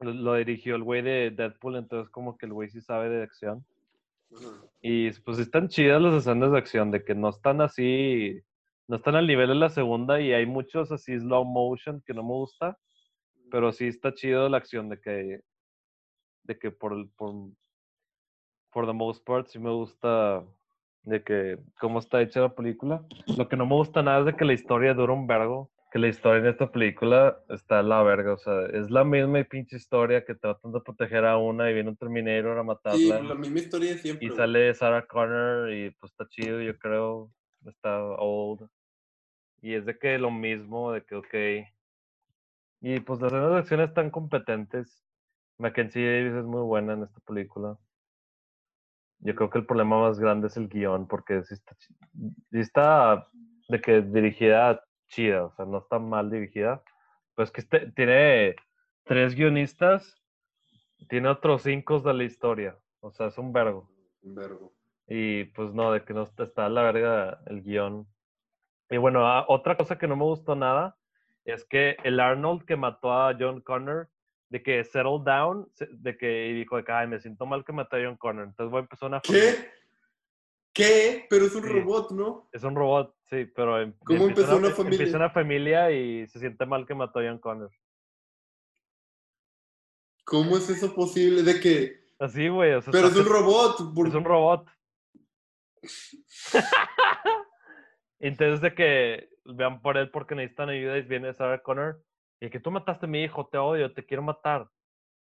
lo, 0.00 0.12
lo 0.12 0.34
dirigió 0.34 0.74
el 0.74 0.82
güey 0.82 1.02
de 1.02 1.30
Deadpool, 1.30 1.76
entonces 1.76 2.10
como 2.10 2.36
que 2.36 2.46
el 2.46 2.52
güey 2.52 2.68
sí 2.68 2.80
sabe 2.80 3.08
de 3.08 3.22
acción. 3.22 3.64
Y 4.82 5.12
pues 5.20 5.38
están 5.38 5.68
chidas 5.68 6.02
las 6.02 6.14
escenas 6.14 6.50
de 6.50 6.58
acción, 6.58 6.90
de 6.90 7.04
que 7.04 7.14
no 7.14 7.28
están 7.28 7.60
así, 7.60 8.42
no 8.88 8.96
están 8.96 9.14
al 9.14 9.28
nivel 9.28 9.48
de 9.50 9.54
la 9.54 9.70
segunda 9.70 10.20
y 10.20 10.32
hay 10.32 10.46
muchos 10.46 10.90
así 10.90 11.16
slow 11.16 11.44
motion 11.44 12.02
que 12.04 12.12
no 12.12 12.24
me 12.24 12.32
gusta, 12.32 12.76
pero 13.52 13.70
sí 13.70 13.86
está 13.86 14.12
chido 14.12 14.48
la 14.48 14.56
acción 14.58 14.88
de 14.88 15.00
que, 15.00 15.40
de 16.46 16.58
que 16.58 16.70
por, 16.70 17.08
por, 17.16 17.32
for 18.70 18.86
the 18.86 18.92
most 18.92 19.24
part 19.26 19.46
sí 19.48 19.58
me 19.58 19.70
gusta 19.70 20.44
de 21.02 21.22
que 21.22 21.58
cómo 21.80 21.98
está 21.98 22.20
hecha 22.20 22.40
la 22.40 22.54
película. 22.54 23.04
Lo 23.36 23.48
que 23.48 23.56
no 23.56 23.66
me 23.66 23.74
gusta 23.74 24.02
nada 24.02 24.20
es 24.20 24.26
de 24.26 24.36
que 24.36 24.44
la 24.44 24.52
historia 24.54 24.94
dura 24.94 25.12
un 25.12 25.26
vergo, 25.26 25.70
que 25.92 25.98
la 26.00 26.08
historia 26.08 26.40
en 26.40 26.46
esta 26.48 26.70
película 26.70 27.38
está 27.48 27.80
la 27.82 28.02
verga, 28.02 28.32
o 28.34 28.38
sea, 28.38 28.66
es 28.72 28.90
la 28.90 29.04
misma 29.04 29.38
y 29.38 29.44
pinche 29.44 29.76
historia 29.76 30.24
que 30.24 30.34
tratan 30.34 30.72
de 30.72 30.80
proteger 30.80 31.24
a 31.24 31.36
una 31.38 31.70
y 31.70 31.74
viene 31.74 31.90
un 31.90 31.96
Terminator 31.96 32.58
a 32.58 32.62
Sí, 32.62 32.66
matarla. 32.66 33.22
la 33.28 33.34
misma 33.36 33.58
historia 33.60 33.90
de 33.92 33.98
siempre. 33.98 34.26
Y 34.26 34.28
güey. 34.30 34.36
sale 34.36 34.74
Sarah 34.74 35.06
Connor 35.06 35.72
y 35.72 35.90
pues 35.92 36.12
está 36.12 36.26
chido, 36.28 36.60
yo 36.60 36.76
creo. 36.78 37.30
Está 37.64 38.00
old. 38.02 38.68
Y 39.62 39.74
es 39.74 39.86
de 39.86 39.98
que 39.98 40.18
lo 40.18 40.30
mismo, 40.30 40.92
de 40.92 41.02
que 41.04 41.14
ok. 41.16 41.34
Y 42.82 43.00
pues 43.00 43.20
las 43.20 43.32
escenas 43.32 43.50
de 43.52 43.58
acción 43.58 43.80
están 43.80 44.10
competentes. 44.10 45.02
Mackenzie 45.58 46.04
Davis 46.04 46.38
es 46.38 46.44
muy 46.44 46.62
buena 46.62 46.94
en 46.94 47.02
esta 47.04 47.20
película. 47.20 47.78
Yo 49.20 49.34
creo 49.34 49.50
que 49.50 49.58
el 49.58 49.66
problema 49.66 50.00
más 50.00 50.18
grande 50.18 50.48
es 50.48 50.56
el 50.56 50.68
guion, 50.68 51.08
porque 51.08 51.42
sí 51.44 51.54
está, 51.54 51.74
sí 51.80 52.58
está 52.58 53.28
de 53.68 53.80
que 53.80 54.02
dirigida 54.02 54.84
chida, 55.08 55.44
o 55.46 55.52
sea, 55.52 55.64
no 55.64 55.78
está 55.78 55.98
mal 55.98 56.30
dirigida. 56.30 56.82
Pues 57.34 57.50
que 57.50 57.60
este- 57.62 57.92
tiene 57.92 58.56
tres 59.04 59.34
guionistas, 59.34 60.20
tiene 61.08 61.28
otros 61.28 61.62
cinco 61.62 62.00
de 62.00 62.14
la 62.14 62.24
historia. 62.24 62.78
O 63.00 63.10
sea, 63.10 63.26
es 63.28 63.38
un 63.38 63.52
vergo. 63.52 63.88
Un 64.22 64.34
vergo. 64.34 64.72
Y 65.08 65.44
pues 65.44 65.72
no, 65.72 65.92
de 65.92 66.04
que 66.04 66.12
no 66.12 66.22
está, 66.22 66.44
está 66.44 66.66
a 66.66 66.68
la 66.68 66.82
verga 66.82 67.40
el 67.46 67.62
guion. 67.62 68.06
Y 68.90 68.96
bueno, 68.98 69.26
ah, 69.26 69.44
otra 69.48 69.76
cosa 69.76 69.98
que 69.98 70.08
no 70.08 70.16
me 70.16 70.24
gustó 70.24 70.54
nada 70.54 70.96
es 71.44 71.64
que 71.64 71.96
el 72.04 72.20
Arnold 72.20 72.64
que 72.64 72.76
mató 72.76 73.12
a 73.12 73.34
John 73.38 73.60
Connor, 73.60 74.08
de 74.48 74.62
que 74.62 74.84
settle 74.84 75.20
down, 75.24 75.70
de 75.90 76.16
que 76.16 76.48
y 76.48 76.52
dijo 76.54 76.76
de 76.76 76.84
que, 76.84 76.92
ay, 76.92 77.06
me 77.08 77.20
siento 77.20 77.46
mal 77.46 77.64
que 77.64 77.72
maté 77.72 77.96
a 78.02 78.06
John 78.08 78.16
Connor. 78.16 78.44
Entonces 78.46 78.70
voy 78.70 78.78
a 78.78 78.82
empezar 78.82 79.08
una 79.08 79.20
familia. 79.20 79.52
¿Qué? 79.54 79.70
¿Qué? 80.72 81.26
Pero 81.30 81.46
es 81.46 81.54
un 81.54 81.62
Sí. 81.64 81.68
robot, 81.70 82.10
¿no? 82.12 82.48
Es 82.52 82.62
un 82.62 82.74
robot, 82.76 83.14
sí, 83.30 83.46
pero 83.46 83.80
em- 83.80 83.94
¿Cómo 84.04 84.28
empezó 84.28 84.56
una 84.56 84.70
familia? 84.70 84.98
Empieza 84.98 85.16
una 85.16 85.30
familia 85.30 85.90
y 85.90 86.26
se 86.28 86.38
siente 86.38 86.66
mal 86.66 86.86
que 86.86 86.94
mató 86.94 87.18
a 87.18 87.22
John 87.24 87.38
Connor. 87.38 87.70
¿Cómo 90.24 90.56
es 90.56 90.68
eso 90.68 90.94
posible? 90.94 91.42
De 91.42 91.60
que. 91.60 92.04
Así, 92.18 92.48
güey. 92.48 92.72
O 92.74 92.82
sea, 92.82 92.90
Pero 92.92 93.08
es 93.08 93.16
un 93.16 93.26
robot. 93.26 93.94
por- 93.94 94.08
Es 94.08 94.14
un 94.14 94.24
robot. 94.24 94.66
Entonces 98.18 98.60
de 98.60 98.74
que 98.74 99.28
vean 99.44 99.80
por 99.82 99.96
él 99.96 100.10
porque 100.10 100.34
necesitan 100.34 100.68
ayuda 100.68 100.98
y 100.98 101.02
viene 101.02 101.32
Sarah 101.34 101.62
Connor 101.62 102.02
y 102.40 102.50
que 102.50 102.60
tú 102.60 102.70
mataste 102.70 103.06
a 103.06 103.08
mi 103.08 103.22
hijo, 103.22 103.46
te 103.46 103.58
odio, 103.58 103.92
te 103.92 104.04
quiero 104.04 104.22
matar. 104.22 104.68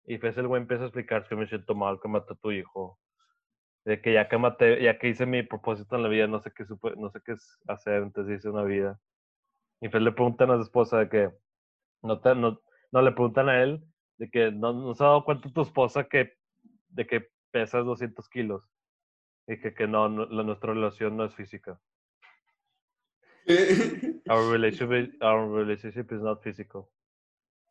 Y 0.05 0.17
pues 0.17 0.37
el 0.37 0.47
güey 0.47 0.61
empieza 0.61 0.83
a 0.83 0.87
explicar 0.87 1.27
que 1.27 1.35
me 1.35 1.47
siento 1.47 1.75
mal, 1.75 1.99
que 2.01 2.07
maté 2.07 2.33
a 2.33 2.37
tu 2.37 2.51
hijo. 2.51 2.97
De 3.85 4.01
que 4.01 4.13
ya 4.13 4.29
que 4.29 4.37
maté, 4.37 4.81
ya 4.81 4.97
que 4.97 5.09
hice 5.09 5.25
mi 5.25 5.43
propósito 5.43 5.95
en 5.95 6.03
la 6.03 6.09
vida, 6.09 6.27
no 6.27 6.39
sé 6.39 6.51
qué 6.55 6.65
supe- 6.65 6.95
no 6.97 7.09
sé 7.09 7.19
qué 7.25 7.33
es 7.33 7.59
hacer, 7.67 8.03
entonces 8.03 8.39
hice 8.39 8.49
una 8.49 8.63
vida. 8.63 8.99
Y 9.81 9.89
pues 9.89 10.03
le 10.03 10.11
preguntan 10.11 10.51
a 10.51 10.57
su 10.57 10.63
esposa 10.63 10.99
de 10.99 11.09
que, 11.09 11.31
no, 12.03 12.19
te, 12.21 12.35
no, 12.35 12.59
no 12.91 13.01
le 13.01 13.11
preguntan 13.11 13.49
a 13.49 13.61
él, 13.63 13.83
de 14.17 14.29
que 14.29 14.51
no, 14.51 14.71
no 14.73 14.93
se 14.93 15.03
ha 15.03 15.07
dado 15.07 15.25
cuenta 15.25 15.51
tu 15.51 15.61
esposa 15.61 16.03
que, 16.07 16.33
de 16.89 17.07
que 17.07 17.27
pesas 17.51 17.83
200 17.85 18.29
kilos. 18.29 18.63
Y 19.47 19.59
que, 19.59 19.73
que 19.73 19.87
no, 19.87 20.07
no, 20.07 20.25
la, 20.27 20.43
nuestra 20.43 20.73
relación 20.73 21.17
no 21.17 21.25
es 21.25 21.33
física. 21.35 21.79
Our 24.29 24.51
relationship, 24.51 24.93
is- 25.09 25.21
our 25.21 25.47
relationship 25.49 26.11
is 26.13 26.21
not 26.21 26.41
physical. 26.43 26.87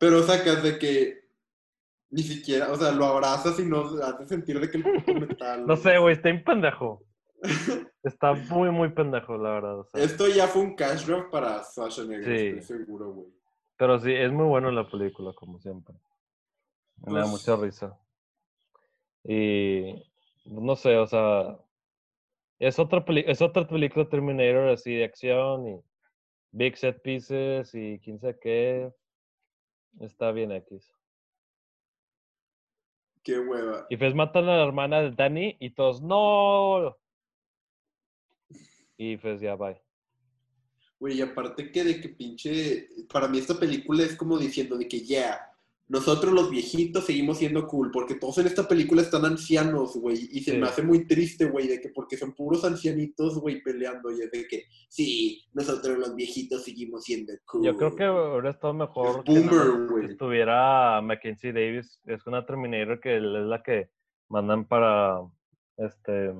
Pero 0.01 0.23
sacas 0.23 0.63
de 0.63 0.79
que 0.79 1.21
ni 2.09 2.23
siquiera, 2.23 2.71
o 2.71 2.75
sea, 2.75 2.91
lo 2.91 3.05
abrazas 3.05 3.59
y 3.59 3.63
no 3.65 3.83
hace 4.03 4.25
sentir 4.27 4.59
de 4.59 4.69
que 4.71 4.77
el 4.77 4.83
puto 4.83 5.13
metal. 5.13 5.65
No 5.67 5.77
sé, 5.77 5.99
güey, 5.99 6.15
está 6.15 6.29
en 6.29 6.43
pendejo. 6.43 7.03
Está 8.03 8.33
muy, 8.33 8.71
muy 8.71 8.89
pendejo, 8.89 9.37
la 9.37 9.51
verdad. 9.51 9.79
o 9.81 9.83
sea. 9.85 10.03
Esto 10.03 10.27
ya 10.27 10.47
fue 10.47 10.63
un 10.63 10.75
cash 10.75 11.05
grab 11.07 11.29
para 11.29 11.61
Sasha 11.63 12.03
Negro, 12.03 12.25
Sí. 12.25 12.47
estoy 12.47 12.77
seguro, 12.79 13.11
güey. 13.13 13.27
Pero 13.77 13.99
sí, 13.99 14.11
es 14.11 14.31
muy 14.31 14.45
bueno 14.47 14.71
la 14.71 14.89
película, 14.89 15.33
como 15.33 15.59
siempre. 15.59 15.93
Me 17.05 17.13
da 17.19 17.21
Pues- 17.21 17.29
mucha 17.31 17.55
risa. 17.55 17.99
Y 19.23 20.03
no 20.45 20.75
sé, 20.75 20.97
o 20.97 21.05
sea, 21.05 21.59
es 22.59 22.79
otra, 22.79 23.05
peli- 23.05 23.25
es 23.27 23.39
otra 23.41 23.67
película 23.67 24.09
Terminator 24.09 24.69
así 24.69 24.95
de 24.95 25.03
acción 25.05 25.67
y 25.67 25.79
big 26.51 26.75
set 26.77 27.01
pieces 27.03 27.73
y 27.75 27.99
quién 27.99 28.19
sabe 28.19 28.39
qué. 28.41 28.91
Está 29.99 30.31
bien 30.31 30.51
X. 30.51 30.93
Qué 33.23 33.39
hueva. 33.39 33.85
Y 33.89 33.97
pues 33.97 34.15
matan 34.15 34.45
a 34.45 34.57
la 34.57 34.63
hermana 34.63 35.01
de 35.01 35.11
Danny 35.11 35.57
y 35.59 35.71
todos, 35.71 36.01
¡No! 36.01 36.97
Y 38.97 39.17
pues 39.17 39.41
ya, 39.41 39.55
bye. 39.55 39.81
Güey, 40.99 41.17
y 41.17 41.21
aparte 41.21 41.71
que 41.71 41.83
de 41.83 41.99
que 41.99 42.09
pinche, 42.09 42.87
para 43.11 43.27
mí 43.27 43.39
esta 43.39 43.55
película 43.59 44.03
es 44.03 44.15
como 44.15 44.37
diciendo 44.37 44.77
de 44.77 44.87
que 44.87 45.01
ya, 45.01 45.50
nosotros 45.91 46.31
los 46.31 46.49
viejitos 46.49 47.03
seguimos 47.05 47.39
siendo 47.39 47.67
cool, 47.67 47.91
porque 47.91 48.15
todos 48.15 48.37
en 48.37 48.47
esta 48.47 48.65
película 48.65 49.01
están 49.01 49.25
ancianos, 49.25 49.97
güey, 49.97 50.29
y 50.31 50.39
se 50.41 50.51
Sí. 50.51 50.57
me 50.57 50.67
hace 50.67 50.81
muy 50.83 51.05
triste, 51.05 51.45
güey, 51.45 51.67
de 51.67 51.81
que 51.81 51.89
porque 51.89 52.15
son 52.15 52.31
puros 52.33 52.63
ancianitos, 52.63 53.37
güey, 53.39 53.61
peleando, 53.61 54.09
y 54.09 54.21
es 54.21 54.31
de 54.31 54.47
que, 54.47 54.63
sí, 54.87 55.43
nosotros 55.53 55.97
los 55.97 56.15
viejitos 56.15 56.63
seguimos 56.63 57.03
siendo 57.03 57.33
cool. 57.45 57.65
Yo 57.65 57.75
creo 57.75 57.93
que 57.93 58.09
hubiera 58.09 58.51
estado 58.51 58.73
mejor 58.73 59.25
que 59.25 59.33
boomer, 59.33 60.09
estuviera 60.09 61.01
Mackenzie 61.01 61.51
Davis. 61.51 61.99
Es 62.05 62.25
una 62.25 62.45
Terminator 62.45 63.01
que 63.01 63.17
es 63.17 63.21
la 63.21 63.61
que 63.61 63.89
mandan 64.29 64.65
para 64.65 65.19
este 65.75 66.33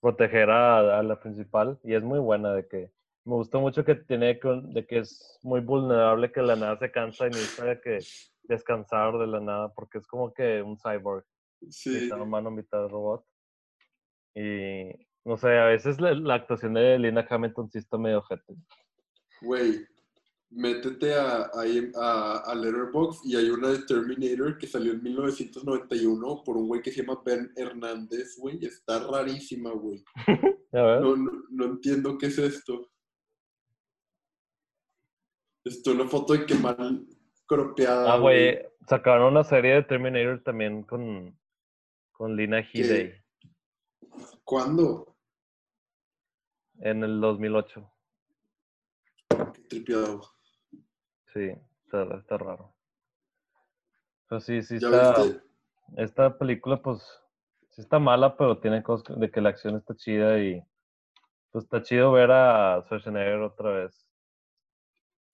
proteger 0.00 0.50
a, 0.50 1.00
a 1.00 1.02
la 1.02 1.18
principal 1.18 1.80
y 1.82 1.94
es 1.94 2.02
muy 2.04 2.20
buena 2.20 2.52
de 2.54 2.68
que 2.68 2.92
me 3.26 3.34
gustó 3.34 3.60
mucho 3.60 3.84
que 3.84 3.96
tiene 3.96 4.38
con- 4.38 4.72
de 4.72 4.86
que 4.86 4.98
es 5.00 5.38
muy 5.42 5.60
vulnerable 5.60 6.30
que 6.32 6.40
de 6.40 6.46
la 6.46 6.56
nada 6.56 6.78
se 6.78 6.90
cansa 6.90 7.26
y 7.26 7.30
necesita 7.30 7.64
de 7.64 7.80
que 7.80 7.98
descansar 8.44 9.18
de 9.18 9.26
la 9.26 9.40
nada 9.40 9.72
porque 9.74 9.98
es 9.98 10.06
como 10.06 10.32
que 10.32 10.62
un 10.62 10.78
cyborg. 10.78 11.24
Sí, 11.68 11.90
mitad 11.90 12.20
humano 12.20 12.50
mitad 12.50 12.88
robot. 12.88 13.24
Y 14.34 14.90
no 15.24 15.36
sé 15.36 15.58
a 15.58 15.66
veces 15.66 16.00
la, 16.00 16.12
la 16.14 16.34
actuación 16.34 16.74
de 16.74 16.98
Lina 16.98 17.26
Hamilton 17.28 17.70
sí 17.70 17.78
está 17.78 17.98
medio 17.98 18.18
ojete. 18.18 18.54
Güey, 19.42 19.84
métete 20.50 21.14
a, 21.14 21.50
a, 21.52 22.38
a 22.46 22.54
Letterboxd 22.54 23.24
y 23.24 23.36
hay 23.36 23.50
una 23.50 23.70
de 23.70 23.78
Terminator 23.80 24.56
que 24.58 24.66
salió 24.66 24.92
en 24.92 25.02
1991 25.02 26.42
por 26.44 26.56
un 26.56 26.68
güey 26.68 26.80
que 26.82 26.92
se 26.92 27.02
llama 27.02 27.20
Ben 27.24 27.50
Hernández, 27.56 28.36
güey, 28.38 28.64
está 28.64 29.00
rarísima, 29.00 29.70
güey. 29.72 30.04
No, 30.72 31.16
no, 31.16 31.32
no 31.48 31.64
entiendo 31.64 32.18
qué 32.18 32.26
es 32.26 32.36
esto. 32.36 32.75
Esto 35.66 35.90
una 35.90 36.06
foto 36.06 36.32
de 36.32 36.46
que 36.46 36.54
mal 36.54 37.04
cropeada. 37.44 38.14
Ah, 38.14 38.18
güey, 38.18 38.56
sacaron 38.88 39.32
una 39.32 39.42
serie 39.42 39.74
de 39.74 39.82
Terminator 39.82 40.40
también 40.44 40.84
con, 40.84 41.36
con 42.12 42.36
Lina 42.36 42.60
Headey 42.60 43.20
¿Cuándo? 44.44 45.16
en 46.78 47.02
el 47.02 47.20
2008. 47.20 47.92
Qué 49.28 49.62
tripiado. 49.68 50.22
Sí, 51.32 51.50
está, 51.84 52.16
está 52.16 52.38
raro. 52.38 52.72
Pues 54.28 54.44
sí, 54.44 54.62
sí 54.62 54.78
¿Ya 54.78 54.86
está. 54.86 55.42
Esta 55.96 56.38
película, 56.38 56.80
pues, 56.80 57.02
sí 57.70 57.80
está 57.80 57.98
mala, 57.98 58.36
pero 58.36 58.60
tiene 58.60 58.84
cosas 58.84 59.18
de 59.18 59.30
que 59.32 59.40
la 59.40 59.48
acción 59.48 59.74
está 59.76 59.96
chida 59.96 60.38
y 60.38 60.62
pues 61.50 61.64
está 61.64 61.82
chido 61.82 62.12
ver 62.12 62.30
a 62.30 62.82
Schwarzenegger 62.82 63.40
otra 63.40 63.70
vez. 63.72 64.05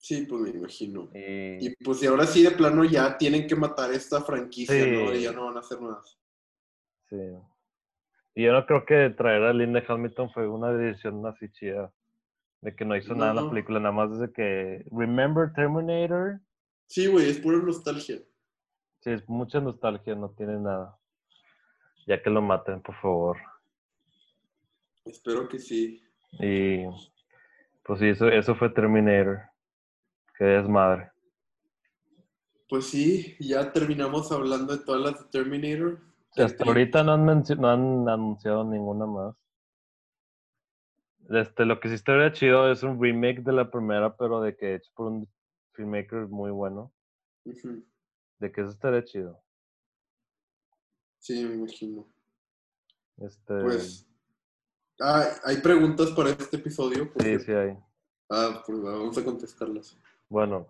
Sí, 0.03 0.25
pues 0.25 0.41
me 0.41 0.49
imagino. 0.49 1.09
Y, 1.13 1.65
Y 1.65 1.75
pues 1.77 2.05
ahora 2.05 2.25
sí 2.25 2.43
de 2.43 2.51
plano 2.51 2.83
ya 2.83 3.17
tienen 3.17 3.47
que 3.47 3.55
matar 3.55 3.89
esta 3.93 4.21
franquicia, 4.21 4.85
¿no? 4.85 5.13
Y 5.13 5.21
ya 5.21 5.31
no 5.31 5.45
van 5.45 5.55
a 5.55 5.61
hacer 5.61 5.79
más. 5.79 6.19
sí. 7.09 7.15
Y 8.35 8.43
yo 8.43 8.51
no 8.51 8.65
creo 8.65 8.83
que 8.83 9.11
traer 9.11 9.43
a 9.43 9.53
Linda 9.53 9.81
Hamilton 9.87 10.29
fue 10.31 10.47
una 10.47 10.73
decisión 10.73 11.25
así 11.25 11.49
chida. 11.51 11.93
De 12.59 12.75
que 12.75 12.83
no 12.83 12.97
hizo 12.97 13.13
nada 13.15 13.29
en 13.29 13.45
la 13.45 13.49
película, 13.49 13.79
nada 13.79 13.93
más 13.93 14.11
desde 14.11 14.33
que 14.33 14.83
Remember 14.91 15.53
Terminator. 15.53 16.41
Sí, 16.87 17.07
güey, 17.07 17.29
es 17.29 17.39
pura 17.39 17.59
nostalgia. 17.59 18.17
Sí, 19.01 19.09
es 19.11 19.29
mucha 19.29 19.61
nostalgia, 19.61 20.15
no 20.15 20.31
tiene 20.31 20.59
nada. 20.59 20.97
Ya 22.07 22.21
que 22.21 22.29
lo 22.29 22.41
maten, 22.41 22.81
por 22.81 22.95
favor. 22.95 23.37
Espero 25.05 25.47
que 25.47 25.59
sí. 25.59 26.03
Y 26.39 26.83
pues 27.83 27.99
sí, 27.99 28.07
eso, 28.09 28.27
eso 28.27 28.55
fue 28.55 28.69
Terminator. 28.71 29.52
Qué 30.37 30.45
desmadre. 30.45 31.11
Pues 32.69 32.87
sí, 32.87 33.35
ya 33.39 33.71
terminamos 33.71 34.31
hablando 34.31 34.75
de 34.75 34.83
todas 34.83 35.01
las 35.01 35.23
de 35.23 35.29
Terminator. 35.29 35.99
Hasta 36.35 36.63
ahorita 36.63 37.03
no 37.03 37.13
han, 37.13 37.25
no 37.25 37.69
han 37.69 38.09
anunciado 38.09 38.63
ninguna 38.63 39.05
más. 39.05 39.35
Este, 41.29 41.65
lo 41.65 41.79
que 41.79 41.89
sí 41.89 41.95
estaría 41.95 42.31
chido 42.33 42.71
es 42.71 42.83
un 42.83 43.01
remake 43.01 43.41
de 43.43 43.53
la 43.53 43.69
primera, 43.69 44.15
pero 44.17 44.41
de 44.41 44.55
que 44.55 44.75
hecho 44.75 44.91
por 44.95 45.07
un 45.07 45.29
filmmaker 45.73 46.27
muy 46.27 46.51
bueno. 46.51 46.91
De 47.45 48.51
que 48.51 48.61
eso 48.61 48.71
estaría 48.71 49.03
chido. 49.03 49.41
Sí, 51.19 51.45
me 51.45 51.55
imagino. 51.55 52.07
Este, 53.17 53.61
Pues, 53.61 54.07
ah, 54.99 55.29
hay 55.45 55.57
preguntas 55.57 56.09
para 56.11 56.31
este 56.31 56.57
episodio. 56.57 57.11
por 57.13 57.21
sí, 57.21 57.39
sí 57.39 57.51
hay. 57.51 57.77
Ah, 58.29 58.63
pues 58.65 58.81
vamos 58.81 59.17
a 59.17 59.23
contestarlas. 59.23 59.97
Bueno, 60.33 60.65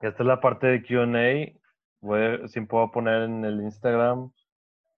esta 0.00 0.24
es 0.24 0.26
la 0.26 0.40
parte 0.40 0.66
de 0.66 0.82
QA. 0.82 1.56
Voy 2.00 2.20
a- 2.20 2.48
si 2.48 2.60
puedo 2.62 2.90
poner 2.90 3.22
en 3.22 3.44
el 3.44 3.60
Instagram 3.62 4.32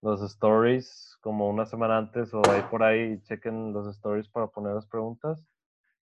los 0.01 0.23
stories 0.23 1.19
como 1.21 1.51
una 1.51 1.67
semana 1.67 1.99
antes 1.99 2.33
o 2.33 2.41
ahí 2.51 2.63
por 2.71 2.83
ahí 2.83 3.21
chequen 3.25 3.75
los 3.75 3.87
stories 3.95 4.27
para 4.31 4.47
poner 4.47 4.73
las 4.75 4.87
preguntas. 4.87 5.45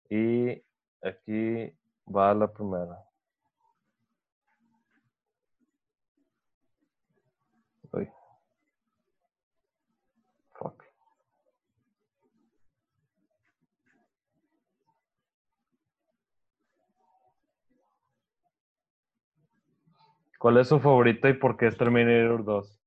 Y 0.09 0.63
aquí 1.03 1.71
va 2.07 2.33
la 2.33 2.51
primera. 2.51 2.97
Uy. 7.91 8.09
Fuck. 10.53 10.83
¿Cuál 20.43 20.57
es 20.57 20.67
su 20.67 20.77
favorito 20.81 21.29
y 21.29 21.35
por 21.35 21.55
qué 21.55 21.67
es 21.67 21.77
Terminator 21.77 22.43
2? 22.43 22.77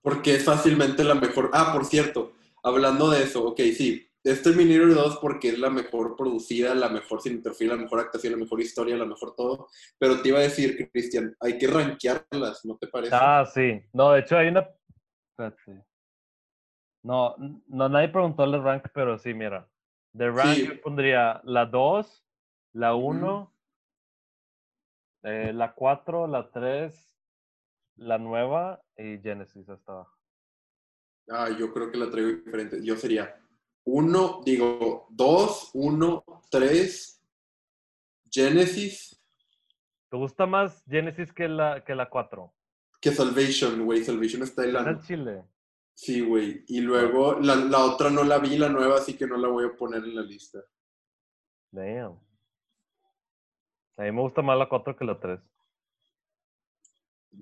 Porque 0.00 0.36
es 0.36 0.44
fácilmente 0.46 1.04
la 1.04 1.14
mejor. 1.14 1.50
Ah, 1.52 1.70
por 1.74 1.84
cierto, 1.84 2.32
hablando 2.62 3.10
de 3.10 3.24
eso, 3.24 3.46
ok, 3.46 3.60
sí. 3.76 4.08
Es 4.24 4.40
Terminator 4.40 4.94
2 4.94 5.18
porque 5.18 5.50
es 5.50 5.58
la 5.58 5.68
mejor 5.68 6.16
producida, 6.16 6.74
la 6.74 6.88
mejor 6.88 7.20
cinematografía, 7.20 7.68
la 7.68 7.76
mejor 7.76 8.00
actuación, 8.00 8.32
la 8.32 8.38
mejor 8.38 8.62
historia, 8.62 8.96
la 8.96 9.04
mejor 9.04 9.34
todo. 9.36 9.68
Pero 9.98 10.22
te 10.22 10.30
iba 10.30 10.38
a 10.38 10.42
decir, 10.44 10.88
Cristian, 10.90 11.36
hay 11.40 11.58
que 11.58 11.66
rankearlas, 11.66 12.64
¿no 12.64 12.78
te 12.78 12.86
parece? 12.86 13.14
Ah, 13.14 13.44
sí. 13.44 13.78
No, 13.92 14.12
de 14.12 14.20
hecho 14.20 14.38
hay 14.38 14.48
una. 14.48 14.66
Espérate. 15.32 15.84
No, 17.02 17.36
no, 17.66 17.90
nadie 17.90 18.08
preguntó 18.08 18.44
el 18.44 18.62
rank, 18.62 18.86
pero 18.94 19.18
sí, 19.18 19.34
mira. 19.34 19.68
De 20.14 20.30
rank 20.30 20.54
Sí. 20.56 20.66
yo 20.68 20.80
pondría 20.80 21.42
la 21.44 21.66
2, 21.66 22.24
la 22.72 22.94
Ujú. 22.94 23.08
1, 23.08 23.55
eh, 25.26 25.52
la 25.52 25.74
4, 25.74 26.28
la 26.28 26.50
3, 26.50 27.18
la 27.96 28.18
nueva 28.18 28.80
y 28.96 29.18
Genesis 29.18 29.68
hasta 29.68 29.92
abajo. 29.92 30.16
Ah, 31.28 31.50
yo 31.50 31.72
creo 31.72 31.90
que 31.90 31.98
la 31.98 32.08
traigo 32.08 32.30
diferente. 32.30 32.78
Yo 32.84 32.96
sería 32.96 33.34
uno, 33.84 34.40
digo, 34.44 35.08
dos, 35.10 35.70
uno, 35.74 36.24
tres, 36.48 37.20
Genesis. 38.30 39.20
¿Te 40.08 40.16
gusta 40.16 40.46
más 40.46 40.84
Genesis 40.88 41.32
que 41.32 41.48
la, 41.48 41.84
que 41.84 41.96
la 41.96 42.08
4? 42.08 42.54
Que 43.00 43.10
Salvation, 43.10 43.84
güey. 43.84 44.04
Salvation 44.04 44.44
está 44.44 44.64
en 44.64 44.72
la... 44.74 45.00
Chile. 45.00 45.44
Sí, 45.92 46.20
güey. 46.20 46.64
Y 46.68 46.82
luego 46.82 47.40
la, 47.40 47.56
la 47.56 47.84
otra 47.84 48.10
no 48.10 48.22
la 48.22 48.38
vi, 48.38 48.58
la 48.58 48.68
nueva, 48.68 48.98
así 48.98 49.16
que 49.16 49.26
no 49.26 49.36
la 49.36 49.48
voy 49.48 49.64
a 49.64 49.74
poner 49.74 50.04
en 50.04 50.14
la 50.14 50.22
lista. 50.22 50.60
Damn. 51.72 52.25
A 53.96 54.02
mí 54.02 54.12
me 54.12 54.20
gusta 54.20 54.42
más 54.42 54.58
la 54.58 54.68
4 54.68 54.96
que 54.96 55.04
la 55.04 55.18
3. 55.18 55.40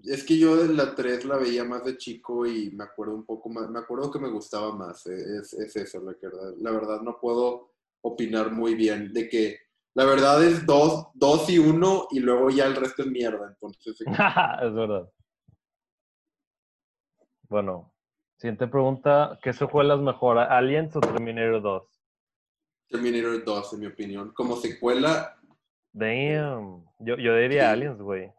Es 0.04 0.24
que 0.24 0.38
yo 0.38 0.56
de 0.56 0.72
la 0.72 0.94
3 0.94 1.24
la 1.24 1.36
veía 1.36 1.64
más 1.64 1.84
de 1.84 1.96
chico 1.96 2.46
y 2.46 2.70
me 2.70 2.84
acuerdo 2.84 3.14
un 3.14 3.24
poco 3.24 3.48
más, 3.48 3.68
me 3.70 3.78
acuerdo 3.78 4.10
que 4.10 4.18
me 4.18 4.28
gustaba 4.28 4.74
más, 4.74 5.06
eh, 5.06 5.38
es, 5.40 5.52
es 5.54 5.76
eso, 5.76 6.00
la 6.00 6.14
verdad. 6.20 6.54
La 6.58 6.70
verdad 6.72 7.00
no 7.00 7.18
puedo 7.20 7.74
opinar 8.02 8.50
muy 8.50 8.74
bien 8.74 9.12
de 9.12 9.28
que 9.28 9.58
la 9.94 10.04
verdad 10.04 10.42
es 10.44 10.66
2 10.66 11.08
dos, 11.14 11.48
y 11.48 11.58
1 11.58 12.08
y 12.10 12.20
luego 12.20 12.50
ya 12.50 12.66
el 12.66 12.74
resto 12.74 13.02
es 13.02 13.08
mierda, 13.08 13.48
entonces 13.48 13.96
es 14.00 14.74
verdad. 14.74 15.08
Bueno, 17.48 17.94
siguiente 18.36 18.66
pregunta. 18.66 19.38
¿Qué 19.42 19.52
secuelas 19.52 20.00
mejor, 20.00 20.38
Aliens 20.38 20.96
o 20.96 21.00
Terminator 21.00 21.62
2? 21.62 21.82
Terminator 22.88 23.44
2 23.44 23.72
en 23.74 23.80
mi 23.80 23.86
opinión. 23.86 24.32
Como 24.32 24.56
secuela, 24.56 25.33
Damn. 25.94 26.84
Yo, 26.98 27.16
yo 27.16 27.36
diría 27.36 27.62
Sí. 27.62 27.72
Aliens, 27.72 28.00
güey. 28.02 28.32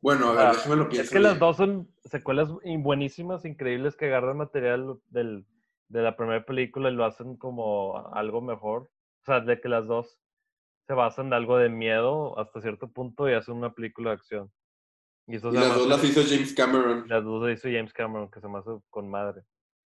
bueno, 0.00 0.28
a 0.28 0.32
ver, 0.34 0.46
Ah, 0.46 0.52
déjame 0.52 0.76
lo 0.76 0.88
pienso. 0.88 1.04
Es 1.04 1.10
que 1.10 1.18
las 1.20 1.38
dos 1.38 1.56
son 1.56 1.88
secuelas 2.04 2.48
buenísimas, 2.78 3.44
increíbles, 3.44 3.96
que 3.96 4.06
agarran 4.06 4.36
material 4.36 4.98
del, 5.08 5.46
de 5.88 6.02
la 6.02 6.16
primera 6.16 6.44
película 6.44 6.90
y 6.90 6.94
lo 6.94 7.04
hacen 7.04 7.36
como 7.36 8.06
algo 8.14 8.40
mejor. 8.42 8.82
O 9.22 9.24
sea, 9.24 9.40
de 9.40 9.60
que 9.60 9.68
las 9.68 9.86
dos 9.86 10.18
se 10.86 10.94
basan 10.94 11.30
de 11.30 11.36
algo 11.36 11.56
de 11.56 11.68
miedo 11.68 12.38
hasta 12.38 12.60
cierto 12.60 12.88
punto 12.90 13.28
y 13.30 13.34
hacen 13.34 13.54
una 13.54 13.72
película 13.72 14.10
de 14.10 14.16
acción. 14.16 14.52
Y, 15.28 15.36
eso 15.36 15.50
Y 15.50 15.54
las 15.54 15.74
dos 15.74 15.86
las 15.86 16.04
hizo 16.04 16.20
James 16.28 16.52
Cameron. 16.52 17.04
las 17.08 17.22
dos 17.24 17.48
las 17.48 17.58
hizo 17.58 17.68
James 17.68 17.92
Cameron, 17.92 18.28
que 18.30 18.40
se 18.40 18.48
me 18.48 18.58
hace 18.58 18.70
con 18.90 19.08
madre. 19.08 19.42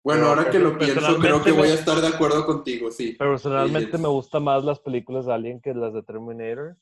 Bueno, 0.09 0.22
Pero 0.22 0.28
ahora 0.40 0.50
que 0.50 0.59
lo 0.59 0.78
pienso, 0.78 1.18
creo 1.18 1.44
que 1.44 1.52
voy 1.52 1.68
a 1.68 1.74
estar 1.74 2.00
de 2.00 2.06
acuerdo 2.06 2.46
contigo, 2.46 2.90
sí. 2.90 3.12
Personalmente 3.12 3.98
me 3.98 4.09
gustan 4.09 4.42
más 4.42 4.64
las 4.64 4.80
películas 4.80 5.26
de 5.26 5.34
Alien 5.34 5.61
que 5.61 5.74
las 5.74 5.92
de 5.92 6.02
Terminator. 6.02 6.78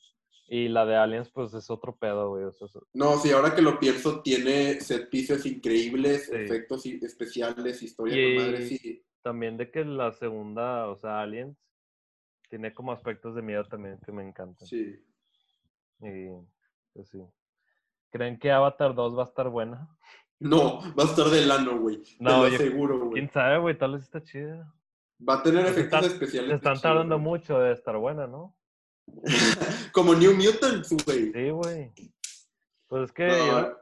Y 0.47 0.69
la 0.69 0.85
de 0.85 0.95
Aliens, 0.95 1.29
pues 1.29 1.53
es 1.53 1.69
otro 1.69 1.93
pedo, 1.97 2.29
güey. 2.29 2.45
O 2.45 2.53
sea, 2.53 2.67
eso- 2.67 2.87
No, 2.93 3.17
sí, 3.17 3.31
ahora 3.31 3.53
que 3.53 3.61
lo 3.61 3.79
pienso, 3.79 4.21
tiene 4.21 4.79
set 4.79 5.09
pieces 5.09 5.45
increíbles, 5.45 6.27
Sí. 6.27 6.35
efectos 6.37 6.85
especiales, 6.85 7.83
historia 7.83 8.15
Y- 8.15 8.35
con 8.37 8.45
madre, 8.45 8.65
sí. 8.65 9.05
también 9.21 9.57
de 9.57 9.71
que 9.71 9.83
la 9.83 10.13
segunda, 10.13 10.87
o 10.87 10.95
sea, 10.95 11.19
Aliens, 11.19 11.57
tiene 12.49 12.73
como 12.73 12.93
aspectos 12.93 13.35
de 13.35 13.41
miedo 13.41 13.65
también 13.65 13.99
que 14.05 14.13
me 14.13 14.25
encantan. 14.25 14.65
Sí. 14.65 15.03
Y 15.99 16.29
pues 16.93 17.09
sí. 17.09 17.19
¿Creen 18.09 18.39
que 18.39 18.49
Avatar 18.51 18.95
2 18.95 19.17
va 19.17 19.23
a 19.23 19.27
estar 19.27 19.49
buena? 19.49 19.89
No, 20.39 20.79
va 20.95 21.03
a 21.03 21.07
estar 21.07 21.27
del 21.29 21.49
ano, 21.51 21.79
güey. 21.79 21.97
Te 22.03 22.15
No, 22.19 22.43
lo 22.43 22.47
yo- 22.49 22.55
aseguro, 22.55 22.99
güey. 22.99 23.13
¿Quién 23.13 23.31
sabe, 23.31 23.57
güey? 23.59 23.77
Tal 23.77 23.93
vez 23.93 24.03
está 24.03 24.23
chida. 24.23 24.71
Va 25.27 25.35
a 25.35 25.43
tener 25.43 25.63
Pues 25.65 25.77
efectos 25.77 26.05
especiales. 26.05 26.49
Se 26.51 26.55
están 26.57 26.79
tardando 26.79 27.17
mucho 27.17 27.57
de 27.59 27.73
estar 27.73 27.97
buena, 27.97 28.27
¿no? 28.27 28.55
Como 29.93 30.13
New 30.13 30.35
Mutants, 30.35 30.95
güey. 31.05 31.31
Sí, 31.31 31.49
güey. 31.49 31.91
Pues 32.87 33.05
es 33.05 33.11
que 33.11 33.27
No, 33.27 33.75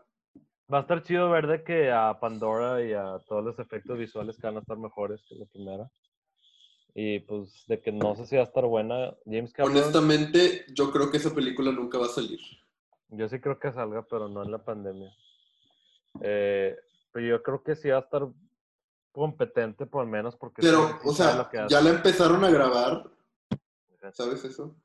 va 0.73 0.77
a 0.77 0.81
estar 0.81 1.03
chido 1.03 1.29
ver 1.29 1.47
de 1.47 1.63
que 1.63 1.91
a 1.91 2.17
Pandora 2.19 2.83
y 2.83 2.93
a 2.93 3.19
todos 3.27 3.43
los 3.43 3.59
efectos 3.59 3.97
visuales 3.97 4.37
que 4.37 4.47
van 4.47 4.55
a 4.57 4.59
estar 4.61 4.77
mejores 4.77 5.23
que 5.27 5.35
la 5.35 5.45
primera. 5.45 5.89
Y 6.93 7.19
pues 7.19 7.65
de 7.67 7.81
que 7.81 7.91
no 7.91 8.15
sé 8.15 8.25
si 8.25 8.35
va 8.37 8.43
a 8.43 8.45
estar 8.45 8.63
buena. 8.65 9.13
James 9.25 9.51
Cameron, 9.51 9.75
honestamente, 9.77 10.65
yo 10.73 10.89
creo 10.91 11.11
que 11.11 11.17
esa 11.17 11.35
película 11.35 11.71
nunca 11.73 11.97
va 11.97 12.05
a 12.05 12.09
salir. 12.09 12.39
yo 13.09 13.27
sí 13.27 13.39
creo 13.41 13.59
que 13.59 13.73
salga, 13.73 14.03
pero 14.09 14.29
no 14.29 14.41
en 14.43 14.51
la 14.51 14.63
pandemia. 14.63 15.11
Eh, 16.21 16.77
pero 17.11 17.25
yo 17.25 17.43
creo 17.43 17.63
que 17.63 17.75
sí 17.75 17.89
va 17.89 17.97
a 17.97 18.01
estar 18.01 18.27
competente 19.11 19.85
por 19.85 20.03
lo 20.03 20.11
menos 20.11 20.35
porque... 20.35 20.61
Pero, 20.61 20.99
o 21.03 21.13
sea, 21.13 21.35
lo 21.35 21.49
que 21.49 21.65
ya 21.69 21.81
la 21.81 21.91
empezaron 21.91 22.43
a 22.43 22.49
grabar. 22.49 23.09
¿Sabes 24.11 24.43
eso? 24.43 24.75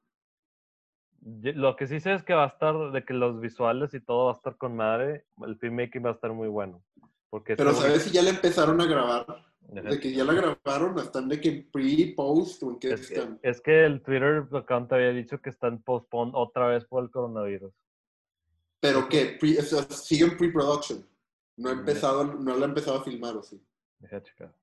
Lo 1.22 1.76
que 1.76 1.86
sí 1.86 2.00
sé 2.00 2.14
es 2.14 2.22
que 2.22 2.32
va 2.32 2.44
a 2.44 2.48
estar, 2.48 2.92
de 2.92 3.04
que 3.04 3.12
los 3.12 3.40
visuales 3.40 3.92
y 3.92 4.00
todo 4.00 4.26
va 4.26 4.32
a 4.32 4.36
estar 4.36 4.56
con 4.56 4.74
madre. 4.74 5.26
El 5.44 5.58
filmmaking 5.58 6.04
va 6.04 6.10
a 6.10 6.14
estar 6.14 6.32
muy 6.32 6.48
bueno. 6.48 6.82
Porque 7.28 7.56
Pero 7.56 7.74
¿sabes 7.74 8.04
si 8.04 8.10
ya 8.10 8.22
la 8.22 8.30
empezaron 8.30 8.80
a 8.80 8.86
grabar? 8.86 9.26
De 9.60 10.00
que 10.00 10.12
ya 10.12 10.24
la 10.24 10.32
grabaron, 10.32 10.98
están 10.98 11.28
de 11.28 11.40
que 11.40 11.48
en 11.48 11.70
pre, 11.70 12.12
post 12.16 12.62
o 12.64 12.70
en 12.70 12.78
qué 12.80 12.92
Es 12.92 13.06
que, 13.06 13.14
están. 13.14 13.38
es 13.40 13.60
que 13.60 13.84
el 13.84 14.02
Twitter 14.02 14.44
account 14.52 14.92
había 14.92 15.10
dicho 15.10 15.40
que 15.40 15.50
está 15.50 15.68
en 15.68 15.80
postpone 15.80 16.32
otra 16.34 16.66
vez 16.66 16.84
por 16.86 17.04
el 17.04 17.10
coronavirus. 17.10 17.72
Pero 18.80 19.08
que 19.08 19.36
pre, 19.38 19.58
o 19.58 19.62
sea, 19.62 19.82
siguen 19.82 20.36
pre-production. 20.36 21.06
No 21.60 21.68
ha 21.68 21.72
empezado, 21.72 22.24
no 22.24 22.56
la 22.56 22.64
ha 22.64 22.68
empezado 22.68 22.96
a 22.98 23.04
filmar, 23.04 23.36
¿o 23.36 23.42
sí? 23.42 23.62
Deja 23.98 24.22
checar. 24.22 24.54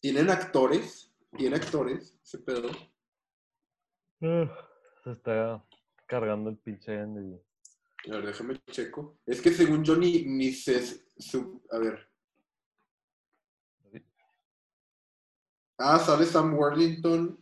Tienen 0.00 0.30
actores, 0.30 1.12
tiene 1.36 1.56
actores, 1.56 2.18
ese 2.24 2.38
pedo. 2.38 2.70
Se 4.20 5.10
está 5.12 5.62
cargando 6.06 6.48
el 6.48 6.56
pinche 6.56 6.96
NDB. 6.96 7.38
A 8.08 8.12
ver, 8.16 8.26
déjame 8.26 8.58
checo. 8.70 9.18
Es 9.26 9.42
que 9.42 9.52
según 9.52 9.84
yo 9.84 9.96
ni, 9.96 10.22
ni 10.24 10.52
se... 10.52 10.80
su- 11.18 11.60
a 11.70 11.78
ver. 11.78 12.08
Ah, 15.78 15.98
sale 15.98 16.24
Sam 16.26 16.54
Worthington, 16.54 17.38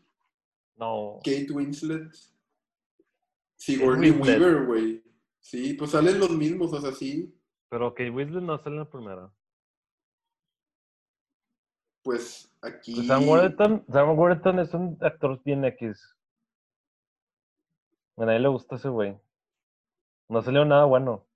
No. 0.76 1.18
Kate 1.24 1.52
Winslet, 1.52 2.04
Kate 2.10 2.18
Sigourney. 3.56 4.10
Weaver, 4.10 4.66
güey. 4.66 5.02
Sí, 5.40 5.74
pues 5.74 5.90
salen 5.92 6.18
los 6.20 6.30
mismos, 6.30 6.72
o 6.72 6.80
sea, 6.80 6.92
sí. 6.92 7.32
Pero 7.70 7.94
Kate 7.94 8.10
Winslet 8.10 8.42
no 8.42 8.58
sale 8.58 8.76
en 8.76 8.80
la 8.80 8.90
primera. 8.90 9.30
Pues 12.02 12.50
aquí... 12.62 12.94
Pues 12.94 13.06
Sam 13.06 13.28
Worthington, 13.28 13.84
Sam 13.90 14.18
Worthington 14.18 14.58
es 14.60 14.74
un 14.74 14.98
actor 15.00 15.42
bien 15.44 15.64
X. 15.64 16.16
A 18.16 18.24
nadie 18.24 18.38
le 18.40 18.48
gusta 18.48 18.76
ese 18.76 18.88
güey. 18.88 19.18
No 20.28 20.42
salió 20.42 20.64
nada 20.64 20.84
bueno. 20.84 21.26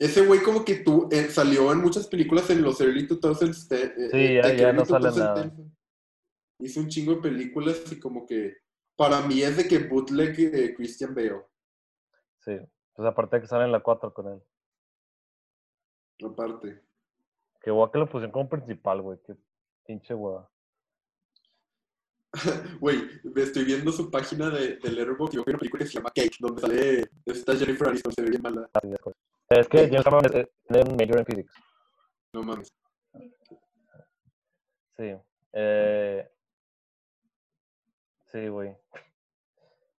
Ese 0.00 0.24
güey 0.26 0.42
como 0.42 0.64
que 0.64 0.76
tú 0.76 1.08
eh, 1.10 1.28
salió 1.28 1.72
en 1.72 1.78
muchas 1.80 2.06
películas 2.06 2.48
en 2.50 2.62
los 2.62 2.80
early 2.80 3.06
2000s. 3.06 3.68
te- 3.68 3.84
eh, 3.84 4.10
Sí, 4.10 4.16
eh, 4.16 4.34
ya- 4.42 4.50
que 4.50 4.56
ya 4.56 4.72
no 4.72 4.84
sale 4.84 5.08
2010s. 5.08 5.18
nada. 5.18 5.52
Hizo 6.60 6.80
un 6.80 6.88
chingo 6.88 7.14
de 7.16 7.20
películas 7.22 7.82
y 7.92 8.00
como 8.00 8.26
que 8.26 8.56
para 8.96 9.20
mí 9.22 9.42
es 9.42 9.56
de 9.56 9.68
que 9.68 9.78
bootleg 9.78 10.36
de 10.50 10.74
Christian 10.74 11.14
Bale. 11.14 11.44
Sí. 12.40 12.56
Pues 12.94 13.06
aparte 13.08 13.36
de 13.36 13.42
que 13.42 13.48
sale 13.48 13.64
en 13.64 13.72
la 13.72 13.80
4 13.80 14.12
con 14.12 14.28
él. 14.28 14.42
Aparte. 16.24 16.82
Que 17.60 17.70
guay 17.70 17.90
que 17.92 17.98
lo 17.98 18.06
pusieron 18.06 18.30
como 18.32 18.48
principal, 18.48 19.00
güey. 19.02 19.18
Qué 19.26 19.36
pinche 19.84 20.14
hueva. 20.14 20.48
Güey, 22.80 23.08
estoy 23.36 23.64
viendo 23.64 23.90
su 23.90 24.10
página 24.10 24.50
de, 24.50 24.76
de 24.76 24.90
Letterboxd 24.92 25.32
y 25.32 25.36
yo 25.36 25.44
vi 25.44 25.50
una 25.52 25.58
película 25.58 25.82
que 25.82 25.88
se 25.90 25.94
llama 25.94 26.10
Cake, 26.14 26.36
donde 26.40 26.60
sale 26.60 27.10
esta 27.24 27.56
Jennifer 27.56 27.88
Aniston, 27.88 28.12
se 28.12 28.22
ve 28.22 28.30
bien 28.30 28.42
mala. 28.42 28.68
Así 28.74 28.92
es, 29.48 29.68
que 29.68 29.78
James 29.88 30.04
Cameron 30.04 30.24
es- 30.36 30.86
un 30.86 30.96
major 30.96 31.18
en 31.20 31.24
physics. 31.24 31.54
No 32.34 32.42
mames. 32.42 32.68
Sí. 34.98 35.14
Eh, 35.52 36.30
sí, 38.30 38.48
güey. 38.48 38.76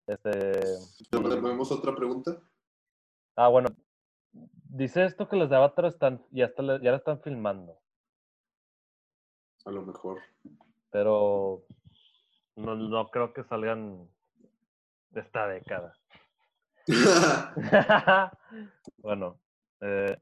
Este. 0.06 0.30
¿Tenemos 1.10 1.72
otra 1.72 1.94
pregunta? 1.94 2.38
Ah, 3.36 3.48
bueno. 3.48 3.68
Dice 4.70 5.04
esto 5.04 5.28
que 5.28 5.36
los 5.36 5.48
de 5.50 5.56
Avatar 5.56 5.86
están, 5.86 6.22
ya, 6.30 6.46
está, 6.46 6.62
ya 6.62 6.90
la 6.90 6.96
están 6.98 7.20
filmando, 7.22 7.78
A 9.64 9.70
lo 9.70 9.82
mejor. 9.82 10.20
pero 10.90 11.64
no, 12.56 12.74
no 12.74 13.08
creo 13.10 13.32
que 13.32 13.44
salgan 13.44 14.08
de 15.10 15.20
esta 15.20 15.46
década. 15.48 15.96
bueno, 18.98 19.38
eh, 19.80 20.18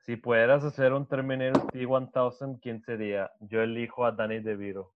si 0.00 0.16
pudieras 0.16 0.62
hacer 0.64 0.92
un 0.92 1.06
Terminator 1.06 1.70
T-1000, 1.72 2.60
¿quién 2.60 2.82
sería? 2.82 3.32
Yo 3.40 3.62
elijo 3.62 4.04
a 4.04 4.12
Danny 4.12 4.40
DeVito. 4.40 4.92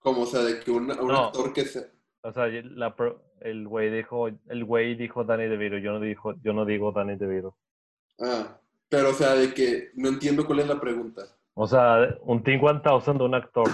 Como, 0.00 0.22
o 0.22 0.26
sea, 0.26 0.42
de 0.42 0.60
que 0.60 0.70
un, 0.70 0.90
un 0.90 1.08
No. 1.08 1.26
actor 1.28 1.52
que 1.54 1.64
se... 1.64 1.90
O 2.24 2.32
sea, 2.32 2.46
la 2.46 2.94
el 3.40 3.68
güey 3.68 3.90
dijo, 3.90 4.28
el 4.28 4.64
güey 4.64 4.94
dijo 4.94 5.24
Danny 5.24 5.46
DeVito, 5.46 5.76
yo 5.76 5.92
no 5.92 6.00
dijo, 6.00 6.32
yo 6.42 6.54
no 6.54 6.64
digo 6.64 6.90
Danny 6.90 7.16
DeVito. 7.16 7.54
Ah, 8.18 8.58
pero 8.88 9.10
o 9.10 9.12
sea, 9.12 9.34
de 9.34 9.52
que 9.52 9.90
no 9.94 10.08
entiendo 10.08 10.46
cuál 10.46 10.60
es 10.60 10.68
la 10.68 10.80
pregunta. 10.80 11.22
O 11.52 11.66
sea, 11.66 12.16
un 12.22 12.42
T-1000 12.42 13.18
de 13.18 13.24
un 13.24 13.34
actor. 13.34 13.68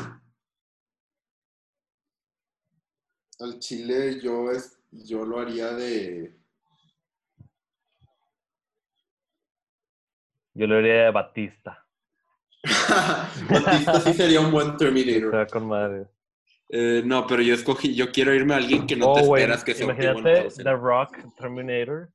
Al 3.38 3.60
chile 3.60 4.20
yo, 4.20 4.50
es, 4.50 4.82
yo 4.90 5.24
lo 5.24 5.38
haría 5.38 5.72
de... 5.72 6.36
Yo 10.54 10.66
le 10.66 10.76
diría 10.78 11.04
de 11.04 11.10
Batista. 11.12 11.86
Batista 13.48 14.00
sí 14.00 14.12
sería 14.12 14.40
un 14.40 14.50
buen 14.50 14.70
Está 14.70 14.78
Terminator. 14.78 15.50
con 15.50 15.68
madre. 15.68 16.08
Eh, 16.72 17.02
no, 17.04 17.26
pero 17.26 17.42
yo 17.42 17.54
escogí, 17.54 17.94
yo 17.96 18.12
quiero 18.12 18.32
irme 18.32 18.54
a 18.54 18.58
alguien 18.58 18.86
que 18.86 18.94
no 18.96 19.10
Oh, 19.10 19.14
te 19.14 19.26
güey, 19.26 19.42
esperas 19.42 19.64
que 19.64 19.74
sea 19.74 19.86
un 19.86 19.92
imagínate 19.94 20.42
T-1000. 20.42 20.62
The 20.62 20.72
Rock 20.76 21.34
Terminator. 21.36 22.12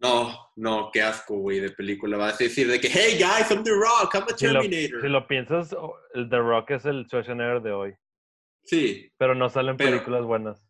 No, 0.00 0.50
no, 0.56 0.90
qué 0.92 1.02
asco, 1.02 1.36
güey, 1.38 1.60
de 1.60 1.70
película. 1.70 2.16
Vas 2.16 2.40
a 2.40 2.44
decir 2.44 2.68
de 2.68 2.78
que, 2.80 2.88
hey, 2.88 3.14
guys, 3.18 3.50
I'm 3.50 3.64
The 3.64 3.70
Rock, 3.70 4.14
I'm 4.14 4.22
a 4.24 4.36
Si 4.36 4.46
lo, 4.46 4.60
Terminator. 4.60 5.00
si 5.00 5.08
lo 5.08 5.26
piensas, 5.26 5.72
o- 5.72 5.96
el 6.14 6.28
The 6.28 6.38
Rock 6.38 6.70
es 6.72 6.84
el 6.84 7.06
Schwarzenegger 7.06 7.62
de 7.62 7.72
hoy. 7.72 7.94
Sí, 8.64 9.10
Pero 9.18 9.34
no 9.34 9.48
salen 9.48 9.76
Pero- 9.76 9.90
películas 9.92 10.24
buenas. 10.24 10.66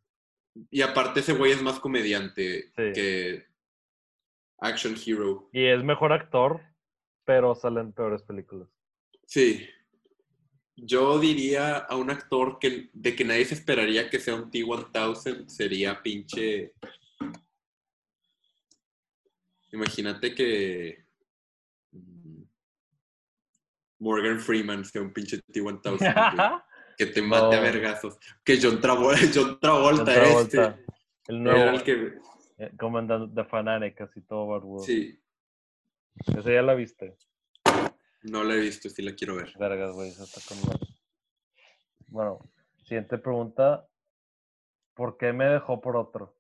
y 0.70 0.82
aparte 0.82 1.20
ese 1.20 1.32
güey 1.32 1.52
es 1.52 1.62
más 1.62 1.80
comediante 1.80 2.70
Sí. 2.76 2.92
que 2.94 3.44
action 4.60 4.94
hero. 5.04 5.48
Y 5.52 5.66
es 5.66 5.82
mejor 5.82 6.12
actor, 6.12 6.60
pero 7.24 7.54
salen 7.54 7.92
peores 7.92 8.22
películas. 8.22 8.68
Sí. 9.26 9.68
Yo 10.77 11.18
diría 11.20 11.77
a 11.79 11.97
un 11.97 12.11
actor 12.11 12.59
que, 12.59 12.91
de 12.93 13.14
que 13.14 13.25
nadie 13.25 13.45
se 13.45 13.55
esperaría 13.55 14.11
que 14.11 14.18
sea 14.18 14.35
un 14.35 14.51
T-1000 14.51 15.47
sería 15.49 16.03
pinche. 16.03 16.72
Imagínate 19.72 20.35
que. 20.35 21.05
Morgan 24.01 24.41
Freeman 24.41 24.85
sea 24.85 25.03
un 25.03 25.12
pinche 25.12 25.39
T-1000. 25.39 25.99
güey, 25.99 26.11
que 26.99 27.07
te 27.07 27.22
mate 27.22 27.57
a 27.57 27.61
vergazos. 27.61 28.18
Que 28.45 28.59
John 28.61 28.81
Travolta, 28.81 29.20
John 29.35 29.59
Travolta, 29.61 30.05
John 30.05 30.09
era 30.11 30.22
Travolta, 30.25 30.66
este. 30.66 30.85
El 31.29 31.47
Era 31.47 31.55
nuevo, 31.55 31.77
el 31.77 31.83
que. 31.83 32.18
eh, 32.59 32.72
comandante 32.79 33.33
de 33.41 33.45
Fanatic, 33.49 34.01
así 34.01 34.20
todo 34.22 34.49
barbudo. 34.49 34.85
Sí, 34.85 35.18
Esa 36.27 36.53
ya 36.53 36.62
la 36.62 36.75
viste. 36.75 37.16
No 38.25 38.43
la 38.45 38.55
he 38.55 38.61
visto, 38.61 38.89
sí 38.89 39.03
la 39.03 39.14
quiero 39.14 39.37
ver. 39.37 39.53
Vergas, 39.59 39.93
güey, 39.93 40.11
esa 40.11 40.25
está 40.25 40.41
con. 40.49 40.59
Bueno, 42.09 42.39
siguiente 42.85 43.18
pregunta. 43.18 43.87
¿Por 44.95 45.16
qué 45.16 45.33
me 45.33 45.47
dejó 45.47 45.81
por 45.81 45.97
otro? 45.97 46.37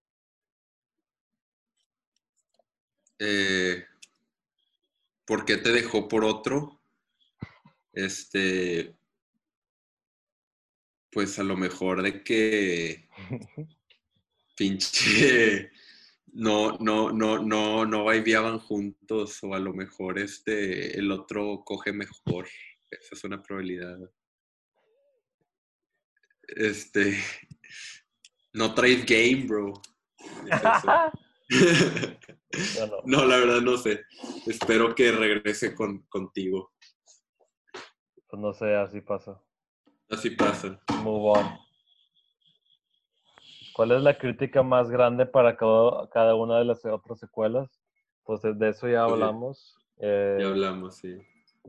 Eh, 3.18 3.84
¿Por 5.24 5.44
qué 5.44 5.56
te 5.56 5.72
dejó 5.72 6.08
por 6.08 6.24
otro? 6.24 6.80
Este, 7.92 8.94
pues 11.10 11.38
a 11.38 11.44
lo 11.44 11.56
mejor 11.56 12.02
de 12.02 12.22
que 12.22 13.08
pinche 14.56 15.70
no, 16.34 16.76
no, 16.78 17.12
no, 17.12 17.38
no, 17.38 17.86
no 17.86 18.06
vivían 18.06 18.58
juntos 18.58 19.42
o 19.44 19.54
a 19.54 19.58
lo 19.60 19.72
mejor 19.72 20.18
este 20.18 20.98
el 20.98 21.10
otro 21.12 21.62
coge 21.64 21.92
mejor. 21.92 22.48
Esa 22.90 23.14
es 23.14 23.24
una 23.24 23.40
probabilidad. 23.40 23.98
Este, 26.48 27.16
no 28.52 28.74
traes 28.74 29.06
game, 29.06 29.44
bro. 29.46 29.72
Es 30.50 30.60
No, 33.04 33.24
la 33.24 33.36
verdad 33.38 33.60
no 33.60 33.76
sé. 33.76 34.02
Espero 34.46 34.94
que 34.94 35.12
regrese 35.12 35.74
con, 35.74 36.02
contigo. 36.08 36.72
pues 38.28 38.42
no 38.42 38.52
sé, 38.52 38.74
así 38.74 39.00
pasa. 39.00 39.40
Así 40.10 40.30
pasa. 40.30 40.80
Move 41.02 41.38
on. 41.38 41.63
¿Cuál 43.74 43.90
es 43.92 44.02
la 44.02 44.16
crítica 44.16 44.62
más 44.62 44.88
grande 44.88 45.26
para 45.26 45.56
cada, 45.56 46.08
cada 46.10 46.34
una 46.36 46.58
de 46.58 46.64
las 46.64 46.84
otras 46.84 47.18
secuelas? 47.18 47.68
Pues 48.24 48.40
de 48.42 48.54
de 48.54 48.68
eso 48.70 48.88
ya 48.88 49.06
Ok. 49.06 49.12
hablamos. 49.12 49.76
Eh, 49.98 50.38
Ya 50.40 50.46
hablamos, 50.48 50.96
sí. 50.96 51.16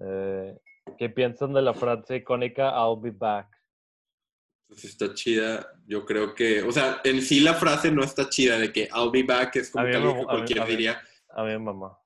eh, 0.01 0.57
¿Qué 0.99 1.09
piensan 1.09 1.53
de 1.53 1.63
la 1.63 1.73
frase 1.73 2.17
icónica 2.17 2.69
I'll 2.77 2.99
be 3.01 3.09
back? 3.11 3.47
Pues 4.67 4.85
está 4.85 5.13
chida. 5.15 5.67
Yo 5.87 6.05
creo 6.05 6.35
que, 6.35 6.61
o 6.61 6.71
sea, 6.71 7.01
en 7.03 7.21
sí 7.23 7.39
la 7.39 7.55
frase 7.55 7.91
no 7.91 8.03
está 8.03 8.29
chida 8.29 8.57
de 8.59 8.71
que 8.71 8.87
I'll 8.95 9.11
be 9.11 9.23
back 9.23 9.55
es 9.55 9.71
como 9.71 9.85
A 9.85 9.89
que 9.89 9.95
algo 9.97 10.25
cualquiera 10.25 10.61
a 10.63 10.65
mí- 10.65 10.71
diría. 10.71 11.01
A 11.31 11.43
mi 11.43 11.57
mamá. 11.57 11.97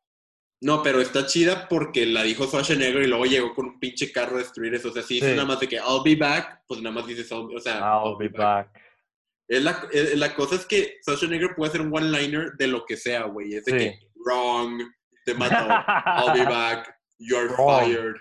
No, 0.62 0.82
pero 0.84 1.00
está 1.02 1.26
chida 1.26 1.68
porque 1.70 2.06
la 2.06 2.24
dijo 2.24 2.46
Schwarzenegger 2.46 3.04
y 3.04 3.08
luego 3.08 3.26
llegó 3.26 3.54
con 3.54 3.66
un 3.66 3.80
pinche 3.80 4.12
carro 4.12 4.36
a 4.36 4.40
destruir 4.40 4.74
eso. 4.76 4.90
O 4.90 4.92
sea, 4.92 5.04
si 5.04 5.16
dices 5.16 5.30
Sí. 5.32 5.36
nada 5.36 5.48
más 5.48 5.60
de 5.60 5.68
que 5.70 5.76
I'll 5.78 6.02
be 6.04 6.16
back, 6.16 6.64
pues 6.68 6.82
nada 6.82 6.96
más 6.96 7.06
dices, 7.08 7.30
I'll- 7.32 7.54
o 7.56 7.60
sea, 7.60 7.80
I'll 8.04 8.18
be 8.18 8.28
back. 8.30 8.70
Es 9.50 9.62
la, 9.64 9.88
es- 9.92 10.18
la 10.18 10.34
cosa 10.36 10.56
es 10.56 10.66
que 10.66 10.98
Schwarzenegger 11.02 11.56
puede 11.56 11.70
hacer 11.70 11.82
un 11.82 11.94
one-liner 11.94 12.54
de 12.58 12.68
lo 12.68 12.86
que 12.86 12.96
sea, 12.96 13.24
güey. 13.24 13.56
Es 13.56 13.66
de 13.66 13.72
Sí. 13.72 13.78
que, 13.78 14.00
wrong, 14.24 14.82
te 15.26 15.34
mató, 15.34 15.56
I'll 15.66 16.34
be 16.34 16.46
back, 16.50 16.96
you're 17.18 17.50
Wrong. 17.56 17.82
fired. 17.84 18.16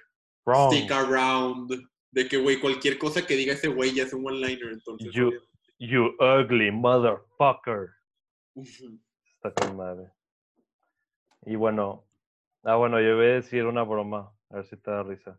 Wrong. 0.46 0.72
stick 0.72 0.90
around. 0.90 1.70
De 2.10 2.26
que, 2.26 2.38
güey, 2.38 2.58
cualquier 2.58 2.96
cosa 2.98 3.24
que 3.26 3.36
diga 3.36 3.52
ese 3.52 3.68
güey 3.68 3.94
ya 3.94 4.04
es 4.04 4.12
un 4.14 4.26
one-liner, 4.26 4.72
entonces. 4.72 5.12
You-. 5.12 5.32
You 5.78 6.16
ugly 6.18 6.72
motherfucker. 6.72 7.90
Está 8.56 9.52
con 9.54 9.76
madre. 9.76 10.10
Y 11.46 11.54
bueno, 11.54 12.04
ah, 12.64 12.74
bueno, 12.74 13.00
yo 13.00 13.14
voy 13.16 13.26
a 13.26 13.34
decir 13.34 13.64
una 13.66 13.84
broma, 13.84 14.32
a 14.50 14.56
ver 14.56 14.66
si 14.66 14.76
te 14.76 14.90
da 14.90 15.02
risa. 15.04 15.38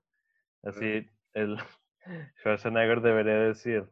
Así, 0.63 1.05
el 1.33 1.57
Schwarzenegger 2.41 3.01
debería 3.01 3.33
decir, 3.39 3.89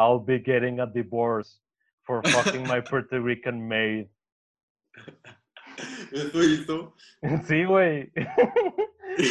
I'll 0.00 0.18
be 0.18 0.38
getting 0.38 0.80
a 0.80 0.86
divorce 0.86 1.60
for 2.06 2.22
fucking 2.22 2.66
my 2.66 2.80
Puerto 2.88 3.20
Rican 3.20 3.68
maid. 3.68 4.08
Eso 6.12 6.38
hizo. 6.38 6.94
Sí, 7.46 7.64
güey. 7.66 8.10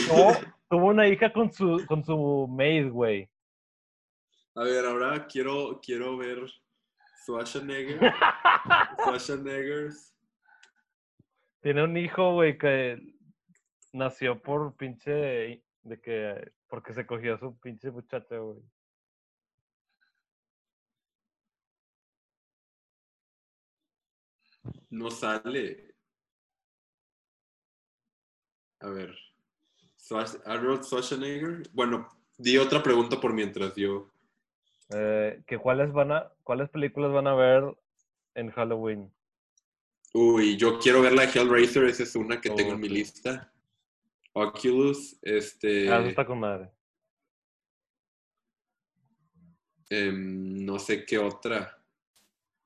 Tuvo, 0.07 0.33
tuvo 0.69 0.87
una 0.89 1.07
hija 1.07 1.33
con 1.33 1.51
su, 1.51 1.83
con 1.87 2.03
su 2.03 2.47
maid, 2.47 2.91
güey. 2.91 3.27
A 4.55 4.63
ver, 4.63 4.85
ahora 4.85 5.25
quiero, 5.25 5.79
quiero 5.81 6.17
ver 6.17 6.45
Schwarzenegger. 7.23 8.13
Schwarzeneggers. 8.99 10.13
Tiene 11.61 11.83
un 11.83 11.97
hijo, 11.97 12.33
güey, 12.33 12.59
que 12.59 13.01
nació 13.91 14.39
por 14.39 14.75
pinche, 14.75 15.63
de 15.81 16.01
que, 16.01 16.51
porque 16.67 16.93
se 16.93 17.07
cogió 17.07 17.35
a 17.35 17.39
su 17.39 17.59
pinche 17.59 17.89
muchacha, 17.89 18.37
güey. 18.37 18.59
No 24.89 25.11
sale. 25.11 25.95
A 28.79 28.89
ver. 28.89 29.15
Arnold 30.45 30.83
Schwarzenegger. 30.83 31.63
Bueno, 31.73 32.07
di 32.37 32.57
otra 32.57 32.81
pregunta 32.81 33.19
por 33.19 33.33
mientras 33.33 33.75
yo. 33.75 34.11
Eh, 34.91 35.43
que 35.45 35.57
cuáles 35.57 35.91
van 35.91 36.11
a, 36.11 36.31
cuáles 36.43 36.69
películas 36.69 37.11
van 37.11 37.27
a 37.27 37.35
ver 37.35 37.63
en 38.33 38.49
Halloween. 38.49 39.13
Uy, 40.13 40.57
yo 40.57 40.79
quiero 40.79 41.01
ver 41.01 41.13
la 41.13 41.25
Hellraiser, 41.25 41.83
esa 41.85 42.03
es 42.03 42.15
una 42.15 42.41
que 42.41 42.49
tengo 42.49 42.73
en 42.73 42.79
mi 42.79 42.89
lista. 42.89 43.53
Oculus, 44.33 45.17
este. 45.21 45.91
Ah, 45.91 45.99
está 45.99 46.25
con 46.25 46.39
madre. 46.39 46.71
em, 49.89 50.65
no 50.65 50.79
sé 50.79 51.05
qué 51.05 51.17
otra. 51.17 51.78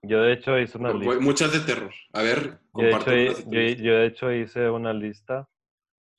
Yo 0.06 0.22
de 0.22 0.34
hecho 0.34 0.60
hice 0.60 0.78
una 0.78 0.92
lista. 0.94 1.20
Muchas 1.22 1.52
de 1.54 1.60
terror. 1.62 1.94
A 2.12 2.22
ver, 2.22 2.60
Yo 2.74 2.84
de, 2.84 2.90
hecho, 2.92 3.00
comparte 3.06 3.82
yo- 3.82 3.94
de 3.96 4.06
hecho 4.06 4.32
hice 4.32 4.70
una 4.70 4.92
lista 4.94 5.48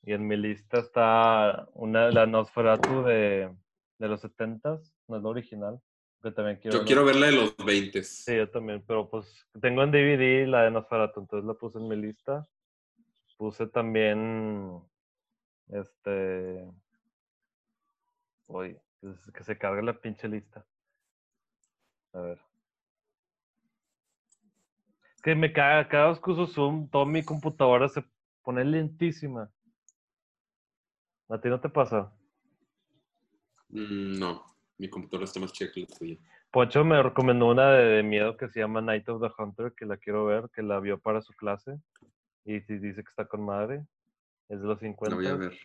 y 0.03 0.13
en 0.13 0.27
mi 0.27 0.35
lista 0.37 0.79
está 0.79 1.67
una 1.73 2.09
la 2.09 2.25
Nosferatu 2.25 3.03
de, 3.03 3.55
de 3.99 4.07
los 4.07 4.23
70s, 4.23 4.91
no 5.07 5.17
es 5.17 5.23
la 5.23 5.29
original, 5.29 5.79
que 6.23 6.31
también 6.31 6.57
quiero 6.57 6.77
Yo 6.77 6.79
ver. 6.79 6.87
quiero 6.87 7.05
ver 7.05 7.15
la 7.15 7.25
de 7.27 7.31
los 7.33 7.55
20. 7.57 8.03
Sí, 8.03 8.35
yo 8.35 8.49
también, 8.49 8.83
pero 8.87 9.07
pues 9.07 9.45
tengo 9.61 9.83
en 9.83 9.91
DVD 9.91 10.47
la 10.47 10.63
de 10.63 10.71
Nosferatu, 10.71 11.19
entonces 11.19 11.45
la 11.47 11.53
puse 11.53 11.77
en 11.77 11.87
mi 11.87 11.95
lista. 11.95 12.43
Puse 13.37 13.67
también 13.67 14.81
este 15.67 16.65
se- 19.17 19.31
que 19.31 19.43
se 19.43 19.57
cargue 19.57 19.83
la 19.83 19.93
pinche 19.93 20.27
lista. 20.27 20.65
A 22.13 22.19
ver. 22.21 22.39
Que 25.25 25.33
me 25.33 25.51
caga, 25.51 25.87
cada 25.87 26.09
vez 26.09 26.19
que 26.19 26.29
uso 26.29 26.45
Zoom, 26.45 26.87
toda 26.87 27.03
mi 27.03 27.23
computadora 27.25 27.89
se 27.89 28.03
pone 28.43 28.63
lentísima. 28.63 29.49
¿A 31.29 31.41
ti 31.41 31.49
no 31.49 31.59
te 31.59 31.67
pasa? 31.67 32.13
Mm, 33.69 34.19
no, 34.19 34.45
mi 34.77 34.87
computadora 34.87 35.25
está 35.25 35.39
más 35.39 35.51
chida 35.51 35.71
que 35.73 35.79
la 35.81 35.87
tuya. 35.87 36.17
Poncho 36.51 36.85
me 36.85 37.01
recomendó 37.01 37.47
una 37.47 37.71
de, 37.71 37.85
de 37.85 38.03
miedo 38.03 38.37
que 38.37 38.47
se 38.49 38.59
llama 38.59 38.81
Night 38.81 39.09
of 39.09 39.19
the 39.19 39.31
Hunter, 39.41 39.73
que 39.75 39.87
la 39.87 39.97
quiero 39.97 40.25
ver, 40.25 40.47
que 40.53 40.61
la 40.61 40.79
vio 40.79 40.99
para 40.99 41.21
su 41.23 41.33
clase. 41.33 41.79
Y 42.45 42.59
dice 42.59 43.03
que 43.03 43.09
está 43.09 43.25
con 43.25 43.43
madre. 43.43 43.83
Es 44.47 44.61
de 44.61 44.67
los 44.67 44.79
La 44.79 44.87
50. 44.89 45.15
voy 45.15 45.25
a 45.25 45.33
ver. 45.37 45.57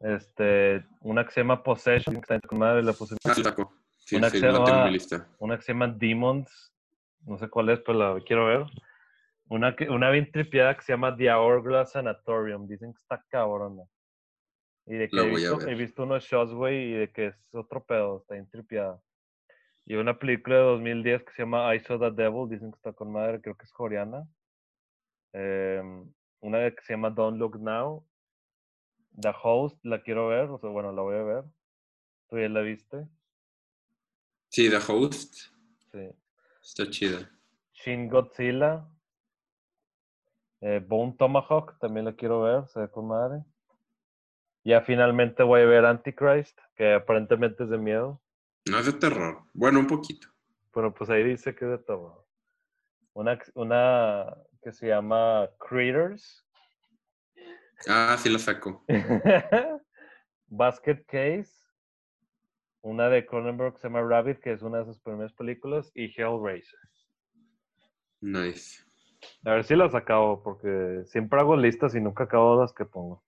Este, 0.00 0.84
una 1.02 1.24
que 1.24 1.30
se 1.30 1.40
llama 1.42 1.62
Possession, 1.62 2.16
que 2.16 2.20
está 2.34 2.40
con 2.40 2.58
madre, 2.58 2.82
la 2.82 2.92
puse. 2.94 3.14
Ah, 3.24 3.32
sí. 3.32 3.44
Sí, 3.98 4.16
Una 4.16 4.28
sí, 4.28 4.40
que 4.40 4.46
la 4.48 4.52
se 4.52 4.54
tengo 4.56 4.68
en 4.68 4.74
llama- 4.74 4.84
mi 4.86 4.90
lista. 4.92 5.28
Una 5.38 5.56
que 5.56 5.62
se 5.62 5.72
llama 5.72 5.86
Demons, 5.86 6.72
no 7.26 7.38
sé 7.38 7.48
cuál 7.48 7.68
es, 7.70 7.80
pero 7.80 7.98
la 7.98 8.20
quiero 8.22 8.46
ver. 8.46 8.64
Una, 9.48 9.76
una 9.90 10.10
bien 10.10 10.30
tripiada 10.30 10.76
que 10.76 10.82
se 10.82 10.92
llama 10.92 11.16
The 11.16 11.32
Hourglass 11.32 11.92
Sanatorium, 11.92 12.66
dicen 12.66 12.92
que 12.92 12.98
está 12.98 13.24
cabrona. 13.28 13.82
Y 14.86 14.94
de 14.94 15.08
que 15.08 15.18
he 15.18 15.28
visto, 15.28 15.68
he 15.68 15.74
visto 15.74 16.02
unos 16.04 16.24
shots, 16.24 16.52
güey, 16.52 16.92
y 16.92 16.92
de 16.92 17.12
que 17.12 17.26
es 17.26 17.54
otro 17.54 17.84
pedo, 17.84 18.18
está 18.18 18.34
bien 18.34 18.48
tripiada. 18.48 19.00
Y 19.84 19.94
una 19.94 20.18
película 20.18 20.56
de 20.56 20.62
2010 20.62 21.24
que 21.24 21.32
se 21.32 21.42
llama 21.42 21.74
I 21.74 21.80
Saw 21.80 21.98
the 21.98 22.10
Devil, 22.10 22.48
dicen 22.48 22.70
que 22.70 22.76
está 22.76 22.92
con 22.92 23.12
madre, 23.12 23.40
creo 23.40 23.56
que 23.56 23.64
es 23.64 23.72
coreana. 23.72 24.26
Em, 25.32 26.12
una 26.40 26.70
que 26.70 26.82
se 26.82 26.92
llama 26.92 27.10
Don't 27.10 27.38
Look 27.38 27.60
Now. 27.60 28.04
The 29.20 29.32
Host, 29.42 29.78
la 29.84 30.02
quiero 30.02 30.28
ver, 30.28 30.50
o 30.50 30.58
sea, 30.58 30.70
bueno, 30.70 30.92
la 30.92 31.02
voy 31.02 31.16
a 31.16 31.22
ver. 31.22 31.44
¿Tú 32.28 32.38
ya 32.38 32.48
la 32.48 32.60
viste? 32.60 33.06
Sí, 34.48 34.68
The 34.68 34.76
Host. 34.76 35.34
Sí. 35.92 36.10
Está 36.66 36.90
chida. 36.90 37.30
Shin 37.72 38.08
Godzilla. 38.08 38.84
Eh, 40.60 40.84
Bone 40.84 41.14
Tomahawk, 41.16 41.78
también 41.78 42.06
la 42.06 42.16
quiero 42.16 42.42
ver, 42.42 42.66
se 42.66 42.80
ve 42.80 42.90
con 42.90 43.06
madre. 43.06 43.44
Ya 44.64 44.80
finalmente 44.80 45.44
voy 45.44 45.60
a 45.60 45.66
ver 45.66 45.84
Antichrist, 45.84 46.58
que 46.74 46.94
aparentemente 46.94 47.62
es 47.62 47.70
de 47.70 47.78
miedo. 47.78 48.20
No 48.68 48.80
es 48.80 48.86
de 48.86 48.94
terror. 48.94 49.44
Bueno, 49.54 49.78
un 49.78 49.86
poquito. 49.86 50.26
Pero 50.74 50.92
pues 50.92 51.08
ahí 51.08 51.22
dice 51.22 51.54
que 51.54 51.66
es 51.66 51.70
de 51.70 51.78
todo. 51.78 52.26
Una, 53.12 53.38
una 53.54 54.36
que 54.60 54.72
se 54.72 54.88
llama 54.88 55.48
Critters. 55.60 56.44
Ah, 57.88 58.16
sí 58.18 58.28
la 58.28 58.40
saco. 58.40 58.84
Basket 60.48 61.04
Case. 61.06 61.65
Una 62.86 63.08
de 63.08 63.26
Cronenberg 63.26 63.72
que 63.72 63.80
se 63.80 63.88
llama 63.88 64.02
Rabbit, 64.02 64.38
que 64.38 64.52
es 64.52 64.62
una 64.62 64.78
de 64.78 64.84
sus 64.84 65.00
primeras 65.00 65.32
películas. 65.32 65.90
Y 65.92 66.04
Hellraiser. 66.04 66.78
Nice. 68.20 68.80
A 69.44 69.54
ver 69.54 69.64
si 69.64 69.74
las 69.74 69.92
acabo, 69.96 70.40
porque 70.40 71.02
siempre 71.06 71.40
hago 71.40 71.56
listas 71.56 71.96
y 71.96 72.00
nunca 72.00 72.24
acabo 72.24 72.60
las 72.60 72.72
que 72.72 72.84
pongo. 72.84 73.24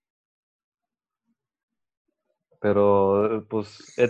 Pero, 2.61 3.45
pues, 3.51 3.99
he, 3.99 4.09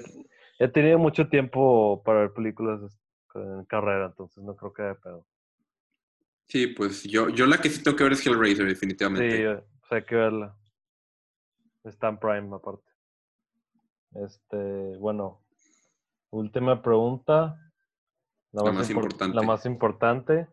he 0.59 0.69
tenido 0.69 0.99
mucho 0.99 1.31
tiempo 1.31 2.03
para 2.05 2.21
ver 2.21 2.35
películas 2.35 3.01
en 3.35 3.65
carrera, 3.65 4.05
entonces 4.05 4.45
no 4.45 4.55
creo 4.55 4.75
que 4.75 4.83
haya 4.83 4.95
pedo. 4.97 5.27
Sí, 6.47 6.67
pues 6.67 7.05
yo, 7.05 7.31
yo 7.31 7.47
la 7.47 7.57
que 7.57 7.71
sí 7.71 7.83
tengo 7.83 7.97
que 7.97 8.05
ver 8.05 8.13
es 8.13 8.27
Hellraiser, 8.27 8.67
definitivamente. 8.67 9.35
Sí, 9.35 9.65
pues 9.81 9.93
hay 9.93 10.05
que 10.05 10.15
verla. 10.15 10.55
Está 11.85 12.09
en 12.09 12.19
Prime, 12.19 12.55
aparte. 12.55 12.88
Este, 14.15 14.97
bueno, 14.99 15.45
última 16.31 16.83
pregunta. 16.83 17.59
La 18.53 18.73
más 18.73 18.91
importante. 18.91 19.37
La 19.37 19.43
más 19.43 19.67
importante. 19.67 20.49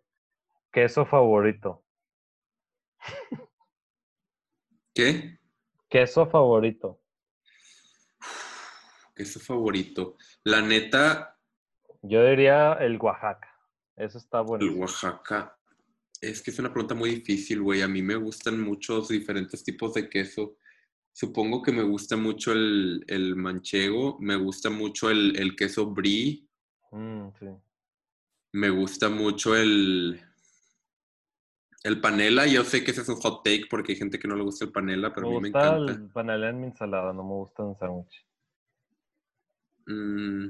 Queso 0.72 1.06
favorito. 1.06 1.84
¿Qué? 4.94 5.40
Queso 5.90 6.26
favorito. 6.28 7.02
Queso 9.16 9.40
favorito. 9.40 10.18
La 10.44 10.62
neta. 10.62 11.38
Yo 12.02 12.26
diría 12.26 12.74
el 12.74 12.98
Oaxaca. 13.00 13.50
Eso 13.96 14.18
está 14.18 14.42
bueno. 14.42 14.66
El 14.66 14.78
Oaxaca. 14.78 15.58
Es 16.20 16.42
que 16.42 16.52
es 16.52 16.60
una 16.60 16.72
pregunta 16.72 16.96
muy 16.96 17.12
difícil, 17.12 17.62
güey. 17.62 17.82
A 17.82 17.88
mí 17.88 18.02
me 18.02 18.16
gustan 18.16 18.62
muchos 18.62 19.08
diferentes 19.10 19.64
tipos 19.64 19.94
de 19.94 20.10
queso. 20.10 20.58
Supongo 21.16 21.62
que 21.62 21.72
me 21.72 21.82
gusta 21.82 22.18
mucho 22.18 22.52
el, 22.52 23.36
manchego, 23.38 24.18
me 24.20 24.36
gusta 24.36 24.70
mucho 24.70 25.10
el, 25.10 25.56
queso 25.56 25.86
brie. 25.86 26.46
Mm, 26.92 27.30
sí. 27.40 27.46
Me 28.52 28.70
gusta 28.70 29.08
mucho 29.08 29.56
el, 29.56 30.20
el 31.84 32.02
panela. 32.02 32.46
Yo 32.48 32.66
sé 32.66 32.84
que 32.84 32.92
ese 32.92 33.00
es 33.00 33.08
un 33.08 33.16
hot 33.16 33.46
take 33.46 33.68
porque 33.70 33.94
hay 33.94 33.98
gente 33.98 34.20
que 34.20 34.28
no 34.28 34.36
le 34.36 34.44
gusta 34.44 34.66
el 34.66 34.74
panela, 34.74 35.14
pero 35.14 35.28
a 35.28 35.32
mí 35.32 35.40
me 35.40 35.48
encanta. 35.48 35.94
el 35.94 36.10
panela 36.10 36.50
en 36.50 36.60
mi 36.60 36.66
ensalada, 36.66 37.14
no 37.14 37.24
me 37.24 37.34
gusta 37.36 37.64
en 37.64 37.78
sándwich. 37.78 38.28
Mm, 39.88 40.50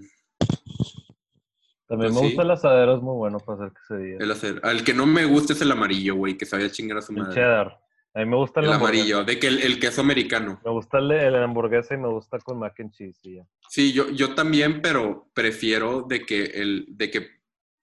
también 1.87 2.11
pues 2.11 2.21
me 2.23 2.27
gusta 2.29 2.41
el 2.41 2.51
asadero, 2.51 2.95
es 2.95 3.03
muy 3.03 3.15
bueno 3.15 3.37
para 3.37 3.65
hacer 3.65 3.77
quesadillas. 3.77 4.19
El 4.19 4.31
asadero. 4.31 4.61
Al 4.63 4.83
que 4.83 4.95
no 4.95 5.05
me 5.05 5.25
gusta 5.25 5.53
es 5.53 5.61
el 5.61 5.71
amarillo, 5.71 6.15
güey, 6.15 6.35
que 6.35 6.47
sabía 6.47 6.71
chingar 6.71 6.97
a 6.97 7.01
su 7.03 7.13
madre. 7.13 7.29
El 7.29 7.35
cheddar. 7.35 7.85
A 8.15 8.19
mí 8.19 8.27
me 8.27 8.37
gusta 8.37 8.61
el, 8.61 8.71
amarillo, 8.71 9.25
de 9.25 9.37
que 9.37 9.47
el, 9.47 9.77
queso 9.77 9.99
americano. 9.99 10.61
Me 10.63 10.71
gusta 10.71 10.99
el, 10.99 11.11
el, 11.11 11.35
hamburguesa 11.35 11.95
y 11.95 11.97
me 11.97 12.07
gusta 12.07 12.39
con 12.39 12.57
mac 12.57 12.79
and 12.79 12.91
cheese. 12.91 13.19
Sí, 13.21 13.41
sí 13.69 13.91
yo, 13.91 14.09
yo 14.09 14.33
también, 14.33 14.81
pero 14.81 15.27
prefiero 15.33 16.01
de 16.03 16.25
que, 16.25 16.45
el, 16.45 16.85
de 16.87 17.11
que 17.11 17.27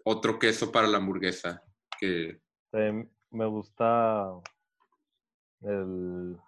otro 0.05 0.39
queso 0.39 0.73
para 0.73 0.89
la 0.89 0.97
hamburguesa. 0.97 1.63
Que... 2.01 2.41
me 2.73 3.47
gusta 3.47 4.31
el... 5.61 6.39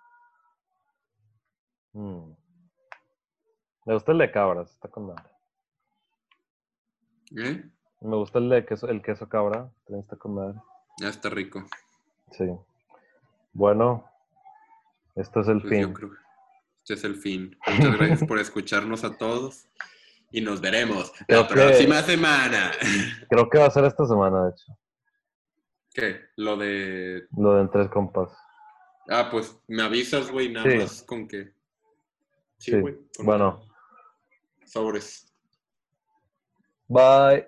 Mm. 1.92 2.32
Me 3.84 3.92
gusta 3.92 4.12
el 4.12 4.18
de 4.18 4.30
cabras, 4.30 4.70
está 4.70 4.88
con 4.88 5.08
madre. 5.08 5.28
¿Eh? 7.36 7.70
Me 8.00 8.16
gusta 8.16 8.38
el 8.38 8.48
de 8.48 8.64
queso, 8.64 8.88
el 8.88 9.02
queso 9.02 9.28
cabra, 9.28 9.70
también 9.84 10.04
está 10.04 10.16
con 10.16 10.36
madre. 10.36 10.58
Ya 10.98 11.10
está 11.10 11.28
rico. 11.28 11.62
Sí. 12.32 12.46
Bueno, 13.54 14.04
esto 15.14 15.40
es 15.40 15.48
el 15.48 15.60
pues 15.60 15.72
fin. 15.72 15.94
este 16.80 16.94
es 16.94 17.04
el 17.04 17.14
fin. 17.14 17.56
Muchas 17.66 17.96
gracias 17.96 18.24
por 18.28 18.38
escucharnos 18.38 19.04
a 19.04 19.16
todos 19.16 19.68
y 20.32 20.40
nos 20.40 20.60
veremos 20.60 21.12
la 21.28 21.46
próxima 21.46 22.02
semana. 22.02 22.72
Creo 23.30 23.48
que 23.48 23.58
va 23.58 23.66
a 23.66 23.70
ser 23.70 23.84
esta 23.84 24.04
semana, 24.06 24.44
de 24.44 24.50
hecho. 24.50 24.78
¿Qué? 25.92 26.20
Lo 26.36 26.56
de. 26.56 27.28
Lo 27.36 27.54
de 27.54 27.62
en 27.62 27.70
tres 27.70 27.88
compas. 27.88 28.30
Ah, 29.08 29.28
pues 29.30 29.56
me 29.68 29.82
avisas, 29.82 30.30
güey, 30.32 30.50
nada 30.52 30.66
más 30.74 31.04
con 31.04 31.28
que. 31.28 31.52
Sí, 32.58 32.80
güey. 32.80 32.98
bueno. 33.20 33.64
Sabores. 34.64 35.32
Bye. 36.88 37.46